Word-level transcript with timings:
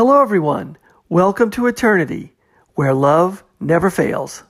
Hello, 0.00 0.22
everyone. 0.22 0.78
Welcome 1.10 1.50
to 1.50 1.66
Eternity, 1.66 2.34
where 2.74 2.94
love 2.94 3.44
never 3.60 3.90
fails. 3.90 4.44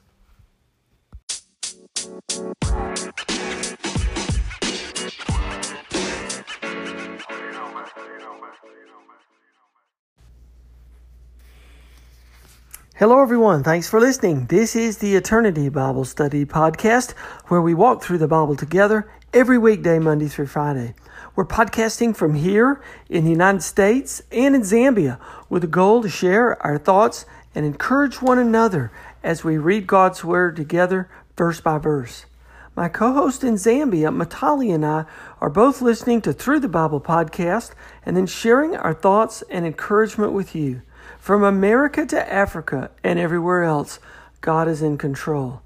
Hello, 12.95 13.21
everyone. 13.21 13.65
Thanks 13.65 13.89
for 13.89 13.99
listening. 13.99 14.47
This 14.47 14.77
is 14.77 14.99
the 14.99 15.17
Eternity 15.17 15.69
Bible 15.69 16.05
Study 16.05 16.45
Podcast, 16.45 17.15
where 17.49 17.61
we 17.61 17.75
walk 17.75 18.05
through 18.05 18.19
the 18.19 18.29
Bible 18.29 18.55
together 18.55 19.11
every 19.35 19.59
weekday, 19.59 19.99
Monday 19.99 20.29
through 20.29 20.47
Friday. 20.47 20.95
We're 21.37 21.45
podcasting 21.45 22.17
from 22.17 22.35
here 22.35 22.83
in 23.09 23.25
the 23.25 23.31
United 23.31 23.63
States 23.63 24.21
and 24.33 24.57
in 24.57 24.63
Zambia 24.63 25.21
with 25.49 25.63
a 25.63 25.69
goal 25.69 26.03
to 26.03 26.09
share 26.09 26.61
our 26.61 26.77
thoughts 26.77 27.25
and 27.55 27.65
encourage 27.65 28.21
one 28.21 28.39
another 28.39 28.91
as 29.23 29.45
we 29.45 29.57
read 29.57 29.87
God's 29.87 30.25
Word 30.25 30.57
together, 30.57 31.09
verse 31.37 31.61
by 31.61 31.79
verse. 31.79 32.27
My 32.75 32.89
co 32.89 33.13
host 33.13 33.45
in 33.45 33.55
Zambia, 33.55 34.11
Matali, 34.13 34.75
and 34.75 34.85
I 34.85 35.05
are 35.41 35.49
both 35.49 35.81
listening 35.81 36.21
to 36.23 36.33
Through 36.33 36.61
the 36.61 36.69
Bible 36.69 37.01
podcast 37.01 37.75
and 38.05 38.17
then 38.17 38.27
sharing 38.27 38.75
our 38.75 38.95
thoughts 38.95 39.45
and 39.51 39.65
encouragement 39.65 40.33
with 40.33 40.57
you. 40.57 40.83
From 41.21 41.45
America 41.45 42.05
to 42.07 42.33
Africa 42.33 42.91
and 43.05 43.21
everywhere 43.21 43.63
else, 43.63 44.01
God 44.41 44.67
is 44.67 44.83
in 44.83 44.99
control. 44.99 45.63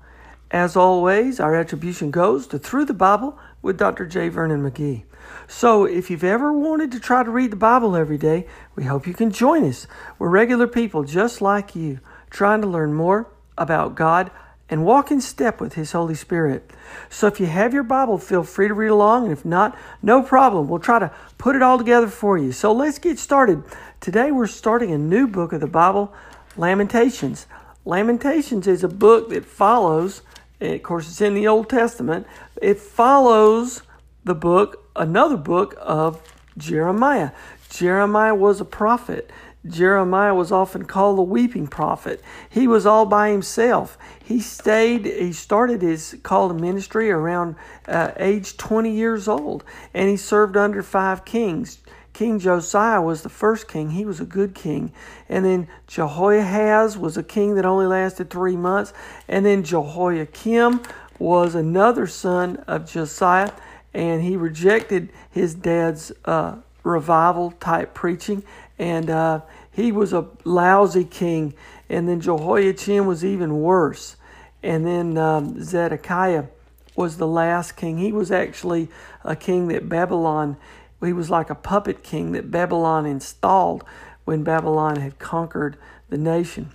As 0.50 0.76
always, 0.76 1.40
our 1.40 1.54
attribution 1.54 2.10
goes 2.10 2.46
to 2.48 2.58
Through 2.58 2.84
the 2.84 2.92
Bible 2.92 3.38
with 3.62 3.78
Dr. 3.78 4.04
J. 4.04 4.28
Vernon 4.28 4.62
McGee. 4.62 5.04
So, 5.46 5.84
if 5.84 6.10
you've 6.10 6.24
ever 6.24 6.52
wanted 6.52 6.90
to 6.92 7.00
try 7.00 7.22
to 7.22 7.30
read 7.30 7.52
the 7.52 7.56
Bible 7.56 7.96
every 7.96 8.16
day, 8.16 8.46
we 8.74 8.84
hope 8.84 9.06
you 9.06 9.12
can 9.12 9.30
join 9.30 9.64
us. 9.64 9.86
We're 10.18 10.30
regular 10.30 10.66
people 10.66 11.04
just 11.04 11.42
like 11.42 11.76
you, 11.76 12.00
trying 12.30 12.62
to 12.62 12.66
learn 12.66 12.94
more 12.94 13.28
about 13.58 13.94
God 13.94 14.30
and 14.70 14.86
walk 14.86 15.10
in 15.10 15.20
step 15.20 15.60
with 15.60 15.74
His 15.74 15.92
Holy 15.92 16.14
Spirit. 16.14 16.70
So, 17.10 17.26
if 17.26 17.38
you 17.40 17.46
have 17.46 17.74
your 17.74 17.82
Bible, 17.82 18.16
feel 18.16 18.42
free 18.42 18.68
to 18.68 18.74
read 18.74 18.88
along. 18.88 19.24
And 19.24 19.32
if 19.32 19.44
not, 19.44 19.76
no 20.02 20.22
problem. 20.22 20.68
We'll 20.68 20.78
try 20.78 20.98
to 20.98 21.12
put 21.36 21.56
it 21.56 21.62
all 21.62 21.76
together 21.76 22.08
for 22.08 22.38
you. 22.38 22.50
So, 22.50 22.72
let's 22.72 22.98
get 22.98 23.18
started. 23.18 23.62
Today, 24.00 24.32
we're 24.32 24.46
starting 24.46 24.92
a 24.92 24.98
new 24.98 25.26
book 25.26 25.52
of 25.52 25.60
the 25.60 25.66
Bible, 25.66 26.12
Lamentations. 26.56 27.46
Lamentations 27.84 28.66
is 28.66 28.82
a 28.82 28.88
book 28.88 29.28
that 29.28 29.44
follows, 29.44 30.22
of 30.60 30.82
course, 30.82 31.06
it's 31.06 31.20
in 31.20 31.34
the 31.34 31.46
Old 31.46 31.68
Testament, 31.68 32.26
it 32.62 32.78
follows 32.78 33.82
the 34.24 34.34
book 34.34 34.83
another 34.96 35.36
book 35.36 35.74
of 35.80 36.22
Jeremiah. 36.56 37.30
Jeremiah 37.68 38.34
was 38.34 38.60
a 38.60 38.64
prophet. 38.64 39.30
Jeremiah 39.66 40.34
was 40.34 40.52
often 40.52 40.84
called 40.84 41.16
the 41.16 41.22
weeping 41.22 41.66
prophet. 41.66 42.22
He 42.50 42.68
was 42.68 42.84
all 42.84 43.06
by 43.06 43.30
himself. 43.30 43.96
He 44.22 44.40
stayed, 44.40 45.06
he 45.06 45.32
started 45.32 45.80
his 45.80 46.18
call 46.22 46.48
to 46.48 46.54
ministry 46.54 47.10
around 47.10 47.56
uh, 47.88 48.12
age 48.16 48.58
20 48.58 48.90
years 48.90 49.26
old, 49.26 49.64
and 49.94 50.08
he 50.08 50.16
served 50.18 50.56
under 50.56 50.82
five 50.82 51.24
kings. 51.24 51.78
King 52.12 52.38
Josiah 52.38 53.02
was 53.02 53.22
the 53.22 53.28
first 53.28 53.66
king. 53.66 53.90
He 53.90 54.04
was 54.04 54.20
a 54.20 54.24
good 54.24 54.54
king. 54.54 54.92
And 55.28 55.44
then 55.44 55.66
Jehoahaz 55.88 56.96
was 56.96 57.16
a 57.16 57.24
king 57.24 57.56
that 57.56 57.66
only 57.66 57.86
lasted 57.86 58.30
three 58.30 58.56
months. 58.56 58.92
And 59.26 59.44
then 59.44 59.64
Jehoiakim 59.64 60.82
was 61.18 61.56
another 61.56 62.06
son 62.06 62.58
of 62.68 62.88
Josiah 62.88 63.50
and 63.94 64.22
he 64.22 64.36
rejected 64.36 65.10
his 65.30 65.54
dad's 65.54 66.12
uh, 66.24 66.56
revival 66.82 67.52
type 67.52 67.94
preaching, 67.94 68.42
and 68.78 69.08
uh, 69.08 69.40
he 69.70 69.92
was 69.92 70.12
a 70.12 70.28
lousy 70.44 71.04
king. 71.04 71.54
And 71.88 72.08
then 72.08 72.20
Jehoiachin 72.20 73.06
was 73.06 73.24
even 73.24 73.60
worse. 73.60 74.16
And 74.62 74.86
then 74.86 75.18
um, 75.18 75.62
Zedekiah 75.62 76.44
was 76.96 77.18
the 77.18 77.26
last 77.26 77.76
king. 77.76 77.98
He 77.98 78.12
was 78.12 78.30
actually 78.30 78.88
a 79.22 79.36
king 79.36 79.68
that 79.68 79.88
Babylon, 79.88 80.56
he 81.02 81.12
was 81.12 81.30
like 81.30 81.50
a 81.50 81.54
puppet 81.54 82.02
king 82.02 82.32
that 82.32 82.50
Babylon 82.50 83.04
installed 83.06 83.84
when 84.24 84.42
Babylon 84.42 84.96
had 84.96 85.18
conquered 85.18 85.76
the 86.08 86.16
nation. 86.16 86.70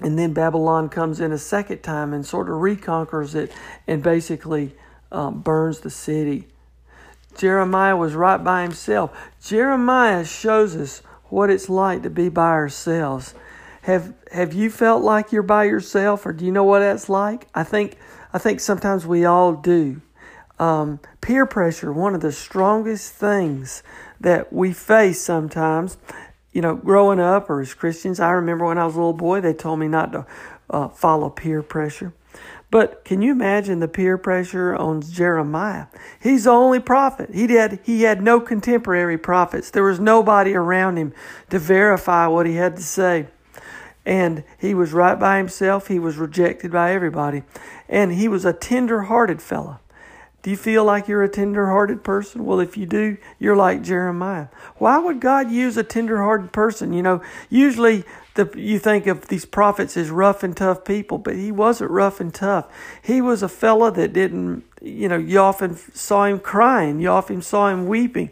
And 0.00 0.18
then 0.18 0.32
Babylon 0.32 0.88
comes 0.88 1.20
in 1.20 1.32
a 1.32 1.38
second 1.38 1.82
time 1.82 2.12
and 2.12 2.24
sort 2.24 2.48
of 2.48 2.56
reconquers 2.56 3.34
it 3.34 3.52
and 3.86 4.02
basically 4.02 4.74
um, 5.12 5.40
burns 5.40 5.80
the 5.80 5.90
city. 5.90 6.48
Jeremiah 7.36 7.96
was 7.96 8.14
right 8.14 8.42
by 8.42 8.62
himself. 8.62 9.16
Jeremiah 9.42 10.24
shows 10.24 10.76
us 10.76 11.02
what 11.28 11.50
it's 11.50 11.68
like 11.68 12.02
to 12.02 12.10
be 12.10 12.28
by 12.28 12.50
ourselves. 12.50 13.34
Have 13.82 14.14
have 14.30 14.52
you 14.52 14.70
felt 14.70 15.02
like 15.02 15.32
you're 15.32 15.42
by 15.42 15.64
yourself, 15.64 16.24
or 16.26 16.32
do 16.32 16.44
you 16.44 16.52
know 16.52 16.64
what 16.64 16.80
that's 16.80 17.08
like? 17.08 17.48
I 17.54 17.64
think 17.64 17.96
I 18.32 18.38
think 18.38 18.60
sometimes 18.60 19.06
we 19.06 19.24
all 19.24 19.54
do. 19.54 20.00
Um, 20.58 21.00
peer 21.20 21.46
pressure, 21.46 21.92
one 21.92 22.14
of 22.14 22.20
the 22.20 22.32
strongest 22.32 23.12
things 23.14 23.82
that 24.20 24.52
we 24.52 24.72
face 24.72 25.20
sometimes. 25.20 25.96
You 26.52 26.60
know, 26.60 26.76
growing 26.76 27.18
up 27.18 27.48
or 27.48 27.62
as 27.62 27.72
Christians, 27.72 28.20
I 28.20 28.30
remember 28.30 28.66
when 28.66 28.78
I 28.78 28.84
was 28.84 28.94
a 28.94 28.98
little 28.98 29.14
boy, 29.14 29.40
they 29.40 29.54
told 29.54 29.78
me 29.78 29.88
not 29.88 30.12
to 30.12 30.26
uh, 30.68 30.88
follow 30.88 31.30
peer 31.30 31.62
pressure. 31.62 32.12
But 32.72 33.04
can 33.04 33.20
you 33.20 33.32
imagine 33.32 33.80
the 33.80 33.86
peer 33.86 34.16
pressure 34.16 34.74
on 34.74 35.02
Jeremiah? 35.02 35.88
He's 36.22 36.44
the 36.44 36.52
only 36.52 36.80
prophet. 36.80 37.28
He 37.34 37.52
had, 37.52 37.80
he 37.84 38.04
had 38.04 38.22
no 38.22 38.40
contemporary 38.40 39.18
prophets. 39.18 39.70
There 39.70 39.84
was 39.84 40.00
nobody 40.00 40.54
around 40.54 40.96
him 40.96 41.12
to 41.50 41.58
verify 41.58 42.26
what 42.28 42.46
he 42.46 42.54
had 42.54 42.76
to 42.76 42.82
say. 42.82 43.26
And 44.06 44.42
he 44.58 44.72
was 44.72 44.94
right 44.94 45.20
by 45.20 45.36
himself. 45.36 45.88
He 45.88 45.98
was 45.98 46.16
rejected 46.16 46.72
by 46.72 46.94
everybody. 46.94 47.42
And 47.90 48.10
he 48.10 48.26
was 48.26 48.46
a 48.46 48.54
tender 48.54 49.02
hearted 49.02 49.42
fellow. 49.42 49.78
Do 50.40 50.48
you 50.48 50.56
feel 50.56 50.82
like 50.82 51.08
you're 51.08 51.22
a 51.22 51.28
tender 51.28 51.66
hearted 51.66 52.02
person? 52.02 52.46
Well, 52.46 52.58
if 52.58 52.78
you 52.78 52.86
do, 52.86 53.18
you're 53.38 53.54
like 53.54 53.82
Jeremiah. 53.82 54.48
Why 54.76 54.96
would 54.96 55.20
God 55.20 55.50
use 55.50 55.76
a 55.76 55.84
tender 55.84 56.22
hearted 56.22 56.52
person? 56.52 56.94
You 56.94 57.02
know, 57.02 57.22
usually 57.50 58.04
the, 58.34 58.50
you 58.56 58.78
think 58.78 59.06
of 59.06 59.28
these 59.28 59.44
prophets 59.44 59.96
as 59.96 60.10
rough 60.10 60.42
and 60.42 60.56
tough 60.56 60.84
people, 60.84 61.18
but 61.18 61.36
he 61.36 61.52
wasn't 61.52 61.90
rough 61.90 62.20
and 62.20 62.32
tough. 62.32 62.66
He 63.02 63.20
was 63.20 63.42
a 63.42 63.48
fella 63.48 63.92
that 63.92 64.12
didn't, 64.12 64.64
you 64.80 65.08
know, 65.08 65.18
you 65.18 65.38
often 65.38 65.76
saw 65.76 66.24
him 66.24 66.40
crying, 66.40 67.00
you 67.00 67.08
often 67.08 67.42
saw 67.42 67.68
him 67.68 67.86
weeping. 67.86 68.30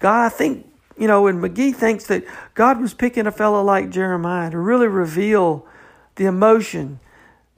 God, 0.00 0.26
I 0.26 0.28
think, 0.28 0.66
you 0.98 1.06
know, 1.06 1.26
and 1.26 1.42
McGee 1.42 1.74
thinks 1.74 2.06
that 2.06 2.24
God 2.54 2.80
was 2.80 2.94
picking 2.94 3.26
a 3.26 3.32
fellow 3.32 3.62
like 3.62 3.90
Jeremiah 3.90 4.50
to 4.50 4.58
really 4.58 4.88
reveal 4.88 5.66
the 6.16 6.24
emotion 6.24 7.00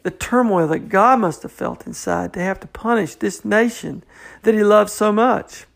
the 0.04 0.10
turmoil 0.10 0.69
that 0.69 0.88
God 0.88 1.20
must 1.20 1.42
have 1.42 1.53
felt 1.53 1.87
inside 1.87 2.32
to 2.32 2.41
have 2.41 2.60
to 2.60 2.66
punish 2.66 3.16
this 3.16 3.44
nation 3.44 4.03
that 4.42 4.54
he 4.54 4.62
loved 4.62 4.91
so 4.91 5.12
much. 5.12 5.66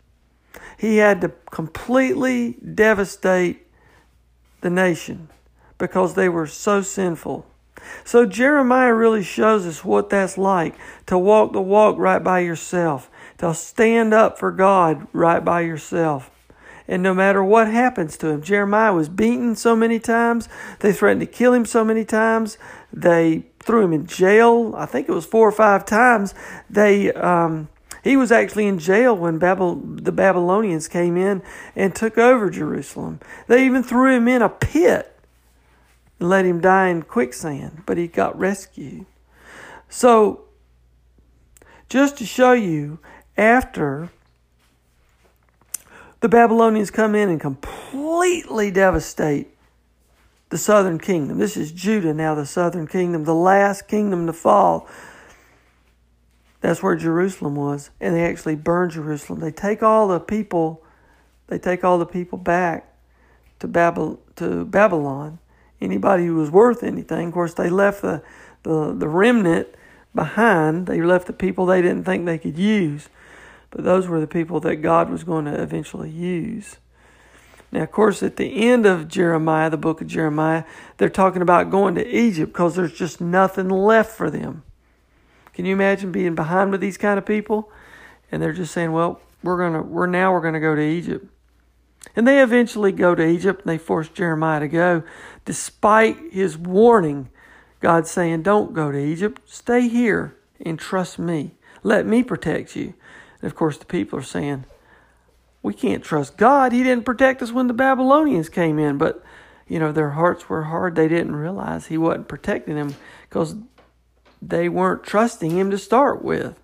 He 0.77 0.97
had 0.97 1.21
to 1.21 1.29
completely 1.51 2.53
devastate 2.53 3.67
the 4.61 4.69
nation 4.69 5.29
because 5.83 6.13
they 6.13 6.29
were 6.29 6.47
so 6.47 6.81
sinful. 6.81 7.45
So 8.05 8.25
Jeremiah 8.25 8.93
really 8.93 9.21
shows 9.21 9.65
us 9.65 9.83
what 9.83 10.09
that's 10.09 10.37
like 10.37 10.75
to 11.07 11.17
walk 11.17 11.51
the 11.51 11.61
walk 11.61 11.97
right 11.97 12.23
by 12.23 12.39
yourself, 12.39 13.11
to 13.39 13.53
stand 13.53 14.13
up 14.13 14.39
for 14.39 14.49
God 14.49 15.05
right 15.11 15.43
by 15.43 15.59
yourself. 15.59 16.31
And 16.87 17.03
no 17.03 17.13
matter 17.13 17.43
what 17.43 17.67
happens 17.67 18.15
to 18.19 18.29
him, 18.29 18.41
Jeremiah 18.41 18.93
was 18.93 19.09
beaten 19.09 19.57
so 19.57 19.75
many 19.75 19.99
times. 19.99 20.47
They 20.79 20.93
threatened 20.93 21.19
to 21.19 21.27
kill 21.27 21.51
him 21.51 21.65
so 21.65 21.83
many 21.83 22.05
times. 22.05 22.57
They 22.93 23.47
threw 23.59 23.83
him 23.83 23.91
in 23.91 24.07
jail. 24.07 24.73
I 24.77 24.85
think 24.85 25.09
it 25.09 25.13
was 25.13 25.25
four 25.25 25.45
or 25.45 25.51
five 25.51 25.85
times. 25.85 26.33
They, 26.69 27.11
um, 27.11 27.67
he 28.05 28.15
was 28.15 28.31
actually 28.31 28.67
in 28.67 28.79
jail 28.79 29.17
when 29.17 29.37
Babel, 29.37 29.75
the 29.75 30.13
Babylonians 30.13 30.87
came 30.87 31.17
in 31.17 31.41
and 31.75 31.93
took 31.93 32.17
over 32.17 32.49
Jerusalem. 32.49 33.19
They 33.47 33.65
even 33.65 33.83
threw 33.83 34.15
him 34.15 34.29
in 34.29 34.41
a 34.41 34.47
pit 34.47 35.12
and 36.23 36.29
let 36.29 36.45
him 36.45 36.61
die 36.61 36.87
in 36.87 37.01
quicksand, 37.01 37.83
but 37.85 37.97
he 37.97 38.07
got 38.07 38.39
rescued. 38.39 39.05
So, 39.89 40.45
just 41.89 42.17
to 42.19 42.25
show 42.25 42.53
you, 42.53 42.99
after 43.35 44.09
the 46.21 46.29
Babylonians 46.29 46.91
come 46.91 47.13
in 47.13 47.27
and 47.27 47.41
completely 47.41 48.71
devastate 48.71 49.49
the 50.47 50.57
southern 50.57 50.97
kingdom. 50.97 51.39
This 51.39 51.57
is 51.57 51.73
Judah 51.73 52.13
now, 52.13 52.35
the 52.35 52.45
southern 52.45 52.87
kingdom, 52.87 53.25
the 53.25 53.35
last 53.35 53.89
kingdom 53.89 54.25
to 54.27 54.33
fall. 54.33 54.87
That's 56.61 56.81
where 56.81 56.95
Jerusalem 56.95 57.55
was. 57.55 57.89
And 57.99 58.15
they 58.15 58.23
actually 58.23 58.55
burn 58.55 58.91
Jerusalem. 58.91 59.41
They 59.41 59.51
take 59.51 59.83
all 59.83 60.07
the 60.07 60.21
people, 60.21 60.85
they 61.47 61.59
take 61.59 61.83
all 61.83 61.97
the 61.97 62.05
people 62.05 62.37
back 62.37 62.95
to 63.59 63.67
Babel 63.67 64.21
to 64.37 64.63
Babylon. 64.63 65.39
Anybody 65.83 66.25
who 66.25 66.35
was 66.35 66.49
worth 66.49 66.83
anything. 66.83 67.27
Of 67.27 67.33
course, 67.33 67.53
they 67.53 67.69
left 67.69 68.01
the, 68.01 68.23
the, 68.63 68.95
the 68.97 69.07
remnant 69.07 69.67
behind. 70.15 70.87
They 70.87 71.01
left 71.01 71.27
the 71.27 71.33
people 71.33 71.65
they 71.65 71.81
didn't 71.81 72.05
think 72.05 72.25
they 72.25 72.37
could 72.37 72.57
use. 72.57 73.09
But 73.69 73.83
those 73.83 74.07
were 74.07 74.19
the 74.19 74.27
people 74.27 74.59
that 74.61 74.77
God 74.77 75.09
was 75.09 75.23
going 75.23 75.45
to 75.45 75.61
eventually 75.61 76.09
use. 76.09 76.77
Now, 77.71 77.81
of 77.81 77.91
course, 77.91 78.21
at 78.21 78.35
the 78.37 78.69
end 78.69 78.85
of 78.85 79.07
Jeremiah, 79.07 79.69
the 79.69 79.77
book 79.77 79.99
of 79.99 80.05
Jeremiah, 80.05 80.63
they're 80.97 81.09
talking 81.09 81.41
about 81.41 81.71
going 81.71 81.95
to 81.95 82.07
Egypt 82.07 82.53
because 82.53 82.75
there's 82.75 82.93
just 82.93 83.19
nothing 83.19 83.67
left 83.67 84.11
for 84.11 84.29
them. 84.29 84.61
Can 85.55 85.65
you 85.65 85.73
imagine 85.73 86.11
being 86.11 86.35
behind 86.35 86.71
with 86.71 86.81
these 86.81 86.97
kind 86.97 87.17
of 87.17 87.25
people? 87.25 87.71
And 88.31 88.41
they're 88.41 88.53
just 88.53 88.73
saying, 88.73 88.91
well, 88.91 89.21
we're 89.41 89.57
going 89.57 89.73
to, 89.73 89.81
we're 89.81 90.05
now 90.05 90.31
we're 90.31 90.41
going 90.41 90.53
to 90.53 90.59
go 90.59 90.75
to 90.75 90.81
Egypt. 90.81 91.25
And 92.15 92.27
they 92.27 92.41
eventually 92.41 92.91
go 92.91 93.15
to 93.15 93.25
Egypt 93.25 93.61
and 93.61 93.69
they 93.69 93.77
force 93.77 94.07
Jeremiah 94.09 94.59
to 94.59 94.67
go, 94.67 95.03
despite 95.45 96.17
his 96.31 96.57
warning. 96.57 97.29
God 97.79 98.07
saying, 98.07 98.43
Don't 98.43 98.73
go 98.73 98.91
to 98.91 98.97
Egypt, 98.97 99.41
stay 99.45 99.87
here 99.87 100.37
and 100.63 100.79
trust 100.79 101.19
me. 101.19 101.55
Let 101.81 102.05
me 102.05 102.23
protect 102.23 102.75
you. 102.75 102.93
And 103.41 103.51
of 103.51 103.55
course, 103.55 103.77
the 103.77 103.85
people 103.85 104.19
are 104.19 104.23
saying, 104.23 104.65
We 105.61 105.73
can't 105.73 106.03
trust 106.03 106.37
God. 106.37 106.71
He 106.71 106.83
didn't 106.83 107.05
protect 107.05 107.41
us 107.41 107.51
when 107.51 107.67
the 107.67 107.73
Babylonians 107.73 108.47
came 108.47 108.79
in. 108.79 108.97
But, 108.97 109.23
you 109.67 109.79
know, 109.79 109.91
their 109.91 110.11
hearts 110.11 110.47
were 110.47 110.63
hard. 110.63 110.95
They 110.95 111.07
didn't 111.07 111.35
realize 111.35 111.87
He 111.87 111.97
wasn't 111.97 112.29
protecting 112.29 112.75
them 112.75 112.95
because 113.27 113.55
they 114.41 114.69
weren't 114.69 115.03
trusting 115.03 115.51
Him 115.51 115.71
to 115.71 115.77
start 115.77 116.23
with. 116.23 116.57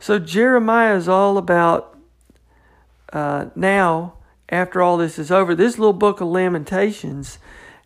So 0.00 0.18
Jeremiah 0.18 0.96
is 0.96 1.08
all 1.08 1.38
about 1.38 1.97
uh, 3.12 3.46
now, 3.54 4.14
after 4.48 4.82
all 4.82 4.96
this 4.96 5.18
is 5.18 5.30
over, 5.30 5.54
this 5.54 5.78
little 5.78 5.92
book 5.92 6.20
of 6.20 6.28
Lamentations, 6.28 7.38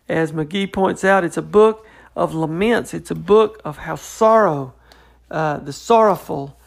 as 0.09 0.31
McGee 0.31 0.71
points 0.71 1.03
out, 1.03 1.23
it's 1.23 1.37
a 1.37 1.41
book 1.41 1.85
of 2.15 2.33
laments. 2.33 2.93
It's 2.93 3.11
a 3.11 3.15
book 3.15 3.61
of 3.65 3.77
how 3.77 3.95
sorrow, 3.95 4.73
uh, 5.31 5.57
the 5.57 5.73
sorrowful, 5.73 6.57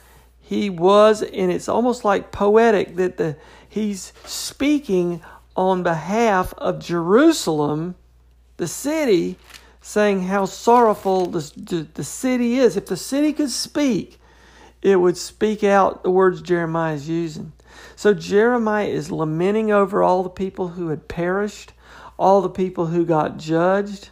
he 0.40 0.70
was, 0.70 1.22
and 1.22 1.50
it's 1.50 1.68
almost 1.68 2.04
like 2.04 2.32
poetic 2.32 2.96
that 2.96 3.16
the 3.16 3.36
he's 3.68 4.12
speaking 4.24 5.20
on 5.56 5.82
behalf 5.82 6.54
of 6.58 6.78
Jerusalem, 6.78 7.94
the 8.56 8.68
city, 8.68 9.36
saying 9.80 10.22
how 10.22 10.44
sorrowful 10.44 11.26
the, 11.26 11.52
the, 11.56 11.86
the 11.94 12.04
city 12.04 12.58
is. 12.58 12.76
If 12.76 12.86
the 12.86 12.96
city 12.96 13.32
could 13.32 13.50
speak, 13.50 14.18
it 14.82 14.96
would 14.96 15.16
speak 15.16 15.64
out 15.64 16.02
the 16.02 16.10
words 16.10 16.40
Jeremiah 16.42 16.94
is 16.94 17.08
using. 17.08 17.52
So 17.94 18.14
Jeremiah 18.14 18.86
is 18.86 19.10
lamenting 19.10 19.70
over 19.70 20.02
all 20.02 20.22
the 20.22 20.30
people 20.30 20.68
who 20.68 20.88
had 20.88 21.08
perished, 21.08 21.72
all 22.18 22.40
the 22.40 22.50
people 22.50 22.86
who 22.86 23.04
got 23.04 23.38
judged. 23.38 24.10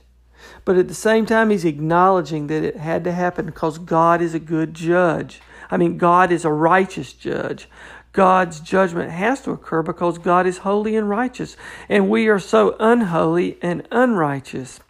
But 0.65 0.77
at 0.77 0.89
the 0.89 0.95
same 0.95 1.27
time, 1.27 1.51
he's 1.51 1.65
acknowledging 1.65 2.47
that 2.49 2.63
it 2.63 2.77
had 2.77 3.05
to 3.05 3.13
happen 3.13 3.47
because 3.47 3.79
God 3.79 4.21
is 4.23 4.35
a 4.35 4.39
good 4.39 4.75
judge. 4.75 5.41
I 5.71 5.77
mean, 5.77 5.99
God 5.99 6.31
is 6.31 6.45
a 6.45 6.53
righteous 6.53 7.13
judge. 7.13 7.69
God's 8.13 8.61
judgment 8.61 9.11
has 9.11 9.41
to 9.43 9.51
occur 9.51 9.83
because 9.83 10.19
God 10.19 10.47
is 10.47 10.59
holy 10.59 10.97
and 10.97 11.09
righteous. 11.09 11.57
And 11.89 12.09
we 12.09 12.29
are 12.29 12.39
so 12.39 12.77
unholy 12.79 13.59
and 13.61 13.87
unrighteous. 13.91 14.81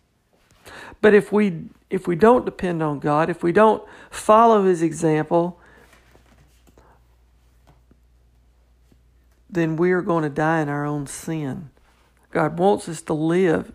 But 1.01 1.15
if 1.15 1.33
we 1.33 1.65
if 1.91 2.09
we 2.09 2.17
don't 2.17 2.45
depend 2.45 2.83
on 2.83 2.99
God, 2.99 3.31
if 3.31 3.43
we 3.43 3.53
don't 3.53 3.83
follow 4.11 4.65
his 4.65 4.83
example, 4.83 5.61
then 9.55 9.77
we 9.77 9.93
are 9.93 10.03
going 10.03 10.23
to 10.23 10.29
die 10.29 10.61
in 10.61 10.69
our 10.69 10.85
own 10.85 11.07
sin. 11.07 11.71
God 12.31 12.59
wants 12.59 12.89
us 12.89 13.01
to 13.03 13.15
live 13.15 13.73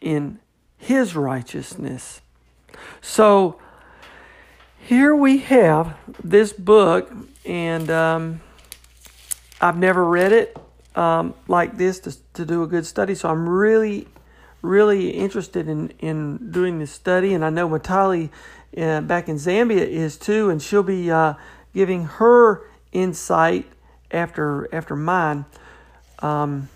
in 0.00 0.38
His 0.76 1.14
righteousness. 1.14 2.20
So 3.00 3.60
here 4.78 5.14
we 5.14 5.38
have 5.38 5.96
this 6.24 6.52
book, 6.52 7.12
and 7.44 7.90
um, 7.90 8.40
I've 9.60 9.76
never 9.76 10.04
read 10.04 10.32
it 10.32 10.56
um, 10.96 11.34
like 11.46 11.76
this 11.76 12.00
to, 12.00 12.16
to 12.34 12.44
do 12.44 12.62
a 12.62 12.66
good 12.66 12.86
study. 12.86 13.14
So 13.14 13.28
I'm 13.28 13.48
really, 13.48 14.08
really 14.62 15.10
interested 15.10 15.68
in, 15.68 15.90
in 15.98 16.50
doing 16.50 16.78
this 16.78 16.90
study. 16.90 17.34
And 17.34 17.44
I 17.44 17.50
know 17.50 17.68
Matali 17.68 18.30
uh, 18.76 19.02
back 19.02 19.28
in 19.28 19.36
Zambia 19.36 19.86
is 19.86 20.16
too, 20.16 20.50
and 20.50 20.60
she'll 20.60 20.82
be 20.82 21.10
uh, 21.10 21.34
giving 21.74 22.04
her 22.04 22.62
insight 22.92 23.66
after 24.12 24.72
after 24.74 24.94
mine. 24.94 25.44
Um, 26.20 26.68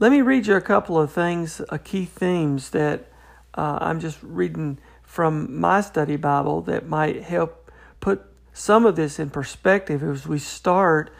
let 0.00 0.10
me 0.10 0.22
read 0.22 0.46
you 0.46 0.56
a 0.56 0.60
couple 0.60 0.98
of 0.98 1.12
things, 1.12 1.60
uh, 1.68 1.78
key 1.82 2.04
themes 2.04 2.70
that 2.70 3.06
uh, 3.54 3.78
I'm 3.80 4.00
just 4.00 4.18
reading 4.22 4.78
from 5.02 5.60
my 5.60 5.80
study 5.80 6.16
Bible 6.16 6.60
that 6.62 6.88
might 6.88 7.22
help 7.22 7.70
put 8.00 8.22
some 8.52 8.84
of 8.84 8.96
this 8.96 9.18
in 9.18 9.30
perspective 9.30 10.02
as 10.02 10.26
we 10.26 10.38
start. 10.38 11.12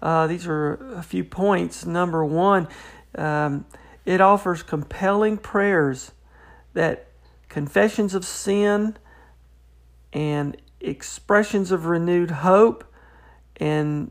Uh, 0.00 0.26
these 0.26 0.46
are 0.46 0.74
a 0.94 1.02
few 1.02 1.24
points. 1.24 1.84
Number 1.84 2.24
one, 2.24 2.68
um, 3.16 3.66
it 4.04 4.20
offers 4.20 4.62
compelling 4.62 5.36
prayers 5.36 6.12
that 6.72 7.08
confessions 7.48 8.14
of 8.14 8.24
sin 8.24 8.96
and 10.12 10.56
expressions 10.80 11.70
of 11.70 11.86
renewed 11.86 12.30
hope 12.30 12.84
and 13.62 14.10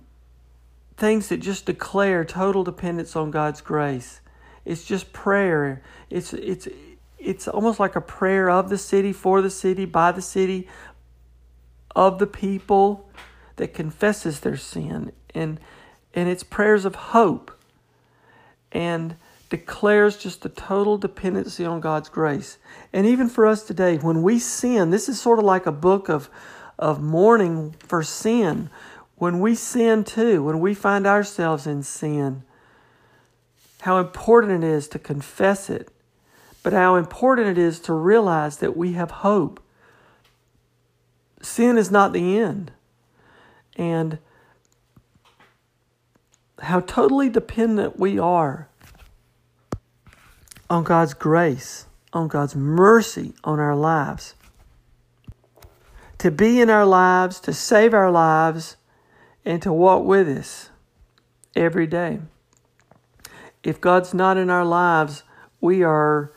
things 0.96 1.28
that 1.28 1.38
just 1.38 1.66
declare 1.66 2.24
total 2.24 2.64
dependence 2.64 3.18
on 3.18 3.32
God's 3.32 3.60
grace. 3.60 4.22
It's 4.64 4.86
just 4.86 5.12
prayer. 5.12 5.84
It's 6.10 6.32
it's 6.32 6.70
it's 7.20 7.50
almost 7.50 7.78
like 7.78 7.98
a 7.98 8.02
prayer 8.02 8.50
of 8.50 8.70
the 8.70 8.78
city, 8.78 9.12
for 9.12 9.42
the 9.42 9.50
city, 9.50 9.84
by 9.84 10.14
the 10.14 10.22
city, 10.22 10.70
of 11.94 12.18
the 12.18 12.28
people 12.28 13.10
that 13.58 13.74
confesses 13.74 14.40
their 14.40 14.56
sin. 14.56 15.12
And 15.36 15.60
and 16.14 16.30
it's 16.30 16.44
prayers 16.44 16.86
of 16.86 16.96
hope 16.96 17.52
and 18.72 19.18
declares 19.50 20.16
just 20.16 20.46
a 20.46 20.50
total 20.50 20.98
dependency 20.98 21.66
on 21.66 21.82
God's 21.82 22.08
grace. 22.08 22.58
And 22.94 23.06
even 23.06 23.28
for 23.28 23.46
us 23.46 23.64
today, 23.64 23.98
when 23.98 24.22
we 24.24 24.40
sin, 24.40 24.92
this 24.92 25.10
is 25.10 25.20
sort 25.20 25.40
of 25.40 25.44
like 25.44 25.66
a 25.66 25.74
book 25.74 26.08
of 26.08 26.30
of 26.80 27.02
mourning 27.02 27.76
for 27.80 28.02
sin 28.02 28.70
when 29.22 29.40
we 29.40 29.54
sin 29.54 30.04
too, 30.04 30.44
when 30.44 30.60
we 30.60 30.74
find 30.74 31.06
ourselves 31.06 31.68
in 31.68 31.84
sin, 31.84 32.42
how 33.82 34.00
important 34.00 34.64
it 34.64 34.68
is 34.68 34.88
to 34.88 34.98
confess 34.98 35.70
it, 35.70 35.90
but 36.64 36.74
how 36.74 36.96
important 36.96 37.48
it 37.48 37.58
is 37.60 37.80
to 37.80 37.94
realize 37.94 38.58
that 38.58 38.76
we 38.76 38.94
have 38.94 39.12
hope. 39.12 39.62
Sin 41.40 41.78
is 41.78 41.92
not 41.92 42.14
the 42.14 42.40
end. 42.40 42.72
And 43.76 44.18
how 46.60 46.80
totally 46.80 47.30
dependent 47.30 48.00
we 48.00 48.18
are 48.18 48.70
on 50.68 50.84
God's 50.84 51.14
grace, 51.14 51.86
on 52.12 52.28
God's 52.28 52.56
mercy 52.56 53.36
on 53.44 53.60
our 53.60 53.76
lives. 53.76 54.34
To 56.18 56.32
be 56.32 56.60
in 56.60 56.72
our 56.72 56.88
lives, 56.88 57.40
to 57.42 57.54
save 57.54 57.94
our 57.94 58.10
lives, 58.10 58.78
and 59.46 59.62
to 59.62 59.74
walk 59.74 60.04
with 60.06 60.28
us 60.28 60.70
every 61.56 61.88
day. 61.88 62.20
If 63.64 63.80
God's 63.80 64.14
not 64.14 64.38
in 64.38 64.50
our 64.50 64.66
lives, 64.66 65.24
we 65.60 65.84
are 65.84 66.34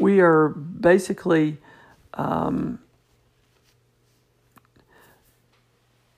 we 0.00 0.20
are 0.20 0.48
basically 0.48 1.58
um, 2.14 2.78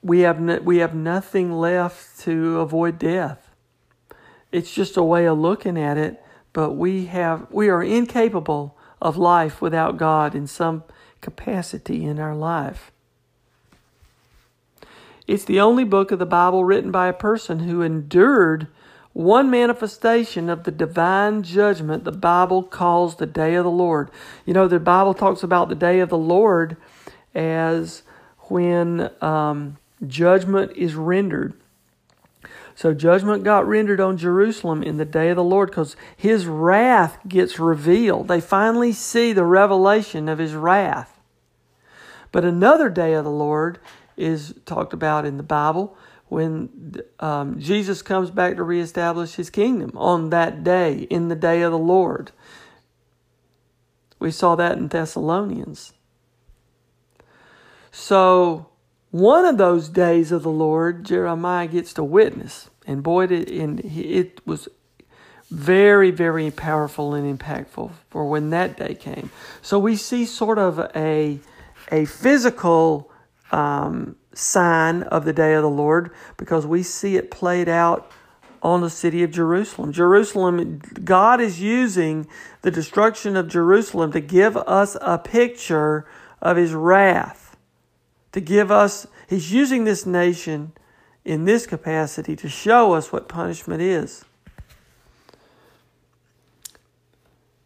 we 0.02 0.20
have 0.20 0.40
no, 0.40 0.58
we 0.58 0.78
have 0.78 0.94
nothing 0.94 1.52
left 1.52 2.20
to 2.20 2.60
avoid 2.60 2.98
death. 2.98 3.50
It's 4.52 4.72
just 4.72 4.96
a 4.96 5.02
way 5.02 5.26
of 5.26 5.38
looking 5.38 5.78
at 5.78 5.98
it, 5.98 6.22
but 6.52 6.72
we 6.72 7.06
have 7.06 7.46
we 7.50 7.68
are 7.68 7.82
incapable 7.82 8.76
of 9.00 9.16
life 9.16 9.60
without 9.60 9.96
God 9.96 10.34
in 10.34 10.46
some 10.46 10.84
capacity 11.20 12.04
in 12.04 12.18
our 12.18 12.34
life. 12.34 12.92
It's 15.26 15.44
the 15.44 15.60
only 15.60 15.84
book 15.84 16.12
of 16.12 16.18
the 16.18 16.26
Bible 16.26 16.64
written 16.64 16.90
by 16.90 17.08
a 17.08 17.12
person 17.12 17.60
who 17.60 17.82
endured 17.82 18.68
one 19.12 19.50
manifestation 19.50 20.48
of 20.50 20.64
the 20.64 20.70
divine 20.70 21.42
judgment 21.42 22.04
the 22.04 22.12
Bible 22.12 22.62
calls 22.62 23.16
the 23.16 23.26
day 23.26 23.54
of 23.54 23.64
the 23.64 23.70
Lord. 23.70 24.10
You 24.44 24.52
know, 24.52 24.68
the 24.68 24.78
Bible 24.78 25.14
talks 25.14 25.42
about 25.42 25.68
the 25.68 25.74
day 25.74 26.00
of 26.00 26.10
the 26.10 26.18
Lord 26.18 26.76
as 27.34 28.02
when 28.50 29.10
um, 29.22 29.78
judgment 30.06 30.72
is 30.76 30.94
rendered. 30.94 31.54
So 32.74 32.92
judgment 32.92 33.42
got 33.42 33.66
rendered 33.66 34.00
on 34.00 34.18
Jerusalem 34.18 34.82
in 34.82 34.98
the 34.98 35.06
day 35.06 35.30
of 35.30 35.36
the 35.36 35.42
Lord 35.42 35.70
because 35.70 35.96
his 36.14 36.44
wrath 36.44 37.18
gets 37.26 37.58
revealed. 37.58 38.28
They 38.28 38.40
finally 38.40 38.92
see 38.92 39.32
the 39.32 39.44
revelation 39.44 40.28
of 40.28 40.38
his 40.38 40.52
wrath. 40.52 41.18
But 42.32 42.44
another 42.44 42.90
day 42.90 43.14
of 43.14 43.24
the 43.24 43.30
Lord 43.30 43.78
is 44.16 44.54
talked 44.64 44.92
about 44.92 45.24
in 45.24 45.36
the 45.36 45.42
Bible 45.42 45.96
when 46.28 46.96
um, 47.20 47.58
Jesus 47.60 48.02
comes 48.02 48.30
back 48.30 48.56
to 48.56 48.62
reestablish 48.62 49.34
his 49.34 49.50
kingdom 49.50 49.92
on 49.94 50.30
that 50.30 50.64
day, 50.64 51.06
in 51.10 51.28
the 51.28 51.36
day 51.36 51.62
of 51.62 51.72
the 51.72 51.78
Lord. 51.78 52.32
We 54.18 54.30
saw 54.30 54.56
that 54.56 54.78
in 54.78 54.88
Thessalonians. 54.88 55.92
So, 57.92 58.68
one 59.10 59.44
of 59.44 59.56
those 59.56 59.88
days 59.88 60.32
of 60.32 60.42
the 60.42 60.50
Lord, 60.50 61.04
Jeremiah 61.04 61.68
gets 61.68 61.94
to 61.94 62.04
witness. 62.04 62.70
And 62.86 63.02
boy, 63.02 63.24
it, 63.24 63.50
and 63.50 63.80
it 63.80 64.40
was 64.46 64.68
very, 65.50 66.10
very 66.10 66.50
powerful 66.50 67.14
and 67.14 67.38
impactful 67.38 67.92
for 68.10 68.28
when 68.28 68.50
that 68.50 68.76
day 68.76 68.94
came. 68.94 69.30
So 69.62 69.78
we 69.78 69.96
see 69.96 70.24
sort 70.24 70.58
of 70.58 70.78
a, 70.94 71.38
a 71.90 72.04
physical 72.04 73.10
um, 73.52 74.16
sign 74.32 75.02
of 75.04 75.24
the 75.24 75.32
day 75.32 75.54
of 75.54 75.62
the 75.62 75.70
Lord 75.70 76.10
because 76.36 76.66
we 76.66 76.82
see 76.82 77.16
it 77.16 77.30
played 77.30 77.68
out 77.68 78.10
on 78.62 78.80
the 78.80 78.90
city 78.90 79.22
of 79.22 79.30
Jerusalem. 79.30 79.92
Jerusalem, 79.92 80.80
God 81.04 81.40
is 81.40 81.60
using 81.60 82.26
the 82.62 82.70
destruction 82.70 83.36
of 83.36 83.48
Jerusalem 83.48 84.12
to 84.12 84.20
give 84.20 84.56
us 84.56 84.96
a 85.00 85.18
picture 85.18 86.06
of 86.42 86.56
his 86.56 86.72
wrath. 86.72 87.56
To 88.32 88.40
give 88.40 88.70
us, 88.70 89.06
he's 89.28 89.52
using 89.52 89.84
this 89.84 90.04
nation 90.04 90.72
in 91.24 91.44
this 91.44 91.66
capacity 91.66 92.36
to 92.36 92.48
show 92.48 92.92
us 92.92 93.12
what 93.12 93.28
punishment 93.28 93.82
is. 93.82 94.24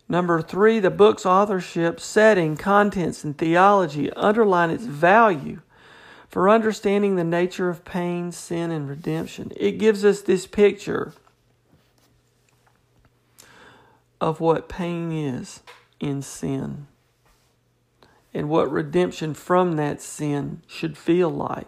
Number 0.09 0.43
three, 0.43 0.81
the 0.81 0.91
book's 0.91 1.25
authorship, 1.25 2.01
setting, 2.01 2.57
contents, 2.57 3.23
and 3.23 3.39
theology 3.39 4.13
underline 4.13 4.71
its 4.71 4.85
value 4.85 5.63
for 6.31 6.49
understanding 6.49 7.17
the 7.17 7.25
nature 7.25 7.69
of 7.69 7.85
pain, 7.85 8.31
sin, 8.31 8.71
and 8.71 8.89
redemption. 8.89 9.53
It 9.57 9.73
gives 9.73 10.05
us 10.05 10.23
this 10.23 10.47
picture 10.47 11.13
of 14.21 14.41
what 14.41 14.69
pain 14.69 15.11
is 15.11 15.61
in 15.99 16.23
sin 16.23 16.87
and 18.33 18.49
what 18.49 18.71
redemption 18.71 19.35
from 19.35 19.75
that 19.77 20.01
sin 20.01 20.63
should 20.69 20.97
feel 20.97 21.29
like. 21.29 21.67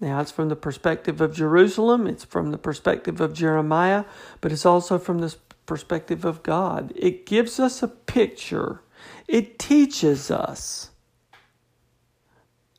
Now, 0.00 0.20
it's 0.20 0.30
from 0.30 0.48
the 0.48 0.56
perspective 0.56 1.20
of 1.20 1.34
Jerusalem, 1.34 2.06
it's 2.06 2.24
from 2.24 2.50
the 2.50 2.58
perspective 2.58 3.20
of 3.20 3.34
Jeremiah, 3.34 4.04
but 4.40 4.52
it's 4.52 4.66
also 4.66 4.98
from 4.98 5.18
the 5.18 5.34
perspective 5.66 6.24
of 6.24 6.42
God. 6.42 6.92
It 6.96 7.26
gives 7.26 7.60
us 7.60 7.82
a 7.82 7.88
picture, 7.88 8.80
it 9.28 9.58
teaches 9.58 10.30
us, 10.30 10.90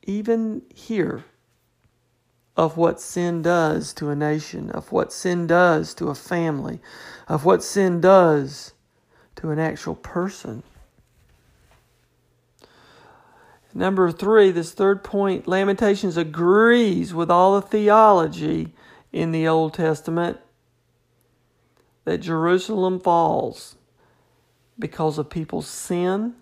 even 0.07 0.63
here, 0.73 1.25
of 2.55 2.75
what 2.75 2.99
sin 2.99 3.43
does 3.43 3.93
to 3.93 4.09
a 4.09 4.15
nation, 4.15 4.71
of 4.71 4.91
what 4.91 5.13
sin 5.13 5.45
does 5.45 5.93
to 5.93 6.07
a 6.07 6.15
family, 6.15 6.81
of 7.27 7.45
what 7.45 7.61
sin 7.63 8.01
does 8.01 8.73
to 9.35 9.51
an 9.51 9.59
actual 9.59 9.93
person. 9.93 10.63
Number 13.75 14.11
three, 14.11 14.49
this 14.49 14.71
third 14.71 15.03
point, 15.03 15.47
Lamentations 15.47 16.17
agrees 16.17 17.13
with 17.13 17.29
all 17.29 17.53
the 17.53 17.67
theology 17.67 18.73
in 19.11 19.31
the 19.31 19.47
Old 19.47 19.75
Testament 19.75 20.39
that 22.05 22.19
Jerusalem 22.19 22.99
falls 22.99 23.75
because 24.79 25.19
of 25.19 25.29
people's 25.29 25.67
sin, 25.67 26.33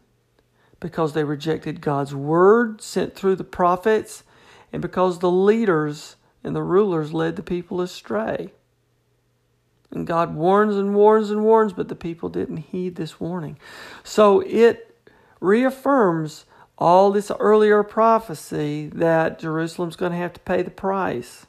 because 0.79 1.13
they 1.13 1.23
rejected 1.23 1.81
God's 1.81 2.13
word 2.13 2.81
sent 2.81 3.15
through 3.15 3.35
the 3.35 3.43
prophets, 3.43 4.23
and 4.71 4.81
because 4.81 5.19
the 5.19 5.31
leaders 5.31 6.15
and 6.43 6.55
the 6.55 6.63
rulers 6.63 7.13
led 7.13 7.35
the 7.35 7.43
people 7.43 7.81
astray. 7.81 8.51
And 9.91 10.05
God 10.05 10.35
warns 10.35 10.75
and 10.75 10.93
warns 10.93 11.31
and 11.31 11.43
warns, 11.43 11.73
but 11.73 11.87
the 11.87 11.95
people 11.95 12.29
didn't 12.29 12.57
heed 12.57 12.95
this 12.95 13.19
warning. 13.19 13.57
So 14.03 14.41
it 14.41 14.95
reaffirms 15.39 16.45
all 16.77 17.11
this 17.11 17.31
earlier 17.39 17.81
prophecy 17.83 18.89
that 18.93 19.39
Jerusalem's 19.39 19.95
going 19.95 20.11
to 20.11 20.17
have 20.17 20.33
to 20.33 20.39
pay 20.41 20.61
the 20.61 20.71
price. 20.71 21.45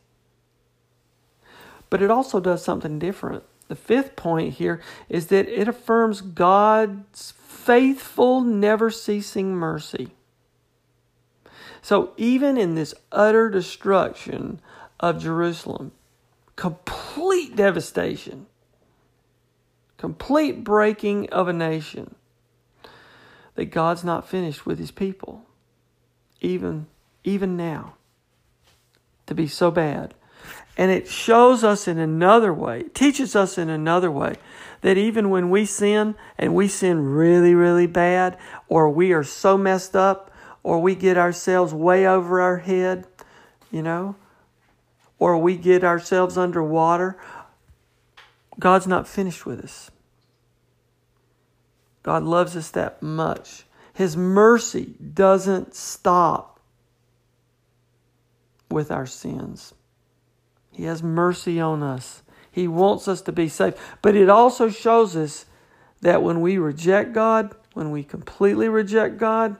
But 1.90 2.02
it 2.02 2.10
also 2.10 2.40
does 2.40 2.64
something 2.64 2.98
different. 2.98 3.42
The 3.68 3.74
fifth 3.74 4.14
point 4.14 4.54
here 4.54 4.80
is 5.08 5.26
that 5.26 5.48
it 5.48 5.66
affirms 5.66 6.20
God's 6.20 7.32
faithful, 7.66 8.42
never 8.42 8.90
ceasing 8.90 9.52
mercy. 9.52 10.12
So, 11.82 12.12
even 12.16 12.56
in 12.56 12.76
this 12.76 12.94
utter 13.10 13.50
destruction 13.50 14.60
of 15.00 15.20
Jerusalem, 15.20 15.90
complete 16.54 17.56
devastation, 17.56 18.46
complete 19.98 20.62
breaking 20.62 21.28
of 21.30 21.48
a 21.48 21.52
nation, 21.52 22.14
that 23.56 23.66
God's 23.66 24.04
not 24.04 24.28
finished 24.28 24.64
with 24.64 24.78
his 24.78 24.92
people, 24.92 25.44
even, 26.40 26.86
even 27.24 27.56
now, 27.56 27.94
to 29.26 29.34
be 29.34 29.48
so 29.48 29.72
bad. 29.72 30.14
And 30.76 30.90
it 30.90 31.08
shows 31.08 31.64
us 31.64 31.88
in 31.88 31.98
another 31.98 32.52
way, 32.52 32.84
teaches 32.94 33.34
us 33.34 33.56
in 33.56 33.70
another 33.70 34.10
way, 34.10 34.34
that 34.82 34.98
even 34.98 35.30
when 35.30 35.48
we 35.48 35.64
sin 35.64 36.14
and 36.36 36.54
we 36.54 36.68
sin 36.68 37.02
really, 37.02 37.54
really 37.54 37.86
bad, 37.86 38.36
or 38.68 38.90
we 38.90 39.12
are 39.12 39.24
so 39.24 39.56
messed 39.56 39.96
up, 39.96 40.30
or 40.62 40.80
we 40.80 40.94
get 40.94 41.16
ourselves 41.16 41.72
way 41.72 42.06
over 42.06 42.40
our 42.40 42.58
head, 42.58 43.06
you 43.70 43.82
know, 43.82 44.16
or 45.18 45.38
we 45.38 45.56
get 45.56 45.82
ourselves 45.82 46.36
underwater, 46.36 47.16
God's 48.58 48.86
not 48.86 49.08
finished 49.08 49.46
with 49.46 49.60
us. 49.60 49.90
God 52.02 52.22
loves 52.22 52.54
us 52.56 52.70
that 52.70 53.02
much. 53.02 53.64
His 53.94 54.16
mercy 54.16 54.94
doesn't 55.14 55.74
stop 55.74 56.60
with 58.70 58.90
our 58.90 59.06
sins. 59.06 59.72
He 60.76 60.84
has 60.84 61.02
mercy 61.02 61.58
on 61.58 61.82
us. 61.82 62.22
He 62.52 62.68
wants 62.68 63.08
us 63.08 63.22
to 63.22 63.32
be 63.32 63.48
saved. 63.48 63.78
But 64.02 64.14
it 64.14 64.28
also 64.28 64.68
shows 64.68 65.16
us 65.16 65.46
that 66.02 66.22
when 66.22 66.42
we 66.42 66.58
reject 66.58 67.14
God, 67.14 67.54
when 67.72 67.90
we 67.90 68.04
completely 68.04 68.68
reject 68.68 69.16
God, 69.16 69.56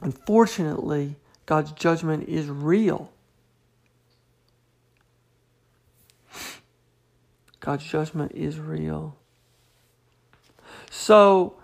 unfortunately, 0.00 1.16
God's 1.46 1.72
judgment 1.72 2.28
is 2.28 2.48
real. 2.48 3.10
God's 7.58 7.82
judgment 7.82 8.30
is 8.36 8.60
real. 8.60 9.16
So, 10.90 11.56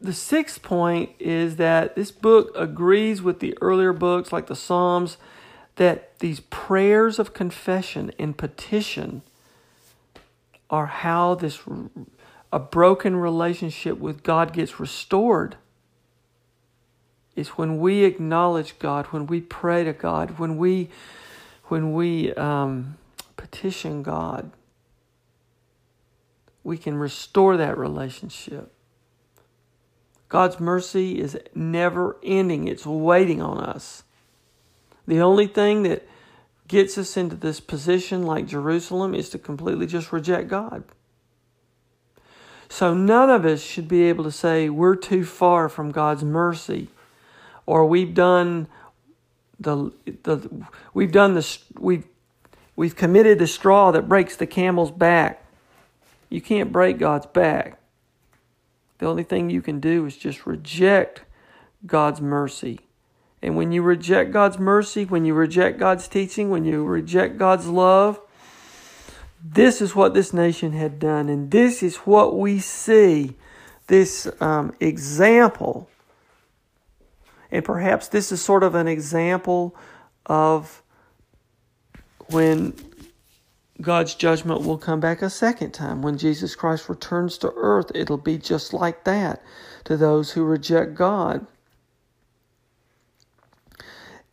the 0.00 0.12
sixth 0.12 0.62
point 0.62 1.10
is 1.18 1.56
that 1.56 1.96
this 1.96 2.10
book 2.10 2.52
agrees 2.54 3.22
with 3.22 3.40
the 3.40 3.56
earlier 3.60 3.92
books 3.92 4.32
like 4.32 4.46
the 4.46 4.56
Psalms 4.56 5.16
that 5.76 6.18
these 6.18 6.40
prayers 6.40 7.18
of 7.18 7.32
confession 7.32 8.12
and 8.18 8.36
petition 8.36 9.22
are 10.68 10.86
how 10.86 11.34
this 11.34 11.60
a 12.52 12.58
broken 12.58 13.16
relationship 13.16 13.98
with 13.98 14.22
God 14.22 14.52
gets 14.52 14.80
restored. 14.80 15.56
It's 17.34 17.50
when 17.50 17.78
we 17.78 18.04
acknowledge 18.04 18.78
God, 18.78 19.06
when 19.06 19.26
we 19.26 19.40
pray 19.40 19.84
to 19.84 19.92
God, 19.92 20.38
when 20.38 20.56
we 20.56 20.88
when 21.64 21.92
we 21.92 22.32
um, 22.34 22.96
petition 23.36 24.02
God, 24.02 24.50
we 26.62 26.78
can 26.78 26.96
restore 26.96 27.56
that 27.56 27.76
relationship. 27.76 28.72
God's 30.28 30.58
mercy 30.58 31.20
is 31.20 31.38
never 31.54 32.16
ending, 32.22 32.68
it's 32.68 32.86
waiting 32.86 33.40
on 33.40 33.58
us. 33.58 34.02
The 35.06 35.20
only 35.20 35.46
thing 35.46 35.84
that 35.84 36.06
gets 36.66 36.98
us 36.98 37.16
into 37.16 37.36
this 37.36 37.60
position, 37.60 38.24
like 38.24 38.46
Jerusalem, 38.46 39.14
is 39.14 39.28
to 39.30 39.38
completely 39.38 39.86
just 39.86 40.12
reject 40.12 40.48
God. 40.48 40.82
So 42.68 42.92
none 42.92 43.30
of 43.30 43.44
us 43.44 43.62
should 43.62 43.86
be 43.86 44.02
able 44.04 44.24
to 44.24 44.32
say 44.32 44.68
we're 44.68 44.96
too 44.96 45.24
far 45.24 45.68
from 45.68 45.92
God's 45.92 46.24
mercy, 46.24 46.88
or 47.64 47.86
we've 47.86 48.14
done 48.14 48.66
the 49.60 49.92
the 50.24 50.50
we've 50.92 51.12
done 51.12 51.34
the 51.34 51.58
we've 51.78 52.06
we've 52.74 52.96
committed 52.96 53.38
the 53.38 53.46
straw 53.46 53.92
that 53.92 54.08
breaks 54.08 54.36
the 54.36 54.46
camel's 54.46 54.90
back. 54.90 55.44
You 56.28 56.40
can't 56.40 56.72
break 56.72 56.98
God's 56.98 57.26
back. 57.26 57.78
The 58.98 59.06
only 59.06 59.24
thing 59.24 59.50
you 59.50 59.62
can 59.62 59.80
do 59.80 60.06
is 60.06 60.16
just 60.16 60.46
reject 60.46 61.22
God's 61.86 62.20
mercy. 62.20 62.80
And 63.42 63.56
when 63.56 63.70
you 63.70 63.82
reject 63.82 64.32
God's 64.32 64.58
mercy, 64.58 65.04
when 65.04 65.24
you 65.24 65.34
reject 65.34 65.78
God's 65.78 66.08
teaching, 66.08 66.50
when 66.50 66.64
you 66.64 66.84
reject 66.84 67.36
God's 67.38 67.66
love, 67.66 68.20
this 69.44 69.80
is 69.80 69.94
what 69.94 70.14
this 70.14 70.32
nation 70.32 70.72
had 70.72 70.98
done. 70.98 71.28
And 71.28 71.50
this 71.50 71.82
is 71.82 71.96
what 71.98 72.36
we 72.36 72.58
see 72.58 73.36
this 73.86 74.28
um, 74.40 74.74
example. 74.80 75.88
And 77.50 77.64
perhaps 77.64 78.08
this 78.08 78.32
is 78.32 78.42
sort 78.42 78.62
of 78.62 78.74
an 78.74 78.88
example 78.88 79.76
of 80.24 80.82
when 82.28 82.74
God's 83.80 84.14
judgment 84.14 84.62
will 84.62 84.78
come 84.78 85.00
back 85.00 85.22
a 85.22 85.30
second 85.30 85.72
time. 85.72 86.02
When 86.02 86.16
Jesus 86.18 86.54
Christ 86.54 86.88
returns 86.88 87.38
to 87.38 87.52
earth, 87.56 87.90
it'll 87.94 88.16
be 88.16 88.38
just 88.38 88.72
like 88.72 89.04
that 89.04 89.42
to 89.84 89.96
those 89.96 90.32
who 90.32 90.44
reject 90.44 90.94
God. 90.94 91.46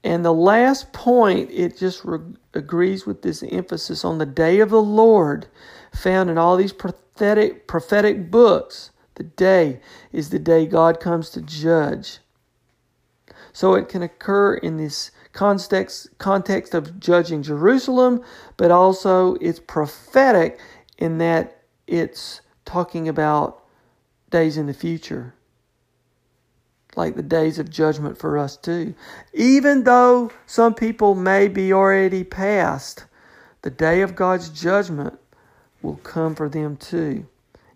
And 0.03 0.23
the 0.23 0.33
last 0.33 0.91
point, 0.93 1.50
it 1.51 1.77
just 1.77 2.03
re- 2.03 2.19
agrees 2.53 3.05
with 3.05 3.21
this 3.21 3.43
emphasis 3.43 4.03
on 4.03 4.17
the 4.17 4.25
day 4.25 4.59
of 4.59 4.69
the 4.69 4.81
Lord 4.81 5.47
found 5.93 6.29
in 6.29 6.38
all 6.38 6.57
these 6.57 6.73
prophetic, 6.73 7.67
prophetic 7.67 8.29
books. 8.29 8.91
The 9.15 9.23
day 9.23 9.79
is 10.12 10.29
the 10.29 10.39
day 10.39 10.65
God 10.65 11.00
comes 11.00 11.29
to 11.31 11.41
judge. 11.41 12.19
So 13.51 13.75
it 13.75 13.89
can 13.89 14.01
occur 14.03 14.55
in 14.55 14.77
this 14.77 15.11
context, 15.31 16.09
context 16.17 16.73
of 16.73 16.99
judging 16.99 17.43
Jerusalem, 17.43 18.23
but 18.57 18.71
also 18.71 19.35
it's 19.35 19.59
prophetic 19.59 20.59
in 20.97 21.17
that 21.19 21.63
it's 21.87 22.41
talking 22.65 23.07
about 23.07 23.63
days 24.29 24.57
in 24.57 24.67
the 24.67 24.73
future 24.73 25.33
like 26.95 27.15
the 27.15 27.23
days 27.23 27.59
of 27.59 27.69
judgment 27.69 28.17
for 28.17 28.37
us 28.37 28.57
too. 28.57 28.93
Even 29.33 29.83
though 29.83 30.31
some 30.45 30.73
people 30.73 31.15
may 31.15 31.47
be 31.47 31.73
already 31.73 32.23
past, 32.23 33.05
the 33.61 33.69
day 33.69 34.01
of 34.01 34.15
God's 34.15 34.49
judgment 34.49 35.19
will 35.81 35.97
come 35.97 36.35
for 36.35 36.49
them 36.49 36.77
too. 36.77 37.27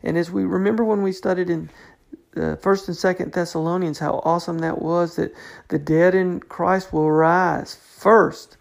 And 0.04 0.18
as 0.18 0.32
we 0.32 0.44
remember 0.44 0.84
when 0.84 1.02
we 1.02 1.12
studied 1.12 1.50
in 1.50 1.70
uh, 2.38 2.56
First 2.58 2.88
and 2.88 2.96
Second 2.96 3.34
Thessalonians, 3.34 4.00
how 4.00 4.22
awesome 4.24 4.60
that 4.60 4.82
was 4.82 5.16
that 5.16 5.34
the 5.70 5.80
dead 5.80 6.16
in 6.16 6.40
Christ 6.40 6.94
will 6.94 7.12
rise 7.12 7.76
first. 7.76 8.58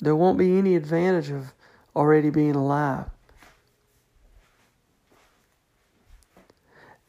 There 0.00 0.16
won't 0.16 0.38
be 0.38 0.58
any 0.58 0.76
advantage 0.76 1.30
of 1.30 1.52
already 1.96 2.30
being 2.30 2.54
alive. 2.54 3.06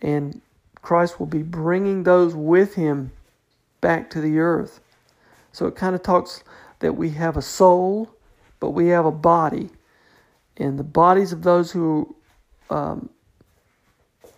And 0.02 0.42
Christ 0.82 1.20
will 1.20 1.26
be 1.26 1.42
bringing 1.42 2.04
those 2.04 2.36
with 2.36 2.76
him 2.76 3.12
back 3.82 4.10
to 4.12 4.22
the 4.22 4.40
earth. 4.40 4.80
So 5.52 5.66
it 5.68 5.76
kind 5.76 5.96
of 5.96 6.04
talks 6.04 6.44
that 6.80 6.94
we 6.94 7.12
have 7.12 7.38
a 7.38 7.42
soul, 7.42 8.12
but 8.60 8.72
we 8.72 8.88
have 8.88 9.06
a 9.06 9.12
body. 9.12 9.70
And 10.58 10.78
the 10.78 10.84
bodies 10.84 11.34
of 11.34 11.44
those 11.44 11.72
who 11.72 12.16
um, 12.70 13.10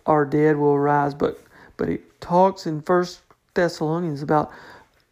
are 0.08 0.24
dead 0.24 0.56
will 0.56 0.78
rise. 0.78 1.14
But, 1.14 1.38
but 1.76 1.88
it 1.88 2.20
talks 2.20 2.66
in 2.66 2.80
First 2.80 3.20
Thessalonians 3.54 4.22
about 4.22 4.50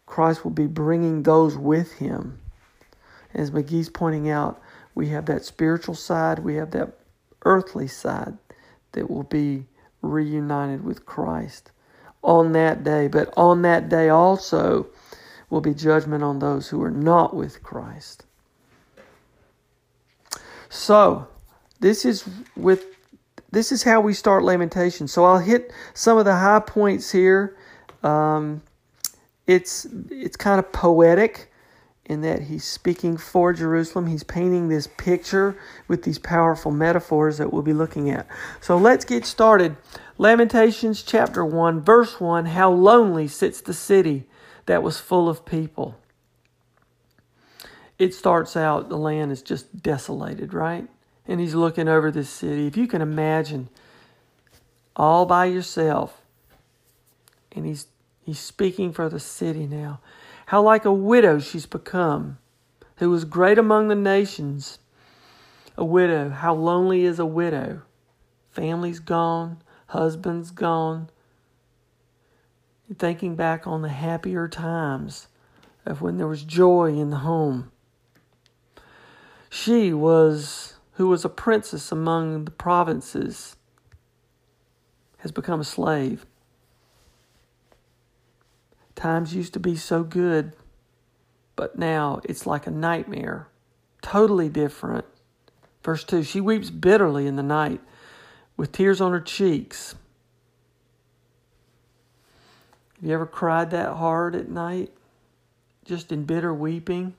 Christ 0.06 0.42
will 0.42 0.50
be 0.50 0.66
bringing 0.66 1.22
those 1.22 1.56
with 1.56 1.92
him. 1.92 2.40
As 3.34 3.50
McGee's 3.50 3.90
pointing 3.90 4.30
out, 4.30 4.60
we 4.94 5.08
have 5.10 5.26
that 5.26 5.44
spiritual 5.44 5.94
side, 5.94 6.38
we 6.38 6.54
have 6.54 6.70
that 6.70 6.94
earthly 7.44 7.86
side 7.86 8.38
that 8.92 9.10
will 9.10 9.24
be 9.24 9.66
reunited 10.00 10.82
with 10.82 11.04
Christ 11.04 11.70
on 12.22 12.52
that 12.52 12.82
day. 12.82 13.08
But 13.08 13.32
on 13.36 13.62
that 13.62 13.90
day 13.90 14.08
also 14.08 14.86
will 15.50 15.60
be 15.60 15.74
judgment 15.74 16.24
on 16.24 16.38
those 16.38 16.68
who 16.68 16.82
are 16.82 16.90
not 16.90 17.36
with 17.36 17.62
Christ. 17.62 18.24
So, 20.68 21.28
this 21.80 22.04
is 22.04 22.28
with 22.56 22.95
this 23.50 23.72
is 23.72 23.82
how 23.82 24.00
we 24.00 24.12
start 24.12 24.42
lamentation. 24.42 25.08
So 25.08 25.24
I'll 25.24 25.38
hit 25.38 25.72
some 25.94 26.18
of 26.18 26.24
the 26.24 26.34
high 26.34 26.60
points 26.60 27.10
here. 27.10 27.56
Um, 28.02 28.62
it's 29.46 29.86
it's 30.10 30.36
kind 30.36 30.58
of 30.58 30.72
poetic 30.72 31.50
in 32.04 32.20
that 32.22 32.42
he's 32.42 32.64
speaking 32.64 33.16
for 33.16 33.52
Jerusalem. 33.52 34.06
He's 34.06 34.22
painting 34.22 34.68
this 34.68 34.86
picture 34.96 35.56
with 35.88 36.04
these 36.04 36.18
powerful 36.18 36.70
metaphors 36.70 37.38
that 37.38 37.52
we'll 37.52 37.62
be 37.62 37.72
looking 37.72 38.10
at. 38.10 38.26
So 38.60 38.76
let's 38.76 39.04
get 39.04 39.24
started. 39.24 39.76
Lamentations 40.18 41.02
chapter 41.02 41.44
1, 41.44 41.82
verse 41.82 42.20
1 42.20 42.46
How 42.46 42.70
lonely 42.70 43.28
sits 43.28 43.60
the 43.60 43.74
city 43.74 44.24
that 44.66 44.82
was 44.82 44.98
full 44.98 45.28
of 45.28 45.44
people. 45.44 45.96
It 47.98 48.14
starts 48.14 48.56
out, 48.56 48.88
the 48.88 48.98
land 48.98 49.32
is 49.32 49.42
just 49.42 49.82
desolated, 49.82 50.52
right? 50.52 50.88
And 51.28 51.40
he's 51.40 51.54
looking 51.54 51.88
over 51.88 52.10
this 52.10 52.30
city. 52.30 52.66
If 52.66 52.76
you 52.76 52.86
can 52.86 53.02
imagine, 53.02 53.68
all 54.94 55.26
by 55.26 55.46
yourself, 55.46 56.22
and 57.52 57.66
he's 57.66 57.88
he's 58.22 58.38
speaking 58.38 58.92
for 58.92 59.08
the 59.08 59.20
city 59.20 59.66
now. 59.66 60.00
How 60.46 60.62
like 60.62 60.84
a 60.84 60.92
widow 60.92 61.38
she's 61.40 61.66
become, 61.66 62.38
who 62.96 63.10
was 63.10 63.24
great 63.24 63.58
among 63.58 63.88
the 63.88 63.94
nations. 63.94 64.78
A 65.76 65.84
widow, 65.84 66.30
how 66.30 66.54
lonely 66.54 67.04
is 67.04 67.18
a 67.18 67.26
widow? 67.26 67.82
Family's 68.50 69.00
gone, 69.00 69.60
husband's 69.88 70.50
gone. 70.50 71.10
Thinking 72.98 73.34
back 73.34 73.66
on 73.66 73.82
the 73.82 73.90
happier 73.90 74.48
times 74.48 75.26
of 75.84 76.00
when 76.00 76.16
there 76.16 76.26
was 76.26 76.44
joy 76.44 76.94
in 76.94 77.10
the 77.10 77.18
home. 77.18 77.70
She 79.50 79.92
was, 79.92 80.75
who 80.96 81.08
was 81.08 81.26
a 81.26 81.28
princess 81.28 81.92
among 81.92 82.46
the 82.46 82.50
provinces, 82.50 83.56
has 85.18 85.30
become 85.30 85.60
a 85.60 85.64
slave. 85.64 86.24
Times 88.94 89.34
used 89.34 89.52
to 89.52 89.60
be 89.60 89.76
so 89.76 90.02
good, 90.02 90.56
but 91.54 91.78
now 91.78 92.20
it's 92.24 92.46
like 92.46 92.66
a 92.66 92.70
nightmare. 92.70 93.48
Totally 94.00 94.48
different. 94.48 95.04
Verse 95.84 96.02
2 96.02 96.22
She 96.22 96.40
weeps 96.40 96.70
bitterly 96.70 97.26
in 97.26 97.36
the 97.36 97.42
night 97.42 97.82
with 98.56 98.72
tears 98.72 99.00
on 99.00 99.12
her 99.12 99.20
cheeks. 99.20 99.96
Have 102.94 103.04
you 103.04 103.12
ever 103.12 103.26
cried 103.26 103.70
that 103.72 103.96
hard 103.96 104.34
at 104.34 104.48
night? 104.48 104.94
Just 105.84 106.10
in 106.10 106.24
bitter 106.24 106.54
weeping? 106.54 107.14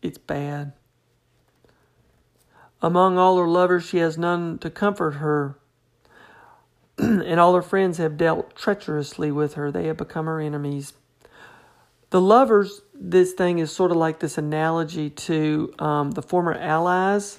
It's 0.00 0.16
bad. 0.16 0.72
Among 2.82 3.18
all 3.18 3.36
her 3.38 3.48
lovers, 3.48 3.84
she 3.84 3.98
has 3.98 4.16
none 4.16 4.58
to 4.58 4.70
comfort 4.70 5.12
her 5.12 5.56
and 6.98 7.40
all 7.40 7.54
her 7.54 7.62
friends 7.62 7.98
have 7.98 8.16
dealt 8.16 8.54
treacherously 8.54 9.30
with 9.30 9.54
her. 9.54 9.70
They 9.70 9.86
have 9.86 9.96
become 9.96 10.26
her 10.26 10.40
enemies. 10.40 10.92
The 12.10 12.20
lovers, 12.20 12.82
this 12.94 13.32
thing 13.32 13.58
is 13.58 13.72
sort 13.72 13.90
of 13.90 13.96
like 13.96 14.18
this 14.20 14.36
analogy 14.36 15.10
to 15.10 15.72
um, 15.78 16.10
the 16.10 16.22
former 16.22 16.54
allies. 16.54 17.38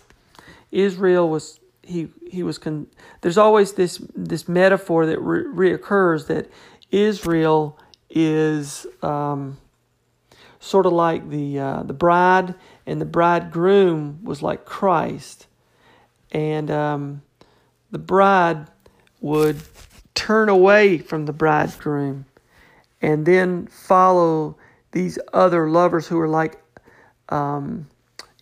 Israel 0.72 1.30
was 1.30 1.60
he 1.84 2.08
he 2.30 2.44
was 2.44 2.58
con- 2.58 2.88
there's 3.22 3.38
always 3.38 3.74
this 3.74 4.02
this 4.16 4.48
metaphor 4.48 5.06
that 5.06 5.20
re- 5.20 5.74
reoccurs 5.74 6.28
that 6.28 6.50
Israel 6.92 7.78
is 8.10 8.88
um, 9.04 9.58
sort 10.62 10.86
of 10.86 10.94
like 10.94 11.30
the 11.30 11.60
uh, 11.60 11.84
the 11.84 11.94
bride 11.94 12.56
and 12.86 13.02
the 13.02 13.06
bridegroom 13.06 14.24
was 14.24 14.42
like 14.42 14.64
Christ, 14.64 15.48
and 16.32 16.72
um, 16.72 17.22
the 17.92 18.00
bride 18.00 18.68
would 19.20 19.62
turn 20.14 20.48
away 20.48 20.98
from 20.98 21.26
the 21.26 21.34
bridegroom 21.34 22.26
and 23.02 23.26
then 23.26 23.68
follow 23.68 24.58
these 24.92 25.18
other 25.34 25.70
lovers 25.70 26.08
who 26.08 26.20
are 26.20 26.28
like 26.28 26.62
um, 27.30 27.88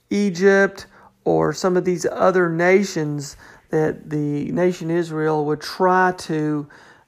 Egypt 0.10 0.88
or 1.24 1.54
some 1.54 1.78
of 1.78 1.86
these 1.86 2.06
other 2.06 2.50
nations 2.50 3.38
that 3.70 4.10
the 4.10 4.52
nation 4.52 4.90
Israel 4.90 5.46
would 5.46 5.62
try 5.62 6.12
to 6.18 6.68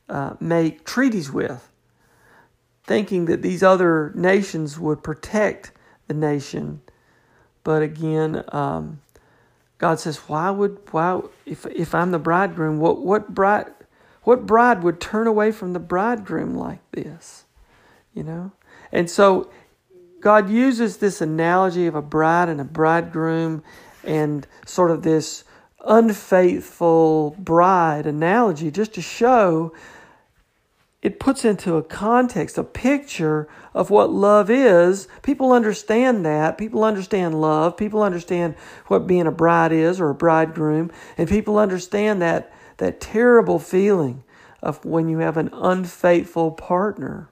uh, 0.10 0.36
make 0.40 0.86
treaties 0.86 1.32
with, 1.32 1.71
thinking 2.84 3.26
that 3.26 3.42
these 3.42 3.64
other 3.64 4.12
nations 4.16 4.80
would 4.80 5.04
protect 5.04 5.72
the 6.08 6.14
nation. 6.14 6.82
But 7.64 7.82
again, 7.82 8.44
um, 8.50 9.02
God 9.78 10.00
says, 10.00 10.18
"Why 10.28 10.50
would 10.50 10.80
why 10.92 11.22
if 11.46 11.66
if 11.68 11.96
I'm 11.96 12.12
the 12.12 12.20
bridegroom, 12.20 12.80
what 12.80 13.00
what 13.02 13.34
bride 13.34 13.68
what 14.24 14.46
bride 14.46 14.84
would 14.84 15.00
turn 15.00 15.28
away 15.28 15.52
from 15.52 15.74
the 15.74 15.80
bridegroom 15.80 16.56
like 16.56 16.80
this?" 16.92 17.46
You 18.14 18.24
know? 18.24 18.52
And 18.92 19.10
so 19.10 19.50
God 20.20 20.50
uses 20.50 20.98
this 20.98 21.22
analogy 21.22 21.88
of 21.88 21.96
a 21.96 22.02
bride 22.02 22.50
and 22.50 22.62
a 22.62 22.66
bridegroom 22.66 23.64
and 24.04 24.46
sort 24.66 24.92
of 24.92 25.04
this 25.04 25.44
unfaithful 25.86 27.36
bride 27.40 28.06
analogy 28.06 28.70
just 28.70 28.94
to 28.94 29.02
show 29.02 29.74
it 31.02 31.20
puts 31.20 31.44
into 31.44 31.76
a 31.78 31.84
context, 31.84 32.58
a 32.58 32.64
picture 32.64 33.48
of 33.74 33.90
what 33.90 34.12
love 34.12 34.52
is. 34.52 35.08
People 35.24 35.52
understand 35.52 36.24
that. 36.26 36.58
People 36.58 36.84
understand 36.84 37.42
love. 37.42 37.76
People 37.76 38.04
understand 38.04 38.56
what 38.88 39.08
being 39.08 39.26
a 39.26 39.32
bride 39.32 39.72
is 39.72 40.00
or 40.00 40.10
a 40.10 40.16
bridegroom. 40.16 40.92
And 41.18 41.28
people 41.28 41.58
understand 41.58 42.22
that, 42.22 42.54
that 42.78 43.02
terrible 43.02 43.58
feeling 43.58 44.24
of 44.62 44.84
when 44.86 45.10
you 45.10 45.18
have 45.20 45.38
an 45.38 45.50
unfaithful 45.54 46.52
partner. 46.52 47.30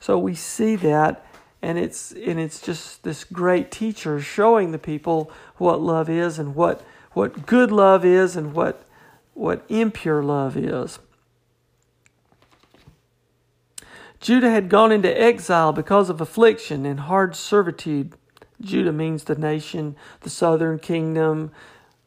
So 0.00 0.18
we 0.18 0.34
see 0.34 0.74
that 0.76 1.24
and 1.62 1.78
it's 1.78 2.12
and 2.12 2.38
it's 2.38 2.60
just 2.60 3.02
this 3.02 3.24
great 3.24 3.70
teacher 3.70 4.20
showing 4.20 4.72
the 4.72 4.78
people 4.78 5.30
what 5.56 5.80
love 5.80 6.08
is 6.08 6.38
and 6.38 6.54
what 6.54 6.82
what 7.12 7.46
good 7.46 7.72
love 7.72 8.04
is 8.04 8.36
and 8.36 8.52
what 8.52 8.84
what 9.34 9.64
impure 9.68 10.22
love 10.22 10.56
is. 10.56 10.98
Judah 14.20 14.50
had 14.50 14.68
gone 14.68 14.92
into 14.92 15.20
exile 15.20 15.72
because 15.72 16.08
of 16.08 16.20
affliction 16.20 16.86
and 16.86 17.00
hard 17.00 17.36
servitude. 17.36 18.14
Judah 18.60 18.92
means 18.92 19.24
the 19.24 19.34
nation, 19.34 19.96
the 20.20 20.30
southern 20.30 20.78
kingdom. 20.78 21.50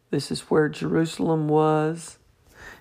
This 0.10 0.32
is 0.32 0.42
where 0.50 0.70
Jerusalem 0.70 1.48
was. 1.48 2.18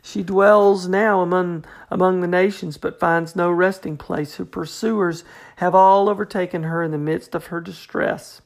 She 0.03 0.23
dwells 0.23 0.89
now 0.89 1.21
among, 1.21 1.65
among 1.91 2.21
the 2.21 2.29
nations, 2.29 2.79
but 2.79 3.01
finds 3.01 3.37
no 3.37 3.51
resting 3.51 3.97
place. 3.97 4.37
Her 4.37 4.45
pursuers 4.45 5.25
have 5.57 5.75
all 5.75 6.09
overtaken 6.09 6.63
her 6.63 6.83
in 6.83 6.91
the 6.91 6.99
midst 6.99 7.35
of 7.35 7.47
her 7.47 7.61
distress. 7.61 8.41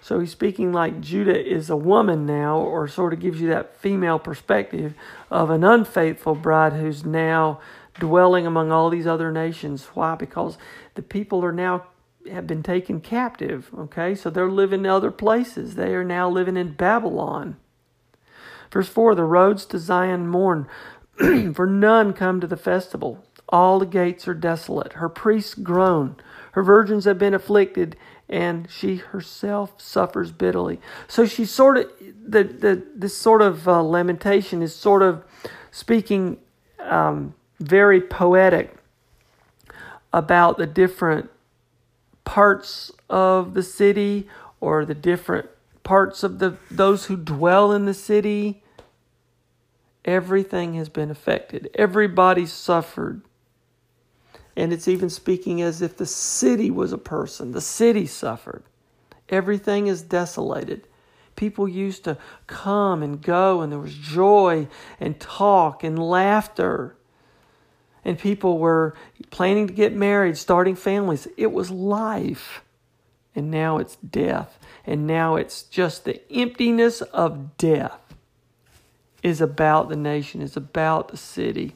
So 0.00 0.20
he's 0.20 0.30
speaking 0.30 0.72
like 0.72 1.00
Judah 1.00 1.38
is 1.38 1.68
a 1.68 1.76
woman 1.76 2.26
now, 2.26 2.58
or 2.58 2.86
sort 2.88 3.12
of 3.12 3.20
gives 3.20 3.40
you 3.40 3.48
that 3.48 3.76
female 3.76 4.18
perspective 4.18 4.94
of 5.30 5.50
an 5.50 5.64
unfaithful 5.64 6.34
bride 6.34 6.74
who's 6.74 7.04
now 7.04 7.60
dwelling 7.98 8.46
among 8.46 8.72
all 8.72 8.90
these 8.90 9.06
other 9.06 9.30
nations. 9.30 9.84
Why? 9.94 10.14
Because 10.14 10.58
the 10.94 11.02
people 11.02 11.44
are 11.44 11.52
now 11.52 11.86
have 12.30 12.46
been 12.46 12.62
taken 12.62 13.00
captive. 13.00 13.70
Okay, 13.76 14.14
so 14.14 14.30
they're 14.30 14.50
living 14.50 14.80
in 14.80 14.86
other 14.86 15.10
places. 15.10 15.74
They 15.74 15.94
are 15.94 16.04
now 16.04 16.28
living 16.28 16.56
in 16.56 16.72
Babylon. 16.72 17.56
Verse 18.70 18.88
4 18.88 19.14
The 19.14 19.24
roads 19.24 19.66
to 19.66 19.78
Zion 19.78 20.28
mourn, 20.28 20.66
for 21.54 21.66
none 21.66 22.12
come 22.12 22.40
to 22.40 22.46
the 22.46 22.56
festival. 22.56 23.24
All 23.48 23.78
the 23.78 23.86
gates 23.86 24.26
are 24.26 24.34
desolate. 24.34 24.94
Her 24.94 25.08
priests 25.08 25.54
groan. 25.54 26.16
Her 26.52 26.62
virgins 26.62 27.04
have 27.04 27.18
been 27.18 27.34
afflicted, 27.34 27.96
and 28.28 28.68
she 28.70 28.96
herself 28.96 29.80
suffers 29.80 30.32
bitterly. 30.32 30.80
So 31.06 31.26
she's 31.26 31.50
sort 31.50 31.76
of, 31.76 31.90
the, 32.00 32.42
the, 32.42 32.82
this 32.94 33.16
sort 33.16 33.42
of 33.42 33.68
uh, 33.68 33.82
lamentation 33.82 34.62
is 34.62 34.74
sort 34.74 35.02
of 35.02 35.22
speaking 35.70 36.38
um, 36.80 37.34
very 37.58 38.00
poetic 38.00 38.76
about 40.12 40.58
the 40.58 40.66
different 40.66 41.30
parts 42.24 42.90
of 43.08 43.54
the 43.54 43.62
city 43.62 44.28
or 44.60 44.84
the 44.84 44.94
different 44.94 45.48
parts 45.82 46.22
of 46.22 46.38
the 46.38 46.56
those 46.70 47.06
who 47.06 47.16
dwell 47.16 47.72
in 47.72 47.84
the 47.84 47.94
city. 47.94 48.62
Everything 50.04 50.74
has 50.74 50.88
been 50.88 51.10
affected. 51.10 51.68
Everybody 51.74 52.46
suffered. 52.46 53.22
And 54.56 54.72
it's 54.72 54.88
even 54.88 55.10
speaking 55.10 55.60
as 55.60 55.82
if 55.82 55.96
the 55.96 56.06
city 56.06 56.70
was 56.70 56.92
a 56.92 56.98
person. 56.98 57.52
The 57.52 57.60
city 57.60 58.06
suffered. 58.06 58.62
Everything 59.28 59.86
is 59.88 60.02
desolated. 60.02 60.86
People 61.34 61.68
used 61.68 62.04
to 62.04 62.16
come 62.46 63.02
and 63.02 63.20
go 63.20 63.60
and 63.60 63.70
there 63.70 63.78
was 63.78 63.94
joy 63.94 64.68
and 64.98 65.20
talk 65.20 65.84
and 65.84 65.98
laughter 65.98 66.96
and 68.06 68.16
people 68.16 68.58
were 68.58 68.94
planning 69.30 69.66
to 69.66 69.72
get 69.72 69.92
married, 69.92 70.38
starting 70.38 70.76
families. 70.76 71.26
It 71.36 71.50
was 71.50 71.72
life. 71.72 72.62
And 73.34 73.50
now 73.50 73.78
it's 73.78 73.96
death. 73.96 74.60
And 74.86 75.08
now 75.08 75.34
it's 75.34 75.64
just 75.64 76.04
the 76.04 76.22
emptiness 76.32 77.02
of 77.02 77.58
death 77.58 77.98
is 79.24 79.40
about 79.40 79.88
the 79.88 79.96
nation, 79.96 80.40
is 80.40 80.56
about 80.56 81.08
the 81.08 81.16
city. 81.16 81.74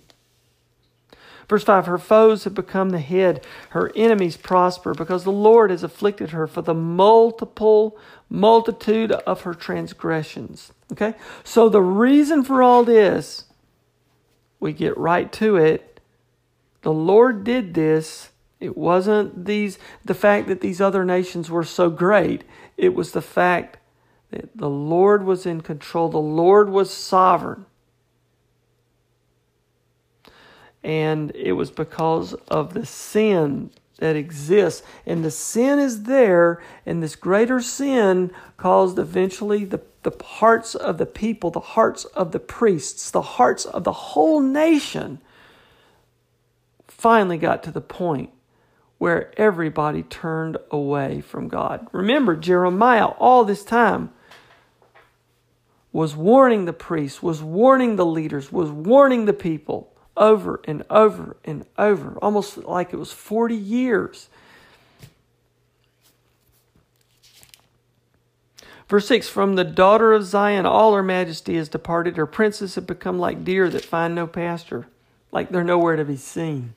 Verse 1.48 1.64
5 1.64 1.86
Her 1.86 1.98
foes 1.98 2.44
have 2.44 2.54
become 2.54 2.90
the 2.90 3.00
head, 3.00 3.44
her 3.70 3.90
enemies 3.96 4.36
prosper, 4.36 4.94
because 4.94 5.24
the 5.24 5.32
Lord 5.32 5.72
has 5.72 5.82
afflicted 5.82 6.30
her 6.30 6.46
for 6.46 6.62
the 6.62 6.74
multiple 6.74 7.98
multitude 8.28 9.10
of 9.10 9.40
her 9.40 9.54
transgressions. 9.54 10.72
Okay? 10.92 11.14
So 11.42 11.68
the 11.68 11.82
reason 11.82 12.44
for 12.44 12.62
all 12.62 12.84
this, 12.84 13.46
we 14.60 14.72
get 14.72 14.96
right 14.96 15.32
to 15.32 15.56
it, 15.56 15.89
the 16.82 16.92
Lord 16.92 17.44
did 17.44 17.74
this. 17.74 18.30
It 18.58 18.76
wasn't 18.76 19.44
these 19.46 19.78
the 20.04 20.14
fact 20.14 20.48
that 20.48 20.60
these 20.60 20.80
other 20.80 21.04
nations 21.04 21.50
were 21.50 21.64
so 21.64 21.90
great. 21.90 22.44
It 22.76 22.94
was 22.94 23.12
the 23.12 23.22
fact 23.22 23.78
that 24.30 24.56
the 24.56 24.70
Lord 24.70 25.24
was 25.24 25.46
in 25.46 25.60
control. 25.60 26.08
The 26.08 26.18
Lord 26.18 26.70
was 26.70 26.90
sovereign. 26.90 27.66
And 30.82 31.32
it 31.34 31.52
was 31.52 31.70
because 31.70 32.32
of 32.48 32.72
the 32.72 32.86
sin 32.86 33.70
that 33.98 34.16
exists. 34.16 34.82
And 35.04 35.22
the 35.22 35.30
sin 35.30 35.78
is 35.78 36.04
there, 36.04 36.62
and 36.86 37.02
this 37.02 37.16
greater 37.16 37.60
sin 37.60 38.30
caused 38.56 38.98
eventually 38.98 39.66
the, 39.66 39.82
the 40.02 40.12
hearts 40.24 40.74
of 40.74 40.96
the 40.96 41.06
people, 41.06 41.50
the 41.50 41.60
hearts 41.60 42.06
of 42.06 42.32
the 42.32 42.38
priests, 42.38 43.10
the 43.10 43.20
hearts 43.20 43.66
of 43.66 43.84
the 43.84 43.92
whole 43.92 44.40
nation 44.40 45.20
finally 47.00 47.38
got 47.38 47.62
to 47.62 47.70
the 47.70 47.80
point 47.80 48.30
where 48.98 49.32
everybody 49.40 50.02
turned 50.02 50.58
away 50.70 51.22
from 51.22 51.48
God. 51.48 51.86
Remember, 51.90 52.36
Jeremiah, 52.36 53.06
all 53.06 53.44
this 53.44 53.64
time, 53.64 54.10
was 55.92 56.14
warning 56.14 56.66
the 56.66 56.72
priests, 56.74 57.22
was 57.22 57.42
warning 57.42 57.96
the 57.96 58.04
leaders, 58.04 58.52
was 58.52 58.70
warning 58.70 59.24
the 59.24 59.32
people 59.32 59.90
over 60.18 60.60
and 60.64 60.84
over 60.90 61.38
and 61.44 61.64
over, 61.78 62.18
almost 62.18 62.58
like 62.58 62.92
it 62.92 62.98
was 62.98 63.10
40 63.10 63.56
years. 63.56 64.28
Verse 68.86 69.06
6 69.06 69.28
From 69.30 69.54
the 69.54 69.64
daughter 69.64 70.12
of 70.12 70.24
Zion, 70.24 70.66
all 70.66 70.94
her 70.94 71.02
majesty 71.02 71.56
is 71.56 71.70
departed. 71.70 72.18
Her 72.18 72.26
princes 72.26 72.74
have 72.74 72.86
become 72.86 73.18
like 73.18 73.44
deer 73.44 73.70
that 73.70 73.84
find 73.84 74.14
no 74.14 74.26
pasture, 74.26 74.88
like 75.32 75.48
they're 75.48 75.64
nowhere 75.64 75.96
to 75.96 76.04
be 76.04 76.16
seen. 76.16 76.74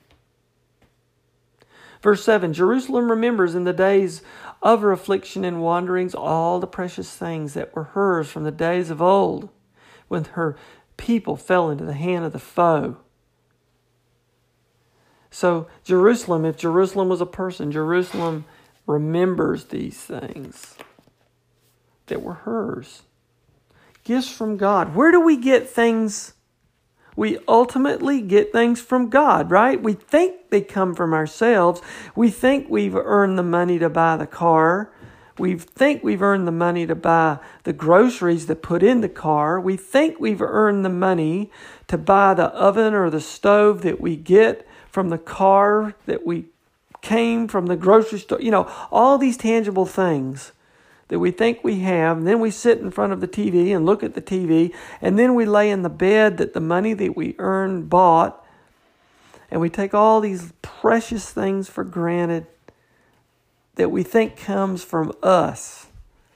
Verse 2.04 2.22
7 2.22 2.52
Jerusalem 2.52 3.10
remembers 3.10 3.54
in 3.54 3.64
the 3.64 3.72
days 3.72 4.20
of 4.60 4.82
her 4.82 4.92
affliction 4.92 5.42
and 5.42 5.62
wanderings 5.62 6.14
all 6.14 6.60
the 6.60 6.66
precious 6.66 7.10
things 7.16 7.54
that 7.54 7.74
were 7.74 7.84
hers 7.84 8.30
from 8.30 8.44
the 8.44 8.50
days 8.50 8.90
of 8.90 9.00
old, 9.00 9.48
when 10.08 10.24
her 10.24 10.54
people 10.98 11.34
fell 11.34 11.70
into 11.70 11.86
the 11.86 11.94
hand 11.94 12.26
of 12.26 12.34
the 12.34 12.38
foe. 12.38 12.98
So, 15.30 15.66
Jerusalem, 15.82 16.44
if 16.44 16.58
Jerusalem 16.58 17.08
was 17.08 17.22
a 17.22 17.26
person, 17.26 17.72
Jerusalem 17.72 18.44
remembers 18.86 19.64
these 19.64 19.96
things 19.96 20.76
that 22.08 22.20
were 22.20 22.34
hers. 22.34 23.04
Gifts 24.04 24.30
from 24.30 24.58
God. 24.58 24.94
Where 24.94 25.10
do 25.10 25.22
we 25.22 25.38
get 25.38 25.70
things 25.70 26.33
we 27.16 27.38
ultimately 27.46 28.20
get 28.20 28.52
things 28.52 28.80
from 28.80 29.08
God, 29.08 29.50
right? 29.50 29.80
We 29.80 29.92
think 29.92 30.50
they 30.50 30.60
come 30.60 30.94
from 30.94 31.12
ourselves. 31.12 31.80
We 32.14 32.30
think 32.30 32.68
we've 32.68 32.96
earned 32.96 33.38
the 33.38 33.42
money 33.44 33.78
to 33.78 33.88
buy 33.88 34.16
the 34.16 34.26
car. 34.26 34.90
We 35.38 35.58
think 35.58 36.04
we've 36.04 36.22
earned 36.22 36.46
the 36.46 36.52
money 36.52 36.86
to 36.86 36.94
buy 36.94 37.38
the 37.64 37.72
groceries 37.72 38.46
that 38.46 38.62
put 38.62 38.82
in 38.82 39.00
the 39.00 39.08
car. 39.08 39.60
We 39.60 39.76
think 39.76 40.20
we've 40.20 40.42
earned 40.42 40.84
the 40.84 40.90
money 40.90 41.50
to 41.88 41.98
buy 41.98 42.34
the 42.34 42.46
oven 42.46 42.94
or 42.94 43.10
the 43.10 43.20
stove 43.20 43.82
that 43.82 44.00
we 44.00 44.16
get 44.16 44.66
from 44.88 45.08
the 45.08 45.18
car 45.18 45.94
that 46.06 46.24
we 46.24 46.46
came 47.02 47.48
from 47.48 47.66
the 47.66 47.76
grocery 47.76 48.20
store. 48.20 48.40
You 48.40 48.52
know, 48.52 48.70
all 48.92 49.18
these 49.18 49.36
tangible 49.36 49.86
things 49.86 50.52
that 51.14 51.20
we 51.20 51.30
think 51.30 51.62
we 51.62 51.78
have, 51.78 52.16
and 52.16 52.26
then 52.26 52.40
we 52.40 52.50
sit 52.50 52.80
in 52.80 52.90
front 52.90 53.12
of 53.12 53.20
the 53.20 53.28
TV 53.28 53.72
and 53.72 53.86
look 53.86 54.02
at 54.02 54.14
the 54.14 54.20
TV, 54.20 54.74
and 55.00 55.16
then 55.16 55.36
we 55.36 55.44
lay 55.44 55.70
in 55.70 55.82
the 55.82 55.88
bed 55.88 56.38
that 56.38 56.54
the 56.54 56.60
money 56.60 56.92
that 56.92 57.16
we 57.16 57.36
earned 57.38 57.88
bought, 57.88 58.44
and 59.48 59.60
we 59.60 59.70
take 59.70 59.94
all 59.94 60.20
these 60.20 60.52
precious 60.60 61.30
things 61.30 61.68
for 61.68 61.84
granted 61.84 62.48
that 63.76 63.92
we 63.92 64.02
think 64.02 64.36
comes 64.36 64.82
from 64.82 65.12
us. 65.22 65.86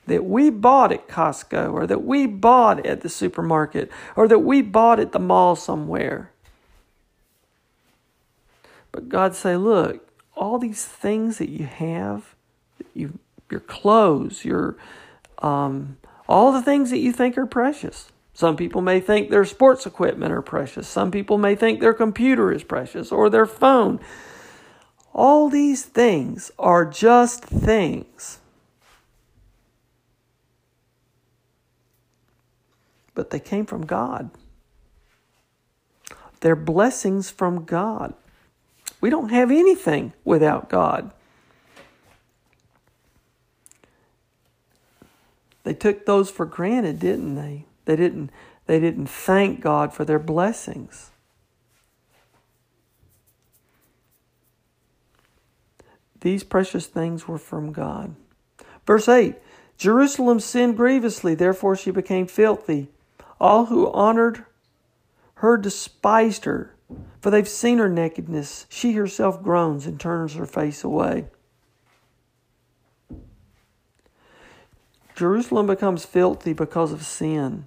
That 0.07 0.25
we 0.25 0.49
bought 0.49 0.93
at 0.93 1.09
Costco, 1.09 1.73
or 1.73 1.85
that 1.89 2.05
we 2.05 2.29
bought 2.29 2.87
at 2.87 3.01
the 3.01 3.09
supermarket, 3.09 3.91
or 4.15 4.29
that 4.29 4.39
we 4.39 4.63
bought 4.63 5.01
at 5.01 5.11
the 5.11 5.19
mall 5.19 5.57
somewhere. 5.57 6.31
But 8.93 9.09
God 9.09 9.35
say, 9.35 9.57
look, 9.57 10.09
all 10.37 10.61
these 10.61 10.85
things 10.85 11.39
that 11.39 11.49
you 11.49 11.67
have, 11.67 12.37
that 12.79 12.87
you 12.95 13.19
your 13.51 13.61
clothes, 13.61 14.45
your 14.45 14.77
um, 15.39 15.97
all 16.29 16.53
the 16.53 16.63
things 16.63 16.91
that 16.91 16.99
you 16.99 17.13
think 17.13 17.39
are 17.39 17.47
precious. 17.47 18.11
Some 18.35 18.57
people 18.57 18.83
may 18.83 19.01
think 19.01 19.31
their 19.31 19.45
sports 19.45 19.87
equipment 19.87 20.33
are 20.33 20.43
precious. 20.43 20.87
Some 20.87 21.11
people 21.11 21.39
may 21.39 21.57
think 21.57 21.81
their 21.81 21.95
computer 21.95 22.53
is 22.53 22.63
precious 22.63 23.11
or 23.11 23.29
their 23.29 23.47
phone. 23.47 23.99
All 25.13 25.49
these 25.49 25.85
things 25.85 26.53
are 26.59 26.85
just 26.85 27.45
things. 27.45 28.39
But 33.15 33.31
they 33.31 33.41
came 33.41 33.67
from 33.67 33.85
God. 33.87 34.31
They're 36.41 36.55
blessings 36.55 37.31
from 37.31 37.65
God. 37.65 38.15
We 39.01 39.11
don't 39.11 39.31
have 39.31 39.51
anything 39.51 40.13
without 40.25 40.69
God. 40.69 41.11
They 45.69 45.75
took 45.75 46.07
those 46.07 46.31
for 46.31 46.47
granted, 46.47 46.99
didn't 46.99 47.35
they? 47.35 47.67
They 47.85 47.95
didn't 47.95 48.31
they 48.67 48.81
didn't 48.81 49.07
thank 49.07 49.61
God 49.61 49.93
for 49.93 50.05
their 50.05 50.19
blessings. 50.19 51.11
these 56.21 56.45
precious 56.45 56.87
things 56.87 57.29
were 57.29 57.39
from 57.39 57.73
God. 57.73 58.15
Verse 58.87 59.09
8 59.09 59.37
Jerusalem 59.77 60.41
sinned 60.41 60.77
grievously, 60.77 61.35
therefore 61.35 61.77
she 61.77 61.91
became 61.91 62.27
filthy. 62.27 62.89
All 63.41 63.67
who 63.67 63.93
honored 63.93 64.45
her 65.35 65.57
despised 65.57 66.45
her, 66.47 66.75
for 67.21 67.31
they've 67.31 67.49
seen 67.49 67.79
her 67.79 67.89
nakedness. 67.89 68.67
She 68.69 68.95
herself 68.95 69.43
groans 69.43 69.87
and 69.87 70.01
turns 70.01 70.35
her 70.35 70.47
face 70.47 70.83
away. 70.83 71.27
Jerusalem 75.19 75.67
becomes 75.67 76.05
filthy 76.05 76.53
because 76.53 76.93
of 76.93 77.03
sin. 77.03 77.67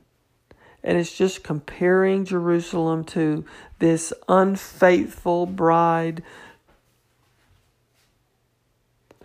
And 0.86 0.98
it's 0.98 1.12
just 1.12 1.44
comparing 1.44 2.24
Jerusalem 2.24 3.04
to 3.06 3.44
this 3.78 4.14
unfaithful 4.30 5.48
bride 5.48 6.24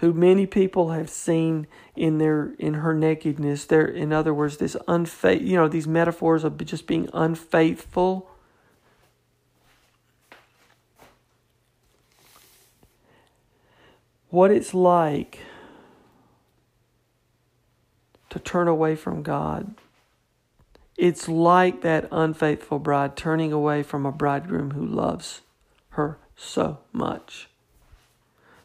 who 0.00 0.12
many 0.12 0.44
people 0.44 0.90
have 0.90 1.08
seen 1.08 1.68
in 1.94 2.18
their 2.18 2.52
in 2.58 2.74
her 2.74 2.92
nakedness 2.92 3.64
there 3.64 3.86
in 3.86 4.12
other 4.12 4.34
words 4.34 4.58
this 4.58 4.76
unfaith 4.86 5.40
you 5.40 5.56
know 5.56 5.68
these 5.68 5.86
metaphors 5.86 6.44
of 6.44 6.62
just 6.66 6.86
being 6.86 7.08
unfaithful 7.14 8.28
what 14.28 14.50
it's 14.50 14.74
like 14.74 15.38
to 18.36 18.42
turn 18.42 18.68
away 18.68 18.94
from 18.94 19.22
God. 19.22 19.74
It's 20.98 21.26
like 21.26 21.80
that 21.80 22.06
unfaithful 22.12 22.78
bride 22.78 23.16
turning 23.16 23.50
away 23.50 23.82
from 23.82 24.04
a 24.04 24.12
bridegroom 24.12 24.72
who 24.72 24.84
loves 24.84 25.40
her 25.90 26.18
so 26.36 26.78
much. 26.92 27.48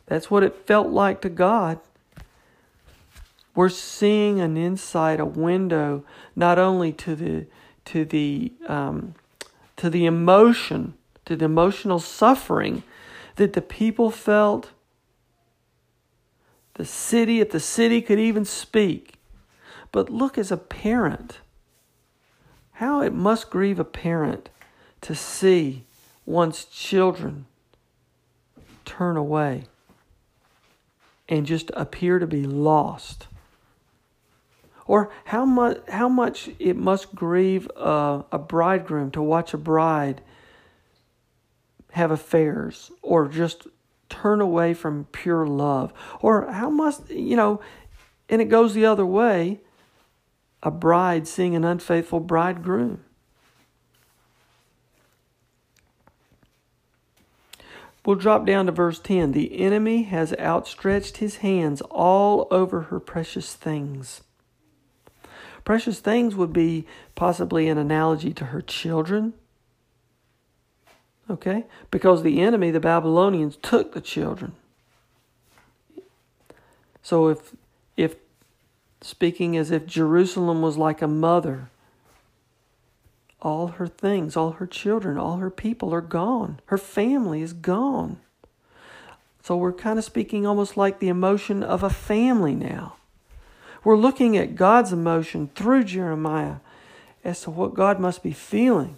That's 0.07 0.29
what 0.29 0.43
it 0.43 0.67
felt 0.67 0.89
like 0.89 1.21
to 1.21 1.29
God. 1.29 1.79
We're 3.55 3.69
seeing 3.69 4.41
an 4.41 4.57
insight, 4.57 5.21
a 5.21 5.25
window, 5.25 6.03
not 6.35 6.59
only 6.59 6.91
to 6.93 7.15
the 7.15 7.45
to 7.85 8.03
the 8.03 8.51
um, 8.67 9.15
to 9.77 9.89
the 9.89 10.05
emotion, 10.05 10.95
to 11.23 11.37
the 11.37 11.45
emotional 11.45 11.99
suffering 11.99 12.83
that 13.37 13.53
the 13.53 13.61
people 13.61 14.11
felt. 14.11 14.71
The 16.73 16.85
city, 16.85 17.39
if 17.39 17.51
the 17.51 17.59
city 17.59 18.01
could 18.01 18.19
even 18.19 18.43
speak, 18.43 19.20
but 19.91 20.09
look 20.09 20.37
as 20.37 20.51
a 20.51 20.57
parent, 20.57 21.39
how 22.73 23.01
it 23.01 23.13
must 23.13 23.49
grieve 23.49 23.79
a 23.79 23.85
parent 23.85 24.49
to 25.01 25.15
see 25.15 25.85
one's 26.25 26.65
children 26.65 27.45
turn 28.85 29.17
away 29.17 29.65
and 31.27 31.45
just 31.45 31.71
appear 31.75 32.19
to 32.19 32.27
be 32.27 32.45
lost. 32.45 33.27
Or 34.85 35.11
how 35.25 35.45
much, 35.45 35.77
how 35.89 36.09
much 36.09 36.49
it 36.59 36.75
must 36.75 37.15
grieve 37.15 37.69
a, 37.75 38.25
a 38.31 38.37
bridegroom 38.37 39.11
to 39.11 39.21
watch 39.21 39.53
a 39.53 39.57
bride 39.57 40.21
have 41.91 42.11
affairs 42.11 42.91
or 43.01 43.27
just 43.27 43.67
turn 44.09 44.41
away 44.41 44.73
from 44.73 45.05
pure 45.11 45.47
love. 45.47 45.93
Or 46.21 46.51
how 46.51 46.69
must, 46.69 47.09
you 47.09 47.35
know, 47.35 47.61
and 48.29 48.41
it 48.41 48.45
goes 48.45 48.73
the 48.73 48.85
other 48.85 49.05
way 49.05 49.59
a 50.63 50.71
bride 50.71 51.27
seeing 51.27 51.55
an 51.55 51.63
unfaithful 51.63 52.19
bridegroom. 52.19 53.03
We'll 58.05 58.15
drop 58.15 58.45
down 58.45 58.65
to 58.65 58.71
verse 58.71 58.99
10. 58.99 59.31
The 59.31 59.59
enemy 59.59 60.03
has 60.03 60.33
outstretched 60.39 61.17
his 61.17 61.37
hands 61.37 61.81
all 61.81 62.47
over 62.49 62.83
her 62.83 62.99
precious 62.99 63.53
things. 63.53 64.21
Precious 65.63 65.99
things 65.99 66.35
would 66.35 66.51
be 66.51 66.87
possibly 67.13 67.67
an 67.67 67.77
analogy 67.77 68.33
to 68.33 68.45
her 68.45 68.61
children. 68.61 69.33
Okay? 71.29 71.65
Because 71.91 72.23
the 72.23 72.41
enemy, 72.41 72.71
the 72.71 72.79
Babylonians, 72.79 73.57
took 73.61 73.93
the 73.93 74.01
children. 74.01 74.53
So 77.03 77.27
if 77.29 77.55
if 77.97 78.15
speaking 79.01 79.57
as 79.57 79.71
if 79.71 79.85
Jerusalem 79.85 80.61
was 80.61 80.77
like 80.77 81.01
a 81.01 81.07
mother. 81.07 81.69
All 83.41 83.67
her 83.67 83.87
things, 83.87 84.37
all 84.37 84.51
her 84.53 84.67
children, 84.67 85.17
all 85.17 85.37
her 85.37 85.49
people 85.49 85.93
are 85.93 86.01
gone. 86.01 86.59
Her 86.67 86.77
family 86.77 87.41
is 87.41 87.53
gone. 87.53 88.17
So 89.43 89.57
we're 89.57 89.73
kind 89.73 89.97
of 89.97 90.05
speaking 90.05 90.45
almost 90.45 90.77
like 90.77 90.99
the 90.99 91.09
emotion 91.09 91.63
of 91.63 91.81
a 91.81 91.89
family 91.89 92.53
now. 92.53 92.95
We're 93.83 93.97
looking 93.97 94.37
at 94.37 94.55
God's 94.55 94.93
emotion 94.93 95.49
through 95.55 95.85
Jeremiah 95.85 96.57
as 97.23 97.41
to 97.41 97.49
what 97.49 97.73
God 97.73 97.99
must 97.99 98.21
be 98.21 98.33
feeling. 98.33 98.97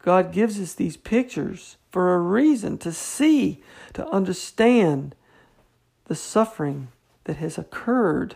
God 0.00 0.32
gives 0.32 0.60
us 0.60 0.74
these 0.74 0.96
pictures 0.96 1.76
for 1.92 2.14
a 2.14 2.18
reason 2.18 2.78
to 2.78 2.92
see, 2.92 3.62
to 3.94 4.06
understand 4.08 5.14
the 6.06 6.16
suffering 6.16 6.88
that 7.24 7.36
has 7.36 7.56
occurred 7.56 8.34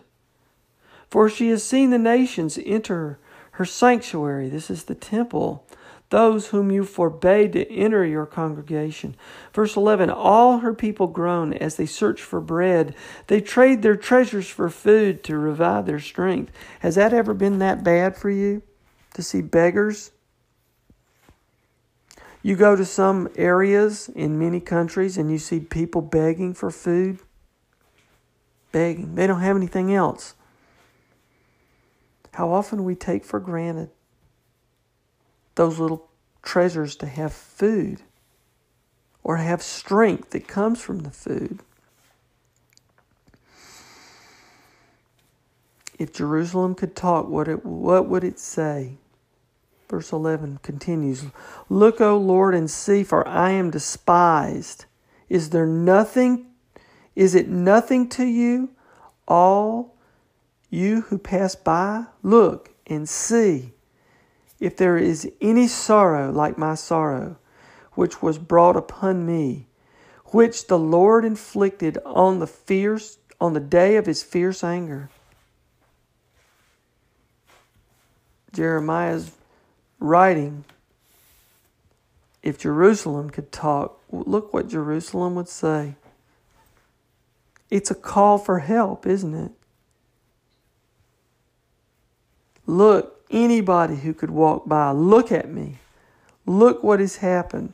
for 1.11 1.29
she 1.29 1.49
has 1.51 1.65
seen 1.65 1.91
the 1.91 1.99
nations 1.99 2.59
enter 2.65 3.19
her 3.53 3.65
sanctuary. 3.65 4.49
This 4.49 4.71
is 4.71 4.85
the 4.85 4.95
temple. 4.95 5.67
Those 6.11 6.49
whom 6.49 6.73
you 6.73 6.85
forbade 6.85 7.53
to 7.53 7.71
enter 7.71 8.05
your 8.05 8.27
congregation. 8.27 9.17
Verse 9.53 9.77
11 9.77 10.11
All 10.11 10.59
her 10.59 10.75
people 10.75 11.07
groan 11.07 11.53
as 11.53 11.77
they 11.77 11.87
search 11.87 12.21
for 12.21 12.41
bread. 12.41 12.95
They 13.27 13.41
trade 13.41 13.83
their 13.83 13.97
treasures 13.97 14.49
for 14.49 14.71
food 14.71 15.23
to 15.25 15.37
revive 15.37 15.87
their 15.87 16.01
strength. 16.01 16.53
Has 16.81 16.95
that 16.97 17.13
ever 17.13 17.35
been 17.35 17.59
that 17.59 17.85
bad 17.85 18.17
for 18.17 18.31
you? 18.31 18.63
To 19.15 19.23
see 19.23 19.41
beggars? 19.41 20.13
You 22.43 22.57
go 22.57 22.75
to 22.75 22.85
some 22.85 23.29
areas 23.37 24.09
in 24.09 24.39
many 24.39 24.61
countries 24.61 25.19
and 25.19 25.31
you 25.31 25.39
see 25.39 25.61
people 25.61 26.01
begging 26.01 26.55
for 26.55 26.71
food. 26.71 27.19
Begging. 28.73 29.15
They 29.15 29.27
don't 29.27 29.43
have 29.43 29.57
anything 29.57 29.95
else 29.95 30.35
how 32.41 32.51
often 32.55 32.85
we 32.85 32.95
take 32.95 33.23
for 33.23 33.39
granted 33.39 33.91
those 35.57 35.79
little 35.79 36.09
treasures 36.41 36.97
to 36.97 37.05
have 37.05 37.35
food 37.35 38.01
or 39.23 39.37
have 39.37 39.63
strength 39.63 40.31
that 40.31 40.49
comes 40.49 40.81
from 40.81 41.01
the 41.01 41.11
food. 41.11 41.61
If 45.99 46.15
Jerusalem 46.15 46.75
could 46.75 46.97
talk, 46.97 47.29
what, 47.29 47.47
it, 47.47 47.63
what 47.63 48.09
would 48.09 48.25
it 48.25 48.39
say? 48.39 48.95
Verse 49.91 50.11
11 50.11 50.61
continues 50.63 51.27
Look, 51.69 52.01
O 52.01 52.17
Lord, 52.17 52.55
and 52.55 52.71
see, 52.71 53.05
for 53.05 53.29
I 53.29 53.51
am 53.51 53.71
despised. 53.71 54.87
Is 55.29 55.51
there 55.51 55.67
nothing, 55.67 56.47
is 57.15 57.35
it 57.35 57.49
nothing 57.49 58.09
to 58.09 58.25
you, 58.25 58.71
all 59.29 59.95
you 60.71 61.03
who 61.03 61.19
pass 61.19 61.55
by, 61.55 62.07
look 62.23 62.71
and 62.87 63.09
see 63.09 63.73
if 64.61 64.77
there 64.77 64.97
is 64.97 65.31
any 65.41 65.67
sorrow 65.67 66.31
like 66.31 66.57
my 66.57 66.75
sorrow, 66.75 67.37
which 67.93 68.23
was 68.23 68.39
brought 68.39 68.77
upon 68.77 69.27
me, 69.27 69.67
which 70.27 70.69
the 70.69 70.79
Lord 70.79 71.25
inflicted 71.25 71.99
on 72.07 72.39
the 72.39 72.47
fierce 72.47 73.19
on 73.41 73.55
the 73.55 73.61
day 73.61 73.97
of 73.97 74.07
his 74.07 74.23
fierce 74.23 74.63
anger. 74.63 75.09
Jeremiah's 78.53 79.33
writing, 79.99 80.65
if 82.43 82.59
Jerusalem 82.59 83.31
could 83.31 83.51
talk, 83.51 84.01
look 84.11 84.53
what 84.53 84.69
Jerusalem 84.69 85.35
would 85.37 85.49
say. 85.49 85.95
It's 87.71 87.91
a 87.91 87.95
call 87.95 88.39
for 88.39 88.59
help, 88.59 89.07
isn't 89.07 89.35
it? 89.35 89.53
Look, 92.71 93.25
anybody 93.33 93.97
who 93.97 94.15
could 94.15 94.31
walk 94.31 94.69
by, 94.69 94.93
look 94.93 95.33
at 95.33 95.51
me. 95.51 95.79
Look 96.47 96.85
what 96.85 97.01
has 97.01 97.17
happened. 97.17 97.73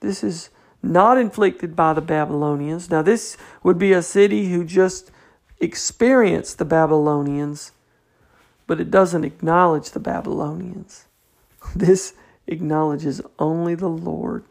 This 0.00 0.24
is 0.24 0.50
not 0.82 1.16
inflicted 1.16 1.76
by 1.76 1.92
the 1.92 2.00
Babylonians. 2.00 2.90
Now, 2.90 3.02
this 3.02 3.36
would 3.62 3.78
be 3.78 3.92
a 3.92 4.02
city 4.02 4.48
who 4.48 4.64
just 4.64 5.12
experienced 5.60 6.58
the 6.58 6.64
Babylonians, 6.64 7.70
but 8.66 8.80
it 8.80 8.90
doesn't 8.90 9.24
acknowledge 9.24 9.90
the 9.90 10.00
Babylonians. 10.00 11.04
This 11.74 12.14
acknowledges 12.46 13.20
only 13.38 13.74
the 13.74 13.88
Lord. 13.88 14.44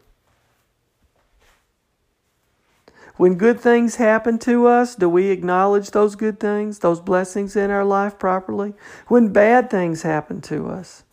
When 3.16 3.36
good 3.36 3.60
things 3.60 3.96
happen 3.96 4.38
to 4.40 4.66
us, 4.66 4.94
do 4.94 5.08
we 5.08 5.28
acknowledge 5.30 5.90
those 5.90 6.16
good 6.16 6.38
things, 6.38 6.80
those 6.80 7.00
blessings 7.00 7.56
in 7.56 7.70
our 7.70 7.84
life 7.84 8.18
properly? 8.18 8.74
When 9.08 9.32
bad 9.32 9.70
things 9.70 10.02
happen 10.02 10.40
to 10.42 10.68
us, 10.68 11.04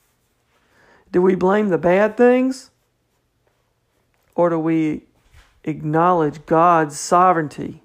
do 1.11 1.21
we 1.21 1.35
blame 1.35 1.69
the 1.69 1.77
bad 1.77 2.17
things? 2.17 2.71
Or 4.35 4.49
do 4.49 4.59
we 4.59 5.03
acknowledge 5.63 6.45
God's 6.45 6.99
sovereignty, 6.99 7.83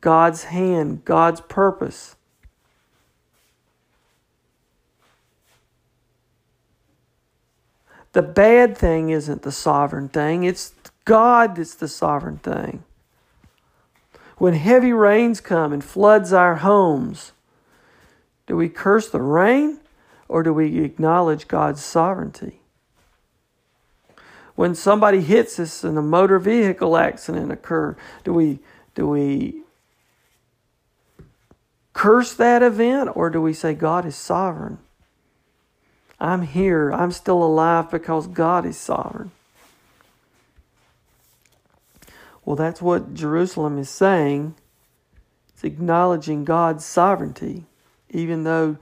God's 0.00 0.44
hand, 0.44 1.04
God's 1.04 1.40
purpose. 1.40 2.16
The 8.12 8.22
bad 8.22 8.78
thing 8.78 9.10
isn't 9.10 9.42
the 9.42 9.52
sovereign 9.52 10.08
thing, 10.08 10.44
it's 10.44 10.72
God 11.04 11.56
that's 11.56 11.74
the 11.74 11.88
sovereign 11.88 12.38
thing. 12.38 12.82
When 14.38 14.54
heavy 14.54 14.92
rains 14.92 15.40
come 15.40 15.72
and 15.72 15.82
floods 15.82 16.32
our 16.32 16.56
homes, 16.56 17.32
do 18.46 18.56
we 18.56 18.68
curse 18.68 19.08
the 19.08 19.22
rain 19.22 19.78
or 20.28 20.42
do 20.42 20.52
we 20.52 20.84
acknowledge 20.84 21.48
God's 21.48 21.82
sovereignty? 21.82 22.60
When 24.54 24.74
somebody 24.74 25.20
hits 25.20 25.58
us 25.58 25.84
and 25.84 25.98
a 25.98 26.02
motor 26.02 26.38
vehicle 26.38 26.96
accident 26.96 27.52
occur, 27.52 27.96
do 28.24 28.32
we 28.32 28.58
do 28.94 29.06
we 29.06 29.62
curse 31.92 32.32
that 32.34 32.62
event 32.62 33.10
or 33.14 33.28
do 33.28 33.40
we 33.40 33.52
say 33.52 33.74
God 33.74 34.06
is 34.06 34.16
sovereign? 34.16 34.78
I'm 36.18 36.42
here. 36.42 36.90
I'm 36.92 37.12
still 37.12 37.42
alive 37.42 37.90
because 37.90 38.26
God 38.26 38.64
is 38.64 38.78
sovereign. 38.78 39.32
Well, 42.46 42.56
that's 42.56 42.80
what 42.80 43.12
Jerusalem 43.12 43.76
is 43.76 43.90
saying. 43.90 44.54
It's 45.48 45.64
acknowledging 45.64 46.44
God's 46.44 46.84
sovereignty, 46.84 47.64
even 48.08 48.44
though 48.44 48.78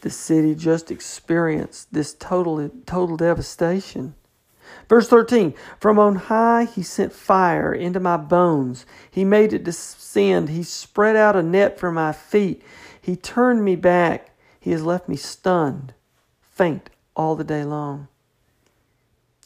the 0.00 0.08
city 0.08 0.54
just 0.54 0.90
experienced 0.90 1.92
this 1.92 2.14
total, 2.14 2.70
total 2.86 3.18
devastation. 3.18 4.14
Verse 4.88 5.08
13 5.08 5.52
From 5.78 5.98
on 5.98 6.16
high 6.16 6.64
he 6.64 6.82
sent 6.82 7.12
fire 7.12 7.74
into 7.74 8.00
my 8.00 8.16
bones. 8.16 8.86
He 9.10 9.24
made 9.26 9.52
it 9.52 9.62
descend. 9.62 10.48
He 10.48 10.62
spread 10.62 11.16
out 11.16 11.36
a 11.36 11.42
net 11.42 11.78
for 11.78 11.92
my 11.92 12.12
feet. 12.12 12.62
He 13.00 13.14
turned 13.14 13.62
me 13.62 13.76
back. 13.76 14.30
He 14.58 14.70
has 14.70 14.82
left 14.82 15.06
me 15.06 15.16
stunned, 15.16 15.92
faint 16.40 16.88
all 17.14 17.36
the 17.36 17.44
day 17.44 17.64
long. 17.64 18.08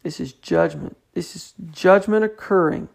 This 0.05 0.20
is 0.20 0.33
judgment. 0.33 0.96
This 1.16 1.35
is 1.35 1.55
judgment 1.72 2.26
occurring. 2.26 2.90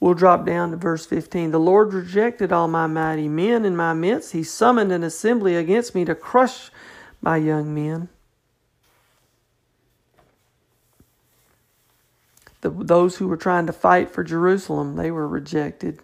We'll 0.00 0.14
drop 0.14 0.46
down 0.46 0.70
to 0.70 0.78
verse 0.78 1.04
15. 1.04 1.50
The 1.50 1.60
Lord 1.60 1.92
rejected 1.92 2.50
all 2.50 2.66
my 2.66 2.86
mighty 2.86 3.28
men 3.28 3.66
in 3.66 3.76
my 3.76 3.92
midst. 3.92 4.32
He 4.32 4.42
summoned 4.42 4.90
an 4.90 5.02
assembly 5.02 5.54
against 5.54 5.94
me 5.94 6.06
to 6.06 6.14
crush 6.14 6.70
my 7.20 7.36
young 7.36 7.74
men. 7.74 8.08
The, 12.62 12.70
those 12.70 13.18
who 13.18 13.28
were 13.28 13.36
trying 13.36 13.66
to 13.66 13.72
fight 13.74 14.10
for 14.10 14.24
Jerusalem, 14.24 14.96
they 14.96 15.10
were 15.10 15.28
rejected. 15.28 16.00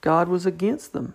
God 0.00 0.26
was 0.26 0.44
against 0.44 0.92
them. 0.92 1.14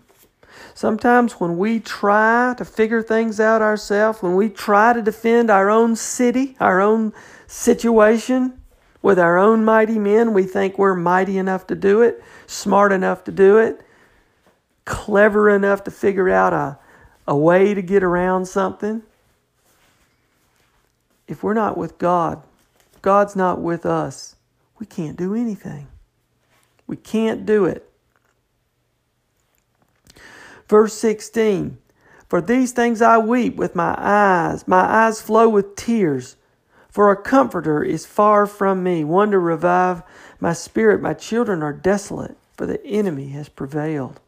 Sometimes 0.73 1.33
when 1.33 1.57
we 1.57 1.79
try 1.79 2.55
to 2.57 2.65
figure 2.65 3.03
things 3.03 3.39
out 3.39 3.61
ourselves, 3.61 4.21
when 4.21 4.35
we 4.35 4.49
try 4.49 4.93
to 4.93 5.01
defend 5.01 5.49
our 5.49 5.69
own 5.69 5.95
city, 5.95 6.55
our 6.59 6.81
own 6.81 7.13
situation 7.47 8.59
with 9.01 9.19
our 9.19 9.37
own 9.37 9.63
mighty 9.63 9.99
men, 9.99 10.33
we 10.33 10.43
think 10.43 10.77
we're 10.77 10.95
mighty 10.95 11.37
enough 11.37 11.67
to 11.67 11.75
do 11.75 12.01
it, 12.01 12.23
smart 12.47 12.91
enough 12.91 13.23
to 13.25 13.31
do 13.31 13.57
it, 13.57 13.85
clever 14.85 15.49
enough 15.49 15.83
to 15.83 15.91
figure 15.91 16.29
out 16.29 16.53
a, 16.53 16.79
a 17.27 17.35
way 17.35 17.73
to 17.73 17.81
get 17.81 18.03
around 18.03 18.45
something. 18.45 19.03
If 21.27 21.43
we're 21.43 21.53
not 21.53 21.77
with 21.77 21.97
God, 21.97 22.41
God's 23.01 23.35
not 23.35 23.61
with 23.61 23.85
us, 23.85 24.35
we 24.79 24.85
can't 24.85 25.17
do 25.17 25.35
anything. 25.35 25.87
We 26.87 26.97
can't 26.97 27.45
do 27.45 27.65
it. 27.65 27.89
Verse 30.67 30.93
16 30.93 31.77
For 32.27 32.41
these 32.41 32.71
things 32.71 33.01
I 33.01 33.17
weep 33.17 33.55
with 33.55 33.75
my 33.75 33.95
eyes, 33.97 34.67
my 34.67 34.81
eyes 34.81 35.21
flow 35.21 35.49
with 35.49 35.75
tears. 35.75 36.37
For 36.89 37.11
a 37.11 37.21
comforter 37.21 37.83
is 37.83 38.05
far 38.05 38.45
from 38.45 38.83
me, 38.83 39.03
one 39.03 39.31
to 39.31 39.39
revive 39.39 40.03
my 40.39 40.53
spirit. 40.53 41.01
My 41.01 41.15
children 41.15 41.63
are 41.63 41.73
desolate, 41.73 42.37
for 42.55 42.67
the 42.67 42.85
enemy 42.85 43.29
has 43.29 43.49
prevailed. 43.49 44.19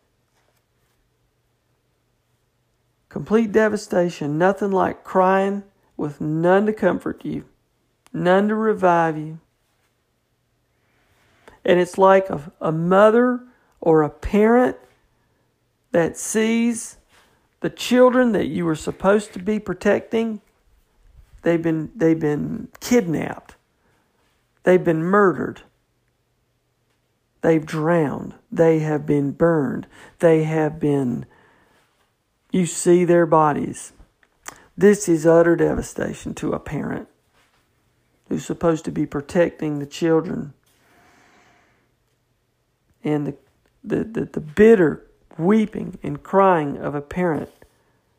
Complete 3.07 3.51
devastation, 3.51 4.37
nothing 4.37 4.71
like 4.71 5.03
crying 5.03 5.63
with 5.95 6.19
none 6.19 6.65
to 6.65 6.73
comfort 6.73 7.23
you, 7.23 7.45
none 8.11 8.47
to 8.47 8.55
revive 8.55 9.17
you. 9.17 9.39
And 11.63 11.79
it's 11.79 11.97
like 11.97 12.29
a, 12.29 12.51
a 12.59 12.71
mother 12.71 13.41
or 13.79 14.01
a 14.01 14.09
parent 14.09 14.77
that 15.95 16.17
sees 16.17 16.97
the 17.61 17.69
children 17.69 18.33
that 18.33 18.47
you 18.47 18.65
were 18.65 18.75
supposed 18.75 19.31
to 19.31 19.39
be 19.39 19.57
protecting, 19.59 20.41
they've 21.43 21.61
been, 21.61 21.89
they've 21.95 22.19
been 22.19 22.67
kidnapped, 22.81 23.55
they've 24.63 24.83
been 24.83 25.01
murdered, 25.01 25.61
they've 27.39 27.65
drowned, 27.65 28.33
they 28.51 28.79
have 28.79 29.05
been 29.05 29.31
burned, 29.31 29.87
they 30.19 30.43
have 30.43 30.81
been, 30.81 31.25
you 32.51 32.65
see 32.65 33.05
their 33.05 33.25
bodies. 33.25 33.93
This 34.75 35.07
is 35.07 35.25
utter 35.25 35.55
devastation 35.55 36.33
to 36.33 36.51
a 36.51 36.59
parent 36.59 37.07
who's 38.27 38.43
supposed 38.43 38.83
to 38.83 38.91
be 38.91 39.05
protecting 39.05 39.79
the 39.79 39.85
children. 39.85 40.53
And 43.01 43.27
the, 43.27 43.35
the, 43.81 44.03
the, 44.03 44.25
the 44.25 44.41
bitter 44.41 45.04
weeping 45.37 45.97
and 46.03 46.23
crying 46.23 46.77
of 46.77 46.95
a 46.95 47.01
parent 47.01 47.51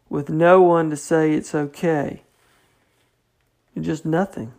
with 0.08 0.28
no 0.28 0.62
one 0.62 0.90
to 0.90 0.96
say 0.96 1.32
it's 1.32 1.54
okay. 1.54 2.22
Just 3.78 4.06
nothing. 4.06 4.52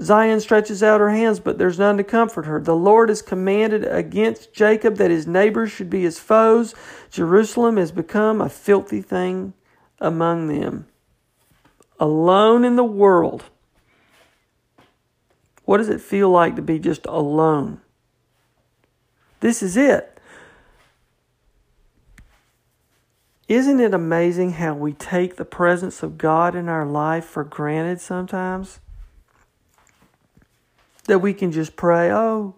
Zion 0.00 0.40
stretches 0.40 0.82
out 0.82 1.00
her 1.00 1.10
hands, 1.10 1.40
but 1.40 1.58
there's 1.58 1.78
none 1.78 1.96
to 1.96 2.04
comfort 2.04 2.46
her. 2.46 2.60
The 2.60 2.76
Lord 2.76 3.08
has 3.08 3.20
commanded 3.20 3.84
against 3.84 4.52
Jacob 4.52 4.96
that 4.96 5.10
his 5.10 5.26
neighbors 5.26 5.72
should 5.72 5.90
be 5.90 6.02
his 6.02 6.18
foes. 6.18 6.74
Jerusalem 7.10 7.76
has 7.76 7.90
become 7.90 8.40
a 8.40 8.48
filthy 8.48 9.02
thing 9.02 9.54
among 9.98 10.46
them. 10.46 10.86
Alone 11.98 12.64
in 12.64 12.76
the 12.76 12.84
world. 12.84 13.44
What 15.64 15.78
does 15.78 15.88
it 15.88 16.00
feel 16.00 16.30
like 16.30 16.54
to 16.56 16.62
be 16.62 16.78
just 16.78 17.04
alone? 17.06 17.80
This 19.40 19.62
is 19.62 19.76
it. 19.76 20.17
Isn't 23.48 23.80
it 23.80 23.94
amazing 23.94 24.52
how 24.52 24.74
we 24.74 24.92
take 24.92 25.36
the 25.36 25.44
presence 25.46 26.02
of 26.02 26.18
God 26.18 26.54
in 26.54 26.68
our 26.68 26.84
life 26.84 27.24
for 27.24 27.44
granted 27.44 27.98
sometimes? 27.98 28.78
That 31.06 31.20
we 31.20 31.32
can 31.32 31.50
just 31.50 31.74
pray, 31.74 32.12
oh, 32.12 32.54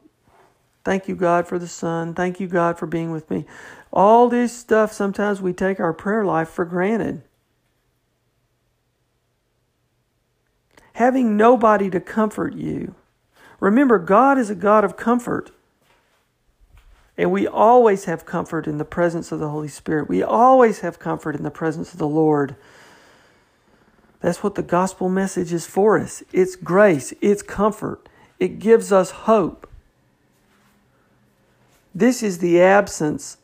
thank 0.84 1.06
you, 1.06 1.14
God, 1.14 1.46
for 1.46 1.60
the 1.60 1.68
sun. 1.68 2.12
Thank 2.14 2.40
you, 2.40 2.48
God, 2.48 2.76
for 2.76 2.86
being 2.86 3.12
with 3.12 3.30
me. 3.30 3.46
All 3.92 4.28
this 4.28 4.52
stuff, 4.52 4.92
sometimes 4.92 5.40
we 5.40 5.52
take 5.52 5.78
our 5.78 5.92
prayer 5.92 6.24
life 6.24 6.48
for 6.48 6.64
granted. 6.64 7.22
Having 10.94 11.36
nobody 11.36 11.88
to 11.90 12.00
comfort 12.00 12.54
you. 12.54 12.96
Remember, 13.60 13.98
God 14.00 14.38
is 14.38 14.50
a 14.50 14.56
God 14.56 14.82
of 14.82 14.96
comfort. 14.96 15.52
And 17.20 17.30
we 17.30 17.46
always 17.46 18.06
have 18.06 18.24
comfort 18.24 18.66
in 18.66 18.78
the 18.78 18.84
presence 18.86 19.30
of 19.30 19.40
the 19.40 19.50
Holy 19.50 19.68
Spirit. 19.68 20.08
We 20.08 20.22
always 20.22 20.80
have 20.80 20.98
comfort 20.98 21.36
in 21.36 21.42
the 21.42 21.50
presence 21.50 21.92
of 21.92 21.98
the 21.98 22.08
Lord. 22.08 22.56
That's 24.20 24.42
what 24.42 24.54
the 24.54 24.62
gospel 24.62 25.10
message 25.10 25.52
is 25.52 25.66
for 25.66 25.98
us 25.98 26.22
it's 26.32 26.56
grace, 26.56 27.12
it's 27.20 27.42
comfort, 27.42 28.08
it 28.38 28.58
gives 28.58 28.90
us 28.90 29.10
hope. 29.10 29.68
This 31.94 32.22
is 32.22 32.38
the 32.38 32.58
absence 32.58 33.36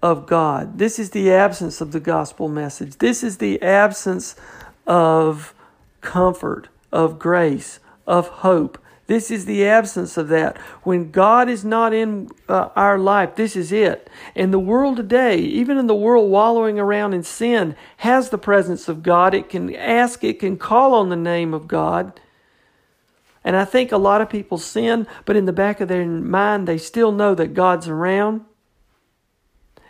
of 0.00 0.28
God. 0.28 0.78
This 0.78 1.00
is 1.00 1.10
the 1.10 1.32
absence 1.32 1.80
of 1.80 1.90
the 1.90 1.98
gospel 1.98 2.48
message. 2.48 2.98
This 2.98 3.24
is 3.24 3.38
the 3.38 3.60
absence 3.60 4.36
of 4.86 5.52
comfort, 6.00 6.68
of 6.92 7.18
grace, 7.18 7.80
of 8.06 8.28
hope. 8.28 8.78
This 9.10 9.32
is 9.32 9.44
the 9.44 9.66
absence 9.66 10.16
of 10.16 10.28
that. 10.28 10.56
When 10.84 11.10
God 11.10 11.48
is 11.48 11.64
not 11.64 11.92
in 11.92 12.30
uh, 12.48 12.68
our 12.76 12.96
life, 12.96 13.34
this 13.34 13.56
is 13.56 13.72
it. 13.72 14.08
And 14.36 14.52
the 14.54 14.60
world 14.60 14.98
today, 14.98 15.36
even 15.36 15.78
in 15.78 15.88
the 15.88 15.96
world 15.96 16.30
wallowing 16.30 16.78
around 16.78 17.12
in 17.12 17.24
sin, 17.24 17.74
has 17.96 18.30
the 18.30 18.38
presence 18.38 18.88
of 18.88 19.02
God. 19.02 19.34
It 19.34 19.48
can 19.48 19.74
ask, 19.74 20.22
it 20.22 20.38
can 20.38 20.56
call 20.56 20.94
on 20.94 21.08
the 21.08 21.16
name 21.16 21.52
of 21.54 21.66
God. 21.66 22.20
And 23.42 23.56
I 23.56 23.64
think 23.64 23.90
a 23.90 23.96
lot 23.96 24.20
of 24.20 24.30
people 24.30 24.58
sin, 24.58 25.08
but 25.24 25.34
in 25.34 25.46
the 25.46 25.52
back 25.52 25.80
of 25.80 25.88
their 25.88 26.06
mind, 26.06 26.68
they 26.68 26.78
still 26.78 27.10
know 27.10 27.34
that 27.34 27.52
God's 27.52 27.88
around. 27.88 28.42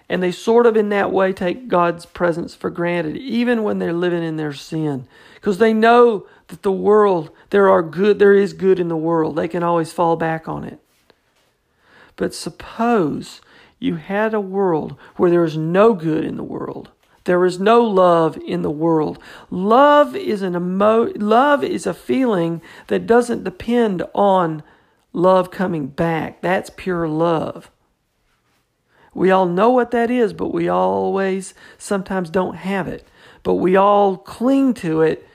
And 0.09 0.23
they 0.23 0.33
sort 0.33 0.65
of, 0.65 0.79
in 0.79 0.89
that 0.89 1.13
way, 1.13 1.35
take 1.35 1.69
God's 1.69 2.07
presence 2.07 2.55
for 2.55 2.71
granted, 2.71 3.19
even 3.19 3.65
when 3.65 3.81
they're 3.81 3.93
living 3.93 4.23
in 4.23 4.37
their 4.37 4.55
sin. 4.55 5.07
Because 5.35 5.59
they 5.59 5.75
know 5.75 6.27
that 6.51 6.63
the 6.63 6.73
world, 6.73 7.31
there 7.51 7.69
are 7.69 7.83
good, 7.83 8.19
there 8.19 8.35
is 8.35 8.53
good 8.53 8.79
in 8.79 8.89
the 8.89 8.97
world. 8.97 9.37
They 9.37 9.49
can 9.49 9.63
always 9.63 9.93
fall 9.93 10.17
back 10.17 10.47
on 10.49 10.65
it. 10.65 10.79
But 12.17 12.35
suppose 12.35 13.41
you 13.79 13.97
had 13.97 14.35
a 14.35 14.41
world 14.41 14.97
where 15.17 15.31
there 15.31 15.45
is 15.45 15.57
no 15.57 15.95
good 15.95 16.25
in 16.25 16.37
the 16.37 16.45
world. 16.45 16.91
There 17.25 17.45
is 17.45 17.59
no 17.61 17.83
love 17.83 18.37
in 18.47 18.63
the 18.63 18.71
world. 18.71 19.19
Love 19.51 20.17
is 20.17 20.43
an 20.43 20.55
emo- 20.55 21.13
love 21.17 21.63
is 21.63 21.87
a 21.87 21.95
feeling 21.95 22.61
that 22.89 23.07
doesn't 23.07 23.45
depend 23.45 24.03
on 24.15 24.63
love 25.13 25.51
coming 25.51 25.87
back. 25.87 26.43
That's 26.43 26.71
pure 26.71 27.09
love. 27.09 27.71
We 29.15 29.31
all 29.31 29.47
know 29.47 29.71
what 29.71 29.91
that 29.91 30.11
is, 30.11 30.33
but 30.33 30.53
we 30.53 30.69
always 30.69 31.55
sometimes 31.79 32.31
don't 32.31 32.57
have 32.57 32.89
it. 32.89 33.07
But 33.43 33.55
we 33.55 33.77
all 33.77 34.17
cling 34.17 34.75
to 34.75 35.03
it 35.03 35.27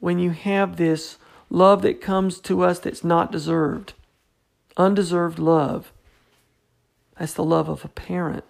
when 0.00 0.18
you 0.18 0.30
have 0.30 0.76
this 0.76 1.18
love 1.50 1.82
that 1.82 2.00
comes 2.00 2.40
to 2.40 2.62
us 2.62 2.78
that's 2.78 3.04
not 3.04 3.32
deserved. 3.32 3.94
Undeserved 4.76 5.38
love. 5.38 5.92
That's 7.18 7.34
the 7.34 7.44
love 7.44 7.68
of 7.68 7.84
a 7.84 7.88
parent. 7.88 8.44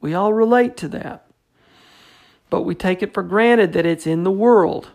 We 0.00 0.14
all 0.14 0.32
relate 0.32 0.76
to 0.78 0.88
that. 0.88 1.26
But 2.48 2.62
we 2.62 2.74
take 2.74 3.02
it 3.02 3.14
for 3.14 3.22
granted 3.22 3.72
that 3.74 3.86
it's 3.86 4.06
in 4.06 4.24
the 4.24 4.30
world. 4.30 4.90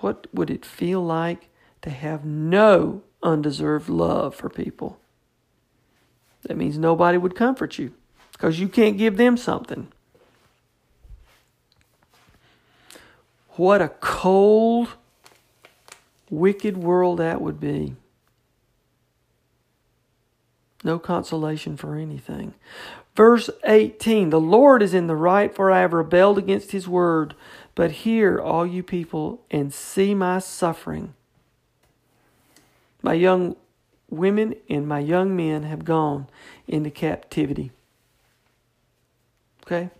What 0.00 0.26
would 0.32 0.50
it 0.50 0.64
feel 0.64 1.04
like 1.04 1.48
to 1.82 1.90
have 1.90 2.24
no 2.24 3.02
undeserved 3.22 3.88
love 3.88 4.34
for 4.34 4.48
people? 4.48 5.00
That 6.42 6.56
means 6.56 6.78
nobody 6.78 7.18
would 7.18 7.34
comfort 7.34 7.78
you 7.78 7.94
because 8.32 8.60
you 8.60 8.68
can't 8.68 8.98
give 8.98 9.16
them 9.16 9.36
something. 9.36 9.88
What 13.56 13.80
a 13.80 13.88
cold, 13.88 14.88
wicked 16.28 16.76
world 16.76 17.18
that 17.18 17.40
would 17.40 17.60
be. 17.60 17.94
No 20.82 20.98
consolation 20.98 21.76
for 21.76 21.94
anything. 21.94 22.54
Verse 23.16 23.48
18 23.64 24.30
The 24.30 24.40
Lord 24.40 24.82
is 24.82 24.92
in 24.92 25.06
the 25.06 25.16
right, 25.16 25.54
for 25.54 25.70
I 25.70 25.80
have 25.80 25.92
rebelled 25.92 26.36
against 26.36 26.72
his 26.72 26.88
word. 26.88 27.34
But 27.74 27.90
hear, 27.90 28.40
all 28.40 28.66
you 28.66 28.82
people, 28.82 29.42
and 29.50 29.72
see 29.72 30.14
my 30.14 30.38
suffering. 30.38 31.14
My 33.02 33.14
young 33.14 33.56
women 34.08 34.54
and 34.68 34.86
my 34.86 35.00
young 35.00 35.34
men 35.34 35.64
have 35.64 35.84
gone 35.84 36.28
into 36.68 36.90
captivity. 36.90 37.72
Okay? 39.64 39.90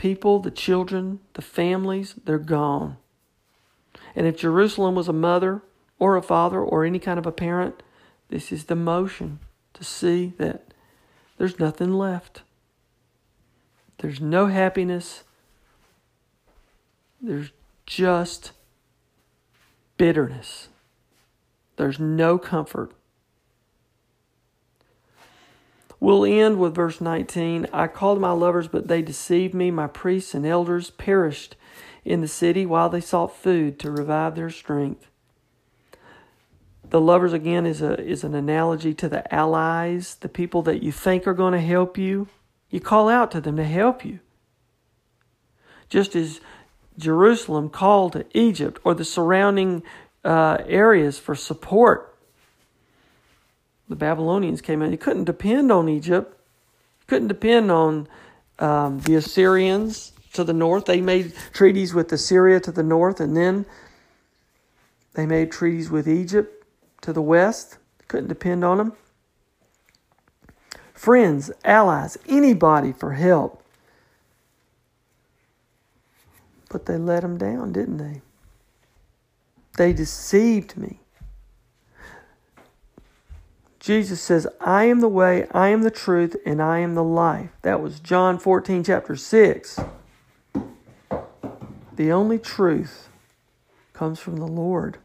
People, 0.00 0.38
the 0.40 0.50
children, 0.50 1.20
the 1.34 1.42
families, 1.42 2.14
they're 2.24 2.38
gone. 2.38 2.96
And 4.16 4.26
if 4.26 4.38
Jerusalem 4.38 4.94
was 4.94 5.08
a 5.08 5.12
mother 5.12 5.60
or 5.98 6.16
a 6.16 6.22
father 6.22 6.58
or 6.58 6.86
any 6.86 6.98
kind 6.98 7.18
of 7.18 7.26
a 7.26 7.32
parent, 7.32 7.82
this 8.30 8.50
is 8.50 8.64
the 8.64 8.74
motion 8.74 9.40
to 9.74 9.84
see 9.84 10.32
that 10.38 10.72
there's 11.36 11.58
nothing 11.58 11.92
left. 11.92 12.40
There's 13.98 14.22
no 14.22 14.46
happiness. 14.46 15.24
There's 17.20 17.50
just 17.84 18.52
bitterness. 19.98 20.68
There's 21.76 22.00
no 22.00 22.38
comfort. 22.38 22.92
We'll 26.00 26.24
end 26.24 26.58
with 26.58 26.74
verse 26.74 27.00
19. 27.00 27.66
I 27.72 27.86
called 27.86 28.20
my 28.20 28.32
lovers, 28.32 28.68
but 28.68 28.88
they 28.88 29.02
deceived 29.02 29.52
me. 29.52 29.70
My 29.70 29.86
priests 29.86 30.34
and 30.34 30.46
elders 30.46 30.90
perished 30.90 31.56
in 32.04 32.22
the 32.22 32.28
city 32.28 32.64
while 32.64 32.88
they 32.88 33.02
sought 33.02 33.36
food 33.36 33.78
to 33.80 33.90
revive 33.90 34.34
their 34.34 34.48
strength. 34.48 35.06
The 36.88 37.00
lovers 37.00 37.34
again 37.34 37.66
is 37.66 37.82
a 37.82 38.00
is 38.00 38.24
an 38.24 38.34
analogy 38.34 38.94
to 38.94 39.08
the 39.08 39.32
allies, 39.32 40.16
the 40.16 40.28
people 40.28 40.62
that 40.62 40.82
you 40.82 40.90
think 40.90 41.26
are 41.26 41.34
going 41.34 41.52
to 41.52 41.60
help 41.60 41.96
you. 41.96 42.26
You 42.70 42.80
call 42.80 43.08
out 43.08 43.30
to 43.32 43.40
them 43.40 43.56
to 43.56 43.64
help 43.64 44.04
you. 44.04 44.18
Just 45.88 46.16
as 46.16 46.40
Jerusalem 46.98 47.68
called 47.68 48.14
to 48.14 48.26
Egypt 48.32 48.80
or 48.84 48.94
the 48.94 49.04
surrounding 49.04 49.82
uh, 50.24 50.58
areas 50.66 51.18
for 51.18 51.34
support. 51.34 52.09
The 53.90 53.96
Babylonians 53.96 54.60
came 54.60 54.82
in. 54.82 54.92
You 54.92 54.98
couldn't 54.98 55.24
depend 55.24 55.72
on 55.72 55.88
Egypt. 55.88 56.32
You 57.00 57.06
couldn't 57.08 57.26
depend 57.26 57.72
on 57.72 58.06
um, 58.60 59.00
the 59.00 59.16
Assyrians 59.16 60.12
to 60.32 60.44
the 60.44 60.52
north. 60.52 60.84
They 60.84 61.00
made 61.00 61.34
treaties 61.52 61.92
with 61.92 62.12
Assyria 62.12 62.60
to 62.60 62.70
the 62.70 62.84
north, 62.84 63.18
and 63.18 63.36
then 63.36 63.66
they 65.14 65.26
made 65.26 65.50
treaties 65.50 65.90
with 65.90 66.08
Egypt 66.08 66.64
to 67.00 67.12
the 67.12 67.20
west. 67.20 67.78
Couldn't 68.06 68.28
depend 68.28 68.64
on 68.64 68.78
them. 68.78 68.92
Friends, 70.94 71.50
allies, 71.64 72.16
anybody 72.28 72.92
for 72.92 73.14
help. 73.14 73.60
But 76.68 76.86
they 76.86 76.96
let 76.96 77.22
them 77.22 77.38
down, 77.38 77.72
didn't 77.72 77.96
they? 77.96 78.22
They 79.76 79.92
deceived 79.92 80.76
me. 80.76 80.99
Jesus 83.80 84.20
says, 84.20 84.46
I 84.60 84.84
am 84.84 85.00
the 85.00 85.08
way, 85.08 85.46
I 85.52 85.68
am 85.68 85.82
the 85.82 85.90
truth, 85.90 86.36
and 86.44 86.60
I 86.60 86.80
am 86.80 86.94
the 86.94 87.02
life. 87.02 87.48
That 87.62 87.80
was 87.80 87.98
John 87.98 88.38
14, 88.38 88.84
chapter 88.84 89.16
6. 89.16 89.80
The 91.96 92.12
only 92.12 92.38
truth 92.38 93.08
comes 93.94 94.20
from 94.20 94.36
the 94.36 94.46
Lord. 94.46 94.98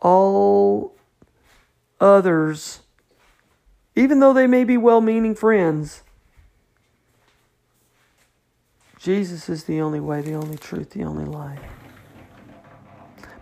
All 0.00 0.94
others, 1.98 2.80
even 3.96 4.20
though 4.20 4.34
they 4.34 4.46
may 4.46 4.64
be 4.64 4.76
well 4.76 5.00
meaning 5.00 5.34
friends, 5.34 6.02
Jesus 8.98 9.48
is 9.48 9.64
the 9.64 9.80
only 9.80 10.00
way, 10.00 10.20
the 10.20 10.34
only 10.34 10.58
truth, 10.58 10.90
the 10.90 11.04
only 11.04 11.24
life. 11.24 11.60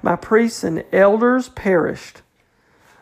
My 0.00 0.14
priests 0.14 0.62
and 0.62 0.84
elders 0.92 1.48
perished. 1.48 2.22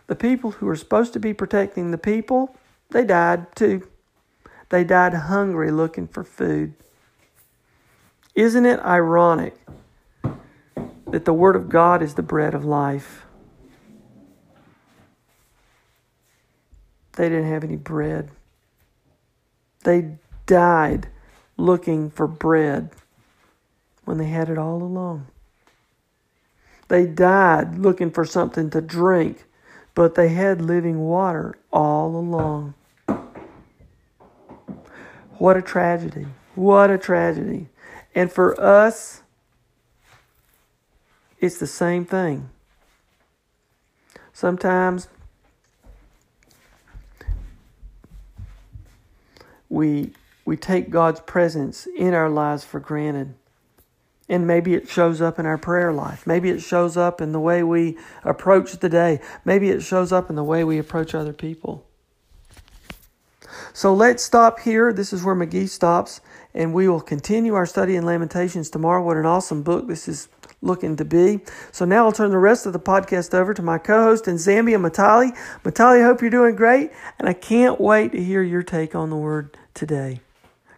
The 0.06 0.16
people 0.16 0.52
who 0.52 0.66
were 0.66 0.76
supposed 0.76 1.12
to 1.14 1.20
be 1.20 1.34
protecting 1.34 1.90
the 1.90 1.98
people, 1.98 2.56
they 2.90 3.04
died 3.04 3.54
too. 3.56 3.88
They 4.68 4.84
died 4.84 5.14
hungry 5.14 5.70
looking 5.70 6.06
for 6.06 6.24
food. 6.24 6.74
Isn't 8.34 8.66
it 8.66 8.80
ironic 8.80 9.56
that 11.06 11.24
the 11.24 11.32
Word 11.32 11.56
of 11.56 11.68
God 11.68 12.02
is 12.02 12.14
the 12.14 12.22
bread 12.22 12.54
of 12.54 12.64
life? 12.64 13.24
They 17.16 17.30
didn't 17.30 17.50
have 17.50 17.64
any 17.64 17.76
bread. 17.76 18.30
They 19.84 20.18
died 20.44 21.08
looking 21.56 22.10
for 22.10 22.26
bread 22.26 22.90
when 24.04 24.18
they 24.18 24.26
had 24.26 24.50
it 24.50 24.58
all 24.58 24.82
along. 24.82 25.26
They 26.88 27.06
died 27.06 27.78
looking 27.78 28.10
for 28.10 28.24
something 28.24 28.68
to 28.70 28.80
drink, 28.80 29.45
but 29.96 30.14
they 30.14 30.28
had 30.28 30.60
living 30.60 31.00
water 31.00 31.56
all 31.72 32.14
along. 32.14 32.74
What 35.38 35.56
a 35.56 35.62
tragedy. 35.62 36.26
What 36.54 36.90
a 36.90 36.98
tragedy. 36.98 37.68
And 38.14 38.30
for 38.30 38.60
us, 38.60 39.22
it's 41.40 41.56
the 41.56 41.66
same 41.66 42.04
thing. 42.04 42.50
Sometimes 44.34 45.08
we 49.70 50.12
we 50.44 50.58
take 50.58 50.90
God's 50.90 51.20
presence 51.20 51.88
in 51.96 52.12
our 52.12 52.28
lives 52.28 52.64
for 52.64 52.80
granted. 52.80 53.34
And 54.28 54.46
maybe 54.46 54.74
it 54.74 54.88
shows 54.88 55.20
up 55.20 55.38
in 55.38 55.46
our 55.46 55.58
prayer 55.58 55.92
life. 55.92 56.26
Maybe 56.26 56.50
it 56.50 56.60
shows 56.60 56.96
up 56.96 57.20
in 57.20 57.32
the 57.32 57.40
way 57.40 57.62
we 57.62 57.96
approach 58.24 58.72
the 58.72 58.88
day. 58.88 59.20
Maybe 59.44 59.70
it 59.70 59.82
shows 59.82 60.12
up 60.12 60.30
in 60.30 60.36
the 60.36 60.44
way 60.44 60.64
we 60.64 60.78
approach 60.78 61.14
other 61.14 61.32
people. 61.32 61.86
So 63.72 63.94
let's 63.94 64.22
stop 64.22 64.60
here. 64.60 64.92
This 64.92 65.12
is 65.12 65.22
where 65.22 65.36
McGee 65.36 65.68
stops 65.68 66.20
and 66.54 66.72
we 66.72 66.88
will 66.88 67.00
continue 67.00 67.54
our 67.54 67.66
study 67.66 67.94
in 67.94 68.04
Lamentations 68.04 68.70
tomorrow. 68.70 69.02
What 69.02 69.18
an 69.18 69.26
awesome 69.26 69.62
book 69.62 69.86
this 69.86 70.08
is 70.08 70.28
looking 70.62 70.96
to 70.96 71.04
be. 71.04 71.40
So 71.70 71.84
now 71.84 72.06
I'll 72.06 72.12
turn 72.12 72.30
the 72.30 72.38
rest 72.38 72.66
of 72.66 72.72
the 72.72 72.80
podcast 72.80 73.34
over 73.34 73.52
to 73.54 73.62
my 73.62 73.78
co-host 73.78 74.26
in 74.26 74.36
Zambia, 74.36 74.80
Matali. 74.80 75.36
Matali, 75.62 76.02
hope 76.02 76.22
you're 76.22 76.30
doing 76.30 76.56
great, 76.56 76.90
and 77.18 77.28
I 77.28 77.34
can't 77.34 77.80
wait 77.80 78.12
to 78.12 78.22
hear 78.22 78.42
your 78.42 78.62
take 78.62 78.94
on 78.94 79.10
the 79.10 79.16
word 79.16 79.56
today. 79.74 80.20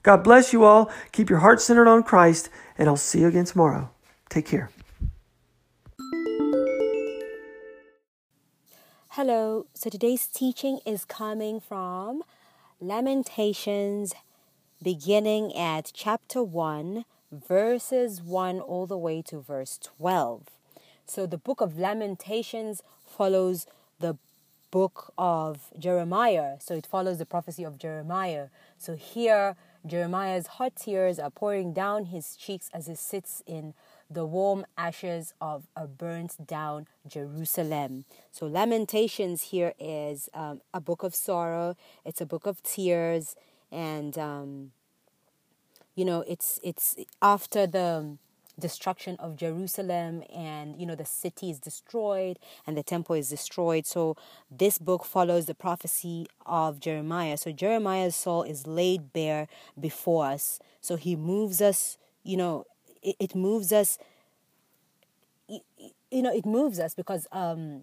God 0.03 0.25
bless 0.25 0.53
you 0.53 0.65
all. 0.65 0.91
Keep 1.13 1.31
your 1.31 1.41
heart 1.41 1.61
centered 1.61 1.89
on 1.89 2.03
Christ, 2.03 2.51
and 2.79 2.89
I'll 2.89 2.97
see 2.97 3.21
you 3.21 3.29
again 3.29 3.45
tomorrow. 3.45 3.91
Take 4.29 4.47
care. 4.47 4.71
Hello, 9.11 9.67
so 9.75 9.91
today's 9.91 10.29
teaching 10.29 10.79
is 10.87 11.05
coming 11.05 11.59
from 11.59 12.23
Lamentations, 12.81 14.15
beginning 14.81 15.55
at 15.57 15.91
chapter 15.93 16.41
1, 16.41 17.05
verses 17.33 18.23
1 18.23 18.61
all 18.61 18.87
the 18.87 18.97
way 18.97 19.21
to 19.23 19.41
verse 19.41 19.77
12. 19.83 20.45
So 21.05 21.27
the 21.27 21.39
book 21.39 21.61
of 21.61 21.79
Lamentations 21.79 22.83
follows 23.05 23.67
the 23.99 24.19
book 24.71 25.13
of 25.19 25.73
Jeremiah. 25.77 26.57
So 26.61 26.75
it 26.75 26.87
follows 26.87 27.19
the 27.19 27.27
prophecy 27.27 27.65
of 27.65 27.79
Jeremiah. 27.79 28.49
So 28.77 28.95
here, 28.95 29.57
Jeremiah's 29.87 30.47
hot 30.47 30.77
tears 30.77 31.19
are 31.19 31.31
pouring 31.31 31.73
down 31.73 32.07
his 32.07 32.37
cheeks 32.37 32.69
as 32.73 32.87
he 32.87 32.95
sits 32.95 33.43
in 33.47 33.75
the 34.11 34.25
warm 34.25 34.65
ashes 34.77 35.35
of 35.41 35.67
a 35.77 35.87
burnt 35.87 36.47
down 36.47 36.87
Jerusalem. 37.07 38.05
So, 38.33 38.47
Lamentations 38.47 39.43
here 39.43 39.75
is 39.79 40.29
um, 40.35 40.61
a 40.73 40.81
book 40.81 41.03
of 41.03 41.15
sorrow, 41.15 41.77
it's 42.05 42.21
a 42.21 42.27
book 42.27 42.47
of 42.47 42.63
tears, 42.63 43.37
and 43.71 44.17
um, 44.19 44.73
you 45.95 46.05
know, 46.05 46.25
it's 46.27 46.59
it's 46.63 46.97
after 47.21 47.67
the 47.67 48.17
destruction 48.59 49.17
of 49.19 49.37
Jerusalem 49.37 50.23
and 50.35 50.79
you 50.81 50.87
know 50.87 50.95
the 50.95 51.05
city 51.05 51.51
is 51.51 51.59
destroyed 51.59 52.39
and 52.67 52.77
the 52.77 52.83
temple 52.83 53.15
is 53.15 53.29
destroyed. 53.29 53.87
So 53.87 54.17
this 54.51 54.79
book 54.79 55.05
follows 55.05 55.47
the 55.47 55.55
prophecy 55.55 56.27
of 56.47 56.81
Jeremiah. 56.81 57.37
So 57.37 57.53
Jeremiah's 57.53 58.17
soul 58.17 58.43
is 58.43 58.67
laid 58.67 59.13
bare 59.13 59.49
before 59.79 60.27
us. 60.27 60.59
So 60.81 60.97
he 60.97 61.17
moves 61.17 61.61
us 61.61 61.99
you 62.25 62.37
know 62.37 62.65
it, 63.03 63.17
it 63.19 63.35
moves 63.35 63.73
us 63.73 63.99
you 65.49 66.23
know 66.23 66.35
it 66.35 66.45
moves 66.47 66.79
us 66.79 66.95
because 66.95 67.27
um 67.33 67.83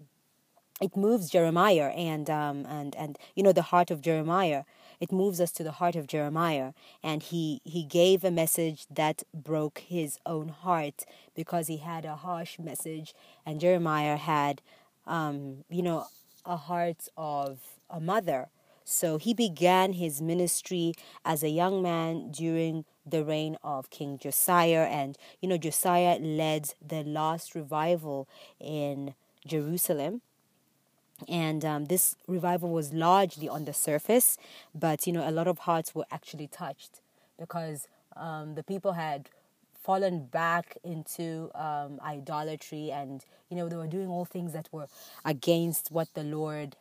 it 0.80 0.96
moves 0.96 1.30
Jeremiah 1.30 1.88
and 1.96 2.28
um 2.30 2.66
and 2.68 2.94
and 2.96 3.18
you 3.34 3.42
know 3.42 3.52
the 3.52 3.62
heart 3.62 3.90
of 3.90 4.00
Jeremiah 4.00 4.64
it 5.00 5.12
moves 5.12 5.40
us 5.40 5.52
to 5.52 5.62
the 5.62 5.72
heart 5.72 5.96
of 5.96 6.06
Jeremiah 6.06 6.72
and 7.02 7.22
he 7.22 7.60
he 7.64 7.82
gave 7.82 8.24
a 8.24 8.30
message 8.30 8.86
that 8.90 9.22
broke 9.34 9.78
his 9.78 10.18
own 10.26 10.48
heart 10.48 11.04
because 11.34 11.66
he 11.66 11.78
had 11.78 12.04
a 12.04 12.16
harsh 12.16 12.58
message 12.58 13.14
and 13.44 13.60
Jeremiah 13.60 14.16
had 14.16 14.62
um 15.06 15.64
you 15.68 15.82
know 15.82 16.06
a 16.44 16.56
heart 16.56 17.08
of 17.16 17.58
a 17.90 18.00
mother 18.00 18.48
so 18.88 19.18
he 19.18 19.34
began 19.34 19.94
his 19.94 20.22
ministry 20.22 20.94
as 21.24 21.42
a 21.42 21.48
young 21.48 21.82
man 21.82 22.30
during 22.30 22.84
the 23.04 23.24
reign 23.24 23.56
of 23.62 23.90
King 23.90 24.16
Josiah. 24.16 24.84
And, 24.84 25.18
you 25.40 25.48
know, 25.48 25.58
Josiah 25.58 26.18
led 26.20 26.74
the 26.86 27.02
last 27.02 27.54
revival 27.54 28.28
in 28.60 29.14
Jerusalem. 29.44 30.22
And 31.28 31.64
um, 31.64 31.86
this 31.86 32.16
revival 32.26 32.70
was 32.70 32.92
largely 32.92 33.48
on 33.48 33.64
the 33.64 33.72
surface, 33.72 34.38
but, 34.74 35.06
you 35.06 35.12
know, 35.12 35.28
a 35.28 35.30
lot 35.30 35.48
of 35.48 35.60
hearts 35.60 35.94
were 35.94 36.06
actually 36.10 36.46
touched 36.46 37.00
because 37.38 37.88
um, 38.16 38.54
the 38.54 38.62
people 38.62 38.92
had 38.92 39.28
fallen 39.82 40.26
back 40.26 40.76
into 40.82 41.50
um, 41.54 42.00
idolatry 42.04 42.90
and 42.90 43.24
you 43.48 43.56
know 43.56 43.68
they 43.68 43.76
were 43.76 43.86
doing 43.86 44.08
all 44.08 44.24
things 44.24 44.52
that 44.52 44.68
were 44.72 44.88
against 45.24 45.92
what 45.92 46.08
the 46.14 46.24
lord 46.24 46.74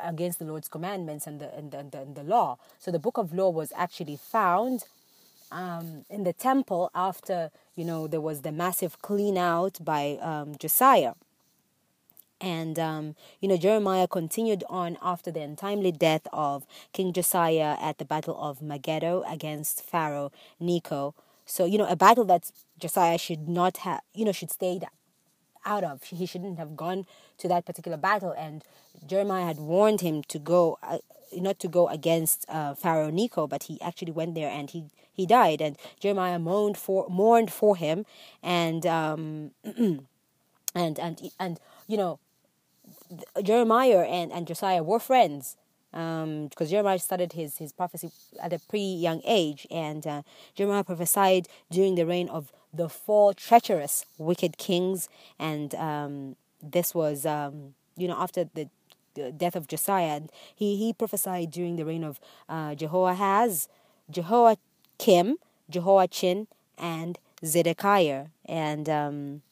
against 0.00 0.38
the 0.38 0.44
Lord's 0.44 0.68
commandments 0.68 1.26
and 1.26 1.40
the, 1.40 1.54
and 1.56 1.70
the, 1.70 1.78
and 1.78 1.92
the, 1.92 2.00
and 2.00 2.14
the 2.14 2.22
law. 2.22 2.58
So 2.78 2.90
the 2.90 2.98
book 2.98 3.18
of 3.18 3.32
law 3.34 3.50
was 3.50 3.72
actually 3.76 4.16
found 4.16 4.84
um, 5.50 6.04
in 6.08 6.24
the 6.24 6.32
temple 6.32 6.90
after, 6.94 7.50
you 7.76 7.84
know, 7.84 8.06
there 8.06 8.20
was 8.20 8.42
the 8.42 8.52
massive 8.52 9.02
clean 9.02 9.36
out 9.36 9.78
by 9.84 10.18
um, 10.20 10.54
Josiah. 10.58 11.14
And, 12.42 12.76
um, 12.78 13.14
you 13.40 13.48
know, 13.48 13.56
Jeremiah 13.56 14.08
continued 14.08 14.64
on 14.68 14.98
after 15.00 15.30
the 15.30 15.40
untimely 15.40 15.92
death 15.92 16.26
of 16.32 16.66
King 16.92 17.12
Josiah 17.12 17.76
at 17.80 17.98
the 17.98 18.04
Battle 18.04 18.36
of 18.36 18.60
Megiddo 18.60 19.22
against 19.28 19.84
Pharaoh 19.84 20.32
Necho. 20.58 21.14
So, 21.46 21.64
you 21.64 21.78
know, 21.78 21.86
a 21.86 21.94
battle 21.94 22.24
that 22.24 22.50
Josiah 22.80 23.16
should 23.16 23.48
not 23.48 23.78
have, 23.78 24.00
you 24.12 24.24
know, 24.24 24.32
should 24.32 24.50
stay 24.50 24.80
out 25.64 25.84
of. 25.84 26.02
He 26.02 26.26
shouldn't 26.26 26.58
have 26.58 26.76
gone 26.76 27.06
to 27.38 27.46
that 27.46 27.64
particular 27.64 27.96
battle. 27.96 28.34
And 28.36 28.64
Jeremiah 29.06 29.46
had 29.46 29.58
warned 29.58 30.00
him 30.00 30.24
to 30.24 30.40
go, 30.40 30.78
uh, 30.82 30.98
not 31.32 31.60
to 31.60 31.68
go 31.68 31.88
against 31.88 32.44
uh, 32.48 32.74
Pharaoh 32.74 33.10
Necho, 33.10 33.46
but 33.46 33.64
he 33.64 33.80
actually 33.80 34.12
went 34.12 34.34
there 34.34 34.50
and 34.50 34.68
he, 34.68 34.86
he 35.12 35.26
died. 35.26 35.60
And 35.60 35.76
Jeremiah 36.00 36.40
mourned 36.40 36.76
for 36.76 37.06
mourned 37.08 37.52
for 37.52 37.76
him, 37.76 38.06
and 38.42 38.84
um, 38.86 39.50
and 39.64 40.98
and 40.98 41.20
and 41.38 41.60
you 41.86 41.96
know, 41.96 42.18
Jeremiah 43.42 44.00
and, 44.00 44.32
and 44.32 44.46
Josiah 44.46 44.82
were 44.82 44.98
friends 44.98 45.56
um, 45.92 46.48
because 46.48 46.70
Jeremiah 46.70 46.98
started 46.98 47.32
his, 47.34 47.58
his 47.58 47.72
prophecy 47.72 48.10
at 48.42 48.52
a 48.52 48.58
pretty 48.58 48.84
young 48.84 49.20
age, 49.24 49.66
and 49.70 50.06
uh, 50.06 50.22
Jeremiah 50.54 50.84
prophesied 50.84 51.48
during 51.70 51.94
the 51.94 52.06
reign 52.06 52.28
of 52.28 52.52
the 52.72 52.88
four 52.88 53.34
treacherous, 53.34 54.06
wicked 54.18 54.56
kings, 54.56 55.08
and 55.38 55.74
um, 55.74 56.36
this 56.62 56.94
was, 56.94 57.26
um, 57.26 57.74
you 57.96 58.08
know, 58.08 58.16
after 58.16 58.48
the, 58.54 58.68
the, 59.14 59.30
death 59.32 59.56
of 59.56 59.68
Josiah, 59.68 60.16
and 60.16 60.32
he, 60.54 60.76
he 60.76 60.92
prophesied 60.92 61.50
during 61.50 61.76
the 61.76 61.84
reign 61.84 62.04
of 62.04 62.18
uh, 62.48 62.74
Jehoahaz, 62.74 63.68
Jehoiakim, 64.10 65.36
Jehoiachin, 65.68 66.46
and 66.78 67.18
Zedekiah, 67.44 68.26
and 68.46 68.88
um, 68.88 69.42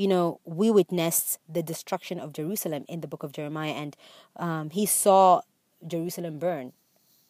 you 0.00 0.08
know, 0.08 0.40
we 0.46 0.70
witnessed 0.70 1.38
the 1.46 1.62
destruction 1.62 2.18
of 2.18 2.32
Jerusalem 2.32 2.86
in 2.88 3.02
the 3.02 3.06
book 3.06 3.22
of 3.22 3.32
Jeremiah, 3.32 3.72
and 3.72 3.94
um, 4.36 4.70
he 4.70 4.86
saw 4.86 5.42
Jerusalem 5.86 6.38
burn. 6.38 6.72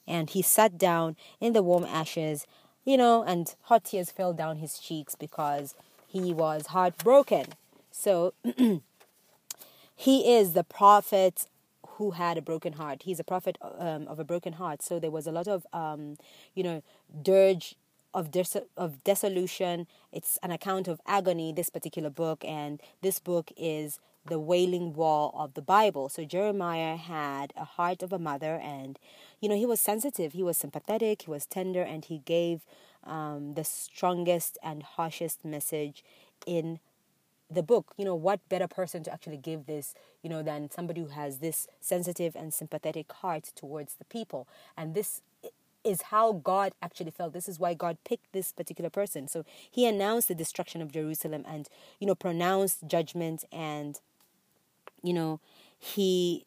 And 0.06 0.30
he 0.30 0.40
sat 0.40 0.78
down 0.78 1.16
in 1.40 1.52
the 1.52 1.64
warm 1.64 1.84
ashes, 1.84 2.46
you 2.84 2.96
know, 2.96 3.24
and 3.24 3.52
hot 3.62 3.86
tears 3.86 4.12
fell 4.12 4.32
down 4.32 4.58
his 4.58 4.78
cheeks 4.78 5.16
because 5.16 5.74
he 6.06 6.32
was 6.32 6.68
heartbroken. 6.68 7.46
So 7.90 8.34
he 9.96 10.32
is 10.32 10.52
the 10.52 10.62
prophet 10.62 11.48
who 11.96 12.12
had 12.12 12.38
a 12.38 12.42
broken 12.42 12.74
heart. 12.74 13.02
He's 13.02 13.18
a 13.18 13.24
prophet 13.24 13.58
um, 13.80 14.06
of 14.06 14.20
a 14.20 14.24
broken 14.24 14.52
heart. 14.52 14.80
So 14.80 15.00
there 15.00 15.10
was 15.10 15.26
a 15.26 15.32
lot 15.32 15.48
of, 15.48 15.66
um, 15.72 16.18
you 16.54 16.62
know, 16.62 16.84
dirge 17.20 17.74
of 18.14 18.30
des- 18.30 18.66
of 18.76 19.02
dissolution. 19.04 19.86
It's 20.12 20.38
an 20.42 20.50
account 20.50 20.88
of 20.88 21.00
agony. 21.06 21.52
This 21.52 21.70
particular 21.70 22.10
book, 22.10 22.44
and 22.44 22.80
this 23.02 23.18
book 23.18 23.52
is 23.56 23.98
the 24.26 24.38
wailing 24.38 24.92
wall 24.92 25.34
of 25.38 25.54
the 25.54 25.62
Bible. 25.62 26.08
So 26.08 26.24
Jeremiah 26.24 26.96
had 26.96 27.52
a 27.56 27.64
heart 27.64 28.02
of 28.02 28.12
a 28.12 28.18
mother, 28.18 28.56
and 28.62 28.98
you 29.40 29.48
know 29.48 29.56
he 29.56 29.66
was 29.66 29.80
sensitive. 29.80 30.32
He 30.32 30.42
was 30.42 30.56
sympathetic. 30.56 31.22
He 31.22 31.30
was 31.30 31.46
tender, 31.46 31.82
and 31.82 32.04
he 32.04 32.18
gave 32.18 32.62
um, 33.04 33.54
the 33.54 33.64
strongest 33.64 34.58
and 34.62 34.82
harshest 34.82 35.44
message 35.44 36.04
in 36.46 36.80
the 37.50 37.62
book 37.62 37.92
you 37.96 38.04
know 38.04 38.14
what 38.14 38.48
better 38.48 38.68
person 38.68 39.02
to 39.02 39.12
actually 39.12 39.36
give 39.36 39.66
this 39.66 39.94
you 40.22 40.30
know 40.30 40.42
than 40.42 40.70
somebody 40.70 41.00
who 41.00 41.08
has 41.08 41.38
this 41.38 41.66
sensitive 41.80 42.36
and 42.36 42.54
sympathetic 42.54 43.10
heart 43.12 43.50
towards 43.56 43.94
the 43.94 44.04
people 44.04 44.46
and 44.76 44.94
this 44.94 45.20
is 45.84 46.02
how 46.02 46.32
God 46.32 46.72
actually 46.82 47.10
felt. 47.10 47.32
This 47.32 47.48
is 47.48 47.58
why 47.58 47.74
God 47.74 47.98
picked 48.04 48.32
this 48.32 48.52
particular 48.52 48.90
person. 48.90 49.28
So 49.28 49.44
he 49.70 49.86
announced 49.86 50.28
the 50.28 50.34
destruction 50.34 50.82
of 50.82 50.92
Jerusalem 50.92 51.44
and, 51.48 51.68
you 51.98 52.06
know, 52.06 52.14
pronounced 52.14 52.86
judgment 52.86 53.44
and, 53.52 54.00
you 55.02 55.12
know, 55.12 55.40
he 55.78 56.44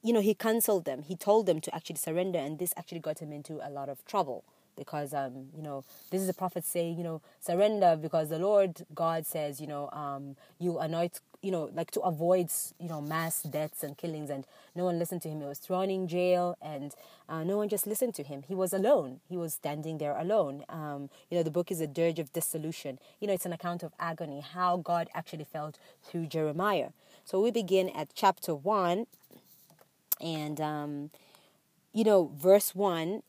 you 0.00 0.12
know, 0.12 0.20
he 0.20 0.32
counseled 0.32 0.84
them. 0.84 1.02
He 1.02 1.16
told 1.16 1.46
them 1.46 1.60
to 1.60 1.74
actually 1.74 1.96
surrender, 1.96 2.38
and 2.38 2.60
this 2.60 2.72
actually 2.76 3.00
got 3.00 3.18
him 3.18 3.32
into 3.32 3.58
a 3.60 3.68
lot 3.68 3.88
of 3.88 4.04
trouble 4.04 4.44
because 4.78 5.12
um, 5.12 5.48
you 5.54 5.62
know 5.62 5.84
this 6.10 6.22
is 6.22 6.28
a 6.28 6.32
prophet 6.32 6.64
saying 6.64 6.96
you 6.96 7.04
know 7.04 7.20
surrender 7.40 7.98
because 8.00 8.28
the 8.30 8.38
Lord 8.38 8.86
God 8.94 9.26
says 9.26 9.60
you 9.60 9.66
know 9.66 9.90
um, 9.90 10.36
you 10.58 10.78
anoint 10.78 11.20
you 11.42 11.50
know 11.50 11.70
like 11.72 11.90
to 11.92 12.00
avoid 12.00 12.50
you 12.80 12.88
know 12.88 13.00
mass 13.00 13.42
deaths 13.42 13.82
and 13.82 13.96
killings 13.96 14.28
and 14.30 14.44
no 14.74 14.84
one 14.84 14.98
listened 14.98 15.22
to 15.22 15.28
him. 15.28 15.40
He 15.40 15.46
was 15.46 15.58
thrown 15.58 15.90
in 15.90 16.08
jail 16.08 16.56
and 16.60 16.94
uh, 17.28 17.44
no 17.44 17.56
one 17.56 17.68
just 17.68 17.86
listened 17.86 18.14
to 18.16 18.22
him. 18.22 18.42
He 18.46 18.54
was 18.54 18.72
alone. 18.72 19.20
He 19.28 19.36
was 19.36 19.54
standing 19.54 19.98
there 19.98 20.16
alone. 20.16 20.64
Um, 20.68 21.10
you 21.30 21.36
know 21.36 21.42
the 21.42 21.50
book 21.50 21.70
is 21.70 21.80
a 21.80 21.86
dirge 21.86 22.18
of 22.18 22.32
dissolution. 22.32 22.98
You 23.20 23.28
know 23.28 23.34
it's 23.34 23.46
an 23.46 23.52
account 23.52 23.82
of 23.82 23.92
agony 23.98 24.40
how 24.40 24.76
God 24.78 25.08
actually 25.14 25.44
felt 25.44 25.78
through 26.02 26.26
Jeremiah. 26.26 26.90
So 27.24 27.40
we 27.40 27.50
begin 27.50 27.88
at 27.90 28.08
chapter 28.14 28.54
1 28.54 29.06
and 30.20 30.60
um, 30.60 31.10
you 31.92 32.04
know 32.04 32.32
verse 32.34 32.74
1 32.74 33.22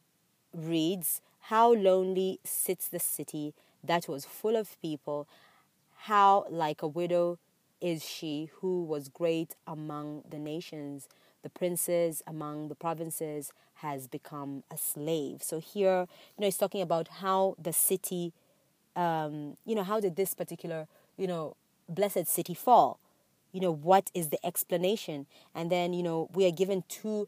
reads 0.54 1.22
how 1.50 1.74
lonely 1.74 2.40
sits 2.44 2.88
the 2.88 3.00
city 3.00 3.54
that 3.84 4.08
was 4.08 4.26
full 4.26 4.56
of 4.56 4.80
people. 4.82 5.28
How 6.04 6.46
like 6.50 6.82
a 6.82 6.88
widow 6.88 7.40
is 7.82 8.04
she 8.04 8.50
who 8.60 8.84
was 8.84 9.10
great 9.10 9.56
among 9.66 10.24
the 10.30 10.40
nations. 10.40 11.08
The 11.44 11.50
princes 11.50 12.22
among 12.28 12.68
the 12.68 12.76
provinces 12.76 13.52
has 13.76 14.08
become 14.08 14.64
a 14.70 14.78
slave. 14.78 15.42
So 15.42 15.60
here, 15.60 16.08
you 16.38 16.42
know, 16.42 16.48
it's 16.48 16.58
talking 16.58 16.82
about 16.82 17.08
how 17.08 17.56
the 17.58 17.72
city, 17.72 18.34
um, 18.96 19.58
you 19.66 19.76
know, 19.76 19.84
how 19.84 20.00
did 20.00 20.16
this 20.16 20.34
particular, 20.34 20.88
you 21.18 21.28
know, 21.28 21.56
blessed 21.88 22.28
city 22.28 22.54
fall? 22.54 23.00
you 23.52 23.60
know, 23.60 23.72
what 23.72 24.12
is 24.14 24.30
the 24.30 24.44
explanation? 24.46 25.26
And 25.56 25.72
then, 25.72 25.94
you 25.94 26.04
know, 26.04 26.30
we 26.34 26.46
are 26.46 26.52
given 26.52 26.84
two 26.88 27.28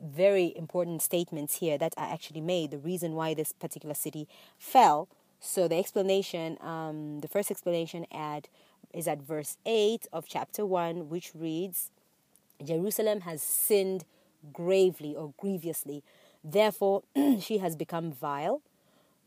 very 0.00 0.54
important 0.56 1.02
statements 1.02 1.58
here 1.58 1.76
that 1.78 1.94
are 1.96 2.10
actually 2.10 2.40
made, 2.40 2.70
the 2.70 2.78
reason 2.78 3.14
why 3.14 3.34
this 3.34 3.52
particular 3.52 3.94
city 3.94 4.28
fell. 4.58 5.08
So 5.40 5.68
the 5.68 5.76
explanation, 5.76 6.56
um, 6.60 7.20
the 7.20 7.28
first 7.28 7.50
explanation 7.50 8.06
at 8.12 8.48
is 8.92 9.06
at 9.08 9.22
verse 9.22 9.56
8 9.66 10.06
of 10.12 10.26
chapter 10.26 10.64
1, 10.64 11.08
which 11.08 11.32
reads, 11.34 11.90
Jerusalem 12.64 13.22
has 13.22 13.42
sinned 13.42 14.04
gravely 14.52 15.14
or 15.14 15.32
grievously. 15.36 16.02
Therefore, 16.42 17.02
she 17.40 17.58
has 17.58 17.76
become 17.76 18.12
vile. 18.12 18.62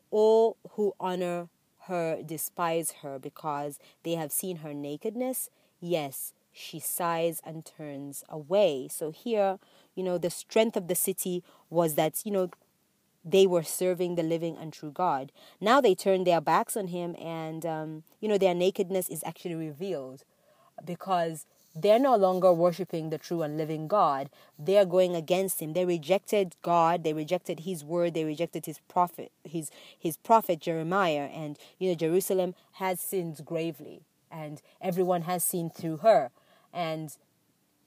All 0.10 0.58
who 0.72 0.94
honor 1.00 1.48
her 1.86 2.22
despise 2.24 2.92
her 3.02 3.18
because 3.18 3.80
they 4.04 4.16
have 4.16 4.32
seen 4.32 4.58
her 4.58 4.74
nakedness. 4.74 5.50
Yes, 5.80 6.34
she 6.52 6.80
sighs 6.80 7.42
and 7.46 7.66
turns 7.66 8.24
away. 8.30 8.88
So 8.90 9.12
here, 9.12 9.58
you 9.96 10.04
know, 10.04 10.18
the 10.18 10.30
strength 10.30 10.76
of 10.76 10.88
the 10.88 10.96
city 10.96 11.44
was 11.70 11.96
that, 11.96 12.22
you 12.26 12.32
know, 12.32 12.50
they 13.24 13.46
were 13.46 13.64
serving 13.64 14.16
the 14.16 14.24
living 14.24 14.58
and 14.58 14.74
true 14.74 14.92
God. 14.92 15.32
Now 15.60 15.82
they 15.82 15.96
turn 15.96 16.24
their 16.24 16.42
backs 16.42 16.76
on 16.76 16.88
him, 16.88 17.16
and, 17.20 17.66
um, 17.66 18.04
you 18.20 18.28
know, 18.28 18.38
their 18.38 18.56
nakedness 18.56 19.10
is 19.10 19.24
actually 19.26 19.56
revealed 19.56 20.24
because 20.84 21.46
they're 21.76 22.00
no 22.00 22.16
longer 22.16 22.52
worshiping 22.52 23.10
the 23.10 23.18
true 23.18 23.44
and 23.44 23.58
living 23.58 23.88
God. 23.88 24.30
They're 24.60 24.86
going 24.86 25.16
against 25.16 25.62
him. 25.62 25.74
They 25.74 25.86
rejected 25.86 26.56
God. 26.62 27.04
They 27.04 27.14
rejected 27.14 27.62
his 27.62 27.84
word. 27.84 28.14
They 28.14 28.26
rejected 28.26 28.66
his 28.66 28.80
prophet, 28.90 29.32
his 29.44 29.72
his 29.98 30.18
prophet 30.18 30.60
Jeremiah. 30.60 31.30
And 31.34 31.58
you 31.80 31.90
know, 31.90 31.96
Jerusalem 31.96 32.56
has 32.74 33.00
sinned 33.00 33.46
gravely, 33.46 34.02
and 34.30 34.62
everyone 34.82 35.22
has 35.24 35.44
sinned 35.44 35.74
through 35.74 35.98
her. 35.98 36.32
And 36.74 37.16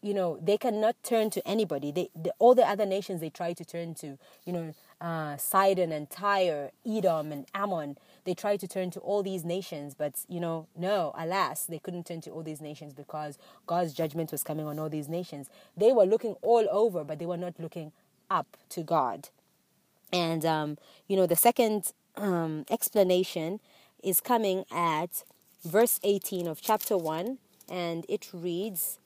you 0.04 0.12
know, 0.12 0.38
they 0.42 0.58
cannot 0.58 0.96
turn 1.02 1.30
to 1.30 1.48
anybody. 1.48 1.90
They, 1.90 2.10
the, 2.14 2.34
all 2.38 2.54
the 2.54 2.68
other 2.68 2.84
nations 2.84 3.22
they 3.22 3.30
try 3.30 3.54
to 3.54 3.64
turn 3.64 3.94
to, 3.94 4.18
you 4.44 4.52
know, 4.52 4.74
uh, 5.00 5.38
Sidon 5.38 5.92
and 5.92 6.10
Tyre, 6.10 6.72
Edom 6.86 7.32
and 7.32 7.46
Ammon. 7.54 7.96
They 8.24 8.34
try 8.34 8.58
to 8.58 8.68
turn 8.68 8.90
to 8.90 9.00
all 9.00 9.22
these 9.22 9.46
nations, 9.46 9.94
but 9.94 10.12
you 10.28 10.40
know, 10.40 10.66
no, 10.76 11.14
alas, 11.16 11.64
they 11.64 11.78
couldn't 11.78 12.06
turn 12.06 12.20
to 12.22 12.30
all 12.30 12.42
these 12.42 12.60
nations 12.60 12.92
because 12.92 13.38
God's 13.66 13.94
judgment 13.94 14.30
was 14.30 14.42
coming 14.42 14.66
on 14.66 14.78
all 14.78 14.90
these 14.90 15.08
nations. 15.08 15.48
They 15.74 15.90
were 15.90 16.04
looking 16.04 16.36
all 16.42 16.66
over, 16.70 17.02
but 17.02 17.18
they 17.18 17.26
were 17.26 17.38
not 17.38 17.54
looking 17.58 17.92
up 18.30 18.58
to 18.70 18.82
God. 18.82 19.30
And 20.12 20.44
um, 20.44 20.76
you 21.08 21.16
know, 21.16 21.26
the 21.26 21.36
second 21.36 21.92
um, 22.16 22.66
explanation 22.70 23.58
is 24.02 24.20
coming 24.20 24.66
at 24.70 25.24
verse 25.64 25.98
18 26.02 26.46
of 26.46 26.60
chapter 26.60 26.98
1, 26.98 27.38
and 27.70 28.04
it 28.06 28.28
reads, 28.34 28.98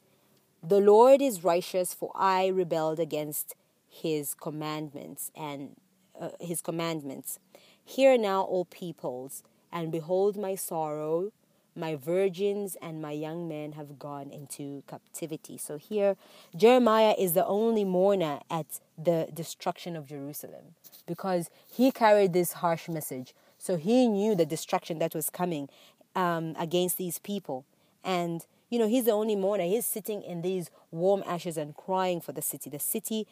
The 0.63 0.81
Lord 0.81 1.23
is 1.23 1.45
righteous, 1.45 1.95
for 1.95 2.11
I 2.15 2.49
rebelled 2.49 2.99
against 2.99 3.55
his 3.89 4.35
commandments 4.35 5.31
and 5.37 5.77
uh, 6.21 6.31
his 6.41 6.61
commandments. 6.61 7.39
Hear 7.85 8.19
now, 8.19 8.47
O 8.51 8.65
peoples, 8.65 9.43
and 9.73 9.93
behold 9.93 10.37
my 10.37 10.55
sorrow. 10.57 11.33
My 11.77 11.95
virgins 11.95 12.77
and 12.83 13.01
my 13.01 13.13
young 13.13 13.47
men 13.49 13.73
have 13.73 14.01
gone 14.01 14.31
into 14.31 14.83
captivity. 14.89 15.57
So 15.57 15.79
here, 15.79 16.17
Jeremiah 16.57 17.15
is 17.17 17.35
the 17.35 17.47
only 17.47 17.85
mourner 17.85 18.41
at 18.51 18.81
the 19.01 19.29
destruction 19.33 19.95
of 19.95 20.09
Jerusalem 20.09 20.75
because 21.07 21.51
he 21.71 21.93
carried 21.93 22.33
this 22.33 22.55
harsh 22.55 22.89
message. 22.89 23.33
So 23.59 23.77
he 23.77 24.09
knew 24.09 24.35
the 24.35 24.45
destruction 24.45 24.99
that 24.99 25.15
was 25.15 25.31
coming 25.31 25.69
um, 26.17 26.57
against 26.59 26.99
these 26.99 27.21
people. 27.21 27.65
And, 28.03 28.45
you 28.69 28.79
know, 28.79 28.89
he's 28.89 29.05
the 29.05 29.13
only 29.13 29.37
mourner. 29.37 29.65
He's 29.65 29.87
sitting 29.87 30.23
in 30.23 30.43
these 30.43 30.71
warm 30.91 31.23
ashes 31.27 31.57
and 31.57 31.75
crying 31.75 32.21
for 32.21 32.33
the 32.33 32.43
city. 32.43 32.71
The 32.71 32.79
city 32.79 33.27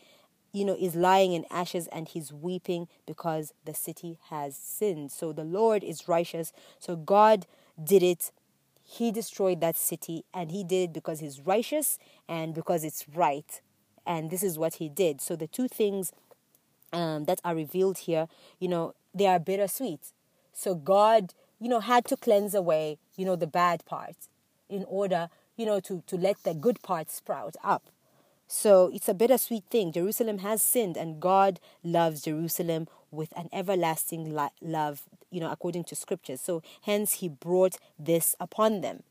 you 0.57 0.65
know, 0.65 0.77
is 0.81 0.97
lying 0.97 1.35
in 1.35 1.45
ashes 1.51 1.87
and 1.89 2.09
he's 2.09 2.33
weeping 2.33 2.89
because 3.07 3.53
the 3.67 3.75
city 3.75 4.19
has 4.31 4.57
sinned. 4.57 5.13
So 5.13 5.31
the 5.31 5.45
Lord 5.45 5.85
is 5.85 6.09
righteous. 6.09 6.51
So 6.79 6.97
God 6.97 7.47
did 7.83 8.03
it. 8.03 8.33
He 8.83 9.13
destroyed 9.13 9.61
that 9.61 9.77
city 9.77 10.25
and 10.33 10.51
he 10.51 10.65
did 10.65 10.91
it 10.91 10.93
because 10.95 11.21
he's 11.21 11.41
righteous 11.41 11.99
and 12.27 12.55
because 12.55 12.85
it's 12.85 13.07
right. 13.15 13.61
And 14.07 14.31
this 14.31 14.43
is 14.43 14.59
what 14.59 14.77
he 14.77 14.89
did. 14.89 15.21
So 15.21 15.37
the 15.37 15.47
two 15.47 15.69
things 15.69 16.13
um, 16.91 17.25
that 17.25 17.41
are 17.45 17.55
revealed 17.55 17.99
here, 17.99 18.27
you 18.59 18.69
know, 18.69 18.95
they 19.15 19.27
are 19.27 19.39
bittersweet. 19.39 20.13
So 20.55 20.75
God, 20.75 21.35
you 21.61 21.69
know, 21.69 21.81
had 21.81 22.07
to 22.07 22.17
cleanse 22.17 22.55
away, 22.55 22.97
you 23.15 23.27
know, 23.27 23.37
the 23.37 23.47
bad 23.47 23.85
parts 23.85 24.29
in 24.69 24.85
order, 24.89 25.29
you 25.57 25.67
know, 25.67 25.81
to, 25.81 26.03
to 26.07 26.17
let 26.17 26.43
the 26.45 26.55
good 26.55 26.83
parts 26.83 27.15
sprout 27.15 27.57
up. 27.63 27.91
So 28.49 28.91
it's 28.95 29.09
a 29.09 29.15
bittersweet 29.15 29.65
thing. 29.71 29.93
Jerusalem 29.93 30.39
has 30.39 30.63
sinned, 30.63 30.97
and 30.97 31.21
God 31.21 31.59
loves 31.83 32.23
Jerusalem 32.23 32.87
with 33.11 33.33
an 33.37 33.49
everlasting 33.53 34.33
love, 34.61 35.03
you 35.31 35.41
know, 35.41 35.51
according 35.51 35.85
to 35.85 35.97
scriptures. 35.97 36.41
So 36.41 36.63
hence, 36.83 37.15
He 37.15 37.29
brought 37.29 37.77
this 37.99 38.37
upon 38.39 38.83
them. 38.83 39.03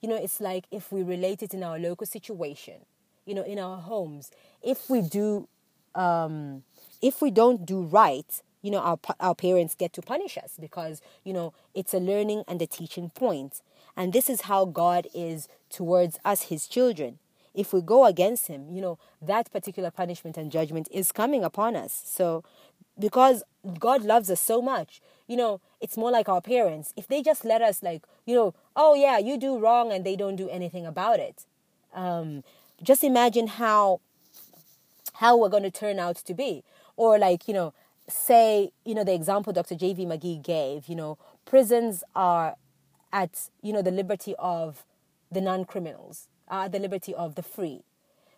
You 0.00 0.08
know, 0.08 0.16
it's 0.16 0.40
like 0.40 0.66
if 0.70 0.92
we 0.92 1.02
relate 1.02 1.42
it 1.42 1.52
in 1.52 1.64
our 1.64 1.78
local 1.78 2.06
situation, 2.06 2.84
you 3.24 3.34
know, 3.34 3.42
in 3.42 3.58
our 3.58 3.78
homes, 3.78 4.30
if 4.62 4.88
we 4.88 5.00
do, 5.00 5.48
um, 5.94 6.62
if 7.02 7.20
we 7.20 7.30
don't 7.32 7.66
do 7.66 7.82
right, 7.82 8.42
you 8.62 8.70
know, 8.70 8.80
our, 8.80 8.98
our 9.20 9.34
parents 9.34 9.74
get 9.74 9.92
to 9.94 10.02
punish 10.02 10.38
us 10.38 10.52
because, 10.60 11.00
you 11.24 11.32
know, 11.32 11.52
it's 11.74 11.94
a 11.94 11.98
learning 11.98 12.44
and 12.46 12.60
a 12.62 12.66
teaching 12.66 13.10
point. 13.10 13.62
And 13.96 14.12
this 14.12 14.28
is 14.28 14.42
how 14.42 14.66
God 14.66 15.06
is 15.14 15.48
towards 15.70 16.18
us, 16.24 16.44
His 16.44 16.66
children 16.66 17.18
if 17.56 17.72
we 17.72 17.80
go 17.80 18.04
against 18.04 18.46
him, 18.46 18.70
you 18.70 18.80
know, 18.82 18.98
that 19.20 19.50
particular 19.50 19.90
punishment 19.90 20.36
and 20.36 20.52
judgment 20.52 20.88
is 20.92 21.10
coming 21.10 21.42
upon 21.42 21.74
us. 21.74 22.02
So, 22.04 22.44
because 22.98 23.42
God 23.80 24.02
loves 24.02 24.30
us 24.30 24.40
so 24.40 24.60
much, 24.60 25.00
you 25.26 25.36
know, 25.36 25.60
it's 25.80 25.96
more 25.96 26.10
like 26.10 26.28
our 26.28 26.42
parents. 26.42 26.92
If 26.96 27.08
they 27.08 27.22
just 27.22 27.44
let 27.44 27.62
us, 27.62 27.82
like, 27.82 28.04
you 28.26 28.36
know, 28.36 28.54
oh 28.76 28.94
yeah, 28.94 29.18
you 29.18 29.38
do 29.38 29.58
wrong 29.58 29.90
and 29.90 30.04
they 30.04 30.16
don't 30.16 30.36
do 30.36 30.48
anything 30.50 30.86
about 30.86 31.18
it. 31.18 31.46
Um, 31.94 32.44
just 32.82 33.02
imagine 33.02 33.46
how 33.46 34.00
how 35.14 35.34
we're 35.34 35.48
going 35.48 35.62
to 35.62 35.70
turn 35.70 35.98
out 35.98 36.16
to 36.16 36.34
be. 36.34 36.62
Or 36.96 37.18
like, 37.18 37.48
you 37.48 37.54
know, 37.54 37.72
say, 38.06 38.70
you 38.84 38.94
know, 38.94 39.02
the 39.02 39.14
example 39.14 39.50
Dr. 39.50 39.74
J.V. 39.74 40.04
McGee 40.04 40.42
gave, 40.42 40.88
you 40.88 40.94
know, 40.94 41.16
prisons 41.46 42.04
are 42.14 42.56
at, 43.22 43.32
you 43.62 43.72
know, 43.72 43.82
the 43.82 43.96
liberty 44.00 44.34
of 44.38 44.84
the 45.36 45.40
non-criminals 45.40 46.28
uh, 46.48 46.68
the 46.68 46.78
liberty 46.78 47.14
of 47.14 47.34
the 47.34 47.42
free. 47.42 47.82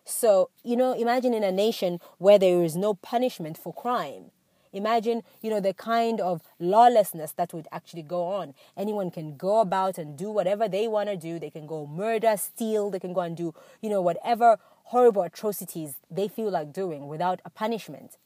So, 0.05 0.49
you 0.63 0.75
know, 0.75 0.93
imagine 0.93 1.33
in 1.33 1.43
a 1.43 1.51
nation 1.51 1.99
where 2.17 2.39
there 2.39 2.63
is 2.63 2.75
no 2.75 2.95
punishment 2.95 3.57
for 3.57 3.73
crime. 3.73 4.31
Imagine, 4.71 5.23
you 5.41 5.49
know, 5.49 5.59
the 5.59 5.73
kind 5.73 6.21
of 6.21 6.41
lawlessness 6.59 7.31
that 7.33 7.53
would 7.53 7.67
actually 7.71 8.03
go 8.03 8.23
on. 8.23 8.53
Anyone 8.77 9.09
can 9.09 9.35
go 9.35 9.61
about 9.61 9.97
and 9.97 10.17
do 10.17 10.31
whatever 10.31 10.67
they 10.67 10.87
want 10.87 11.09
to 11.09 11.17
do. 11.17 11.39
They 11.39 11.49
can 11.49 11.65
go 11.65 11.87
murder, 11.87 12.35
steal, 12.37 12.89
they 12.89 12.99
can 12.99 13.13
go 13.13 13.21
and 13.21 13.35
do, 13.35 13.53
you 13.81 13.89
know, 13.89 14.01
whatever 14.01 14.57
horrible 14.85 15.23
atrocities 15.23 15.95
they 16.09 16.27
feel 16.27 16.51
like 16.51 16.71
doing 16.71 17.07
without 17.07 17.41
a 17.45 17.49
punishment. 17.49 18.17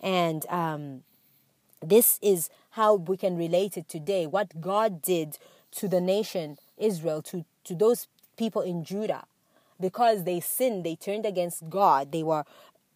And 0.00 0.44
um, 0.46 1.02
this 1.80 2.18
is 2.20 2.50
how 2.70 2.94
we 2.94 3.16
can 3.16 3.36
relate 3.36 3.76
it 3.76 3.88
today. 3.88 4.26
What 4.26 4.60
God 4.60 5.02
did 5.02 5.38
to 5.72 5.88
the 5.88 6.00
nation 6.00 6.58
Israel, 6.76 7.22
to, 7.22 7.44
to 7.64 7.74
those 7.74 8.08
people 8.36 8.62
in 8.62 8.84
Judah, 8.84 9.24
because 9.80 10.24
they 10.24 10.40
sinned, 10.40 10.84
they 10.84 10.94
turned 10.94 11.26
against 11.26 11.68
God. 11.68 12.12
They 12.12 12.22
were 12.22 12.44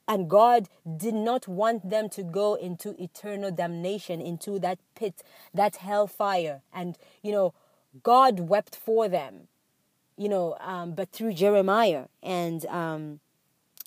and 0.08 0.30
God 0.30 0.68
did 0.96 1.14
not 1.14 1.48
want 1.48 1.90
them 1.90 2.08
to 2.10 2.22
go 2.22 2.54
into 2.54 3.00
eternal 3.02 3.50
damnation, 3.50 4.20
into 4.20 4.58
that 4.60 4.78
pit, 4.94 5.22
that 5.52 5.76
hellfire. 5.76 6.62
And, 6.72 6.96
you 7.22 7.32
know, 7.32 7.54
God 8.02 8.40
wept 8.40 8.76
for 8.76 9.08
them, 9.08 9.48
you 10.16 10.28
know, 10.28 10.56
um, 10.60 10.92
but 10.92 11.10
through 11.10 11.34
Jeremiah. 11.34 12.04
And, 12.22 12.64
um, 12.66 13.20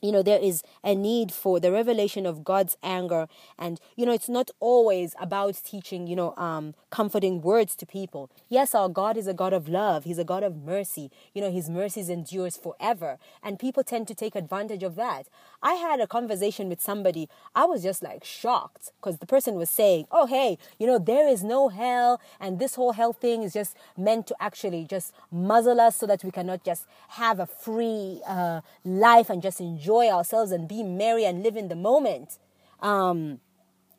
you 0.02 0.14
know 0.14 0.24
there 0.24 0.40
is 0.40 0.64
a 0.82 0.96
need 0.96 1.30
for 1.30 1.60
the 1.60 1.74
revelation 1.74 2.26
of 2.26 2.42
god's 2.46 2.78
anger 2.82 3.28
and 3.58 3.82
you 3.98 4.06
know 4.06 4.14
it's 4.14 4.30
not 4.30 4.50
always 4.62 5.14
about 5.20 5.62
teaching 5.66 6.08
you 6.08 6.16
know 6.16 6.34
um 6.38 6.74
comforting 6.90 7.42
words 7.42 7.76
to 7.76 7.86
people. 7.86 8.30
Yes 8.48 8.74
our 8.74 8.90
god 8.90 9.18
is 9.18 9.28
a 9.28 9.34
god 9.34 9.54
of 9.54 9.68
love. 9.68 10.04
He's 10.04 10.20
a 10.20 10.24
god 10.24 10.44
of 10.44 10.58
mercy. 10.58 11.12
You 11.34 11.42
know 11.42 11.52
his 11.52 11.70
mercies 11.70 12.10
endures 12.10 12.58
forever. 12.58 13.18
And 13.44 13.60
people 13.60 13.84
tend 13.84 14.08
to 14.08 14.16
take 14.16 14.36
advantage 14.36 14.84
of 14.84 14.96
that. 14.96 15.28
I 15.62 15.74
had 15.74 16.00
a 16.00 16.08
conversation 16.08 16.70
with 16.70 16.82
somebody. 16.82 17.30
I 17.56 17.66
was 17.66 17.84
just 17.84 18.02
like 18.04 18.24
shocked 18.24 18.92
because 19.00 19.18
the 19.18 19.26
person 19.26 19.56
was 19.56 19.70
saying 19.70 20.06
oh 20.12 20.26
hey 20.26 20.58
you 20.78 20.88
know 20.88 21.00
there 21.00 21.28
is 21.28 21.44
no 21.44 21.70
hell 21.70 22.22
and 22.40 22.60
this 22.60 22.76
whole 22.76 22.94
hell 22.94 23.14
thing 23.14 23.44
is 23.44 23.54
just 23.54 23.76
meant 23.98 24.28
to 24.28 24.36
actually 24.40 24.86
just 24.86 25.14
muzzle 25.32 25.80
us 25.80 25.96
so 25.96 26.06
that 26.06 26.24
we 26.24 26.32
cannot 26.32 26.64
just 26.64 26.86
have 27.10 27.40
a 27.40 27.46
free 27.46 28.22
uh, 28.28 28.62
life 28.84 29.30
and 29.30 29.42
just 29.42 29.60
enjoy 29.60 30.10
ourselves 30.10 30.52
and 30.52 30.68
be 30.68 30.84
merry 30.84 31.26
and 31.26 31.44
live 31.44 31.56
in 31.56 31.68
the 31.68 31.76
moment. 31.76 32.38
Um, 32.82 33.40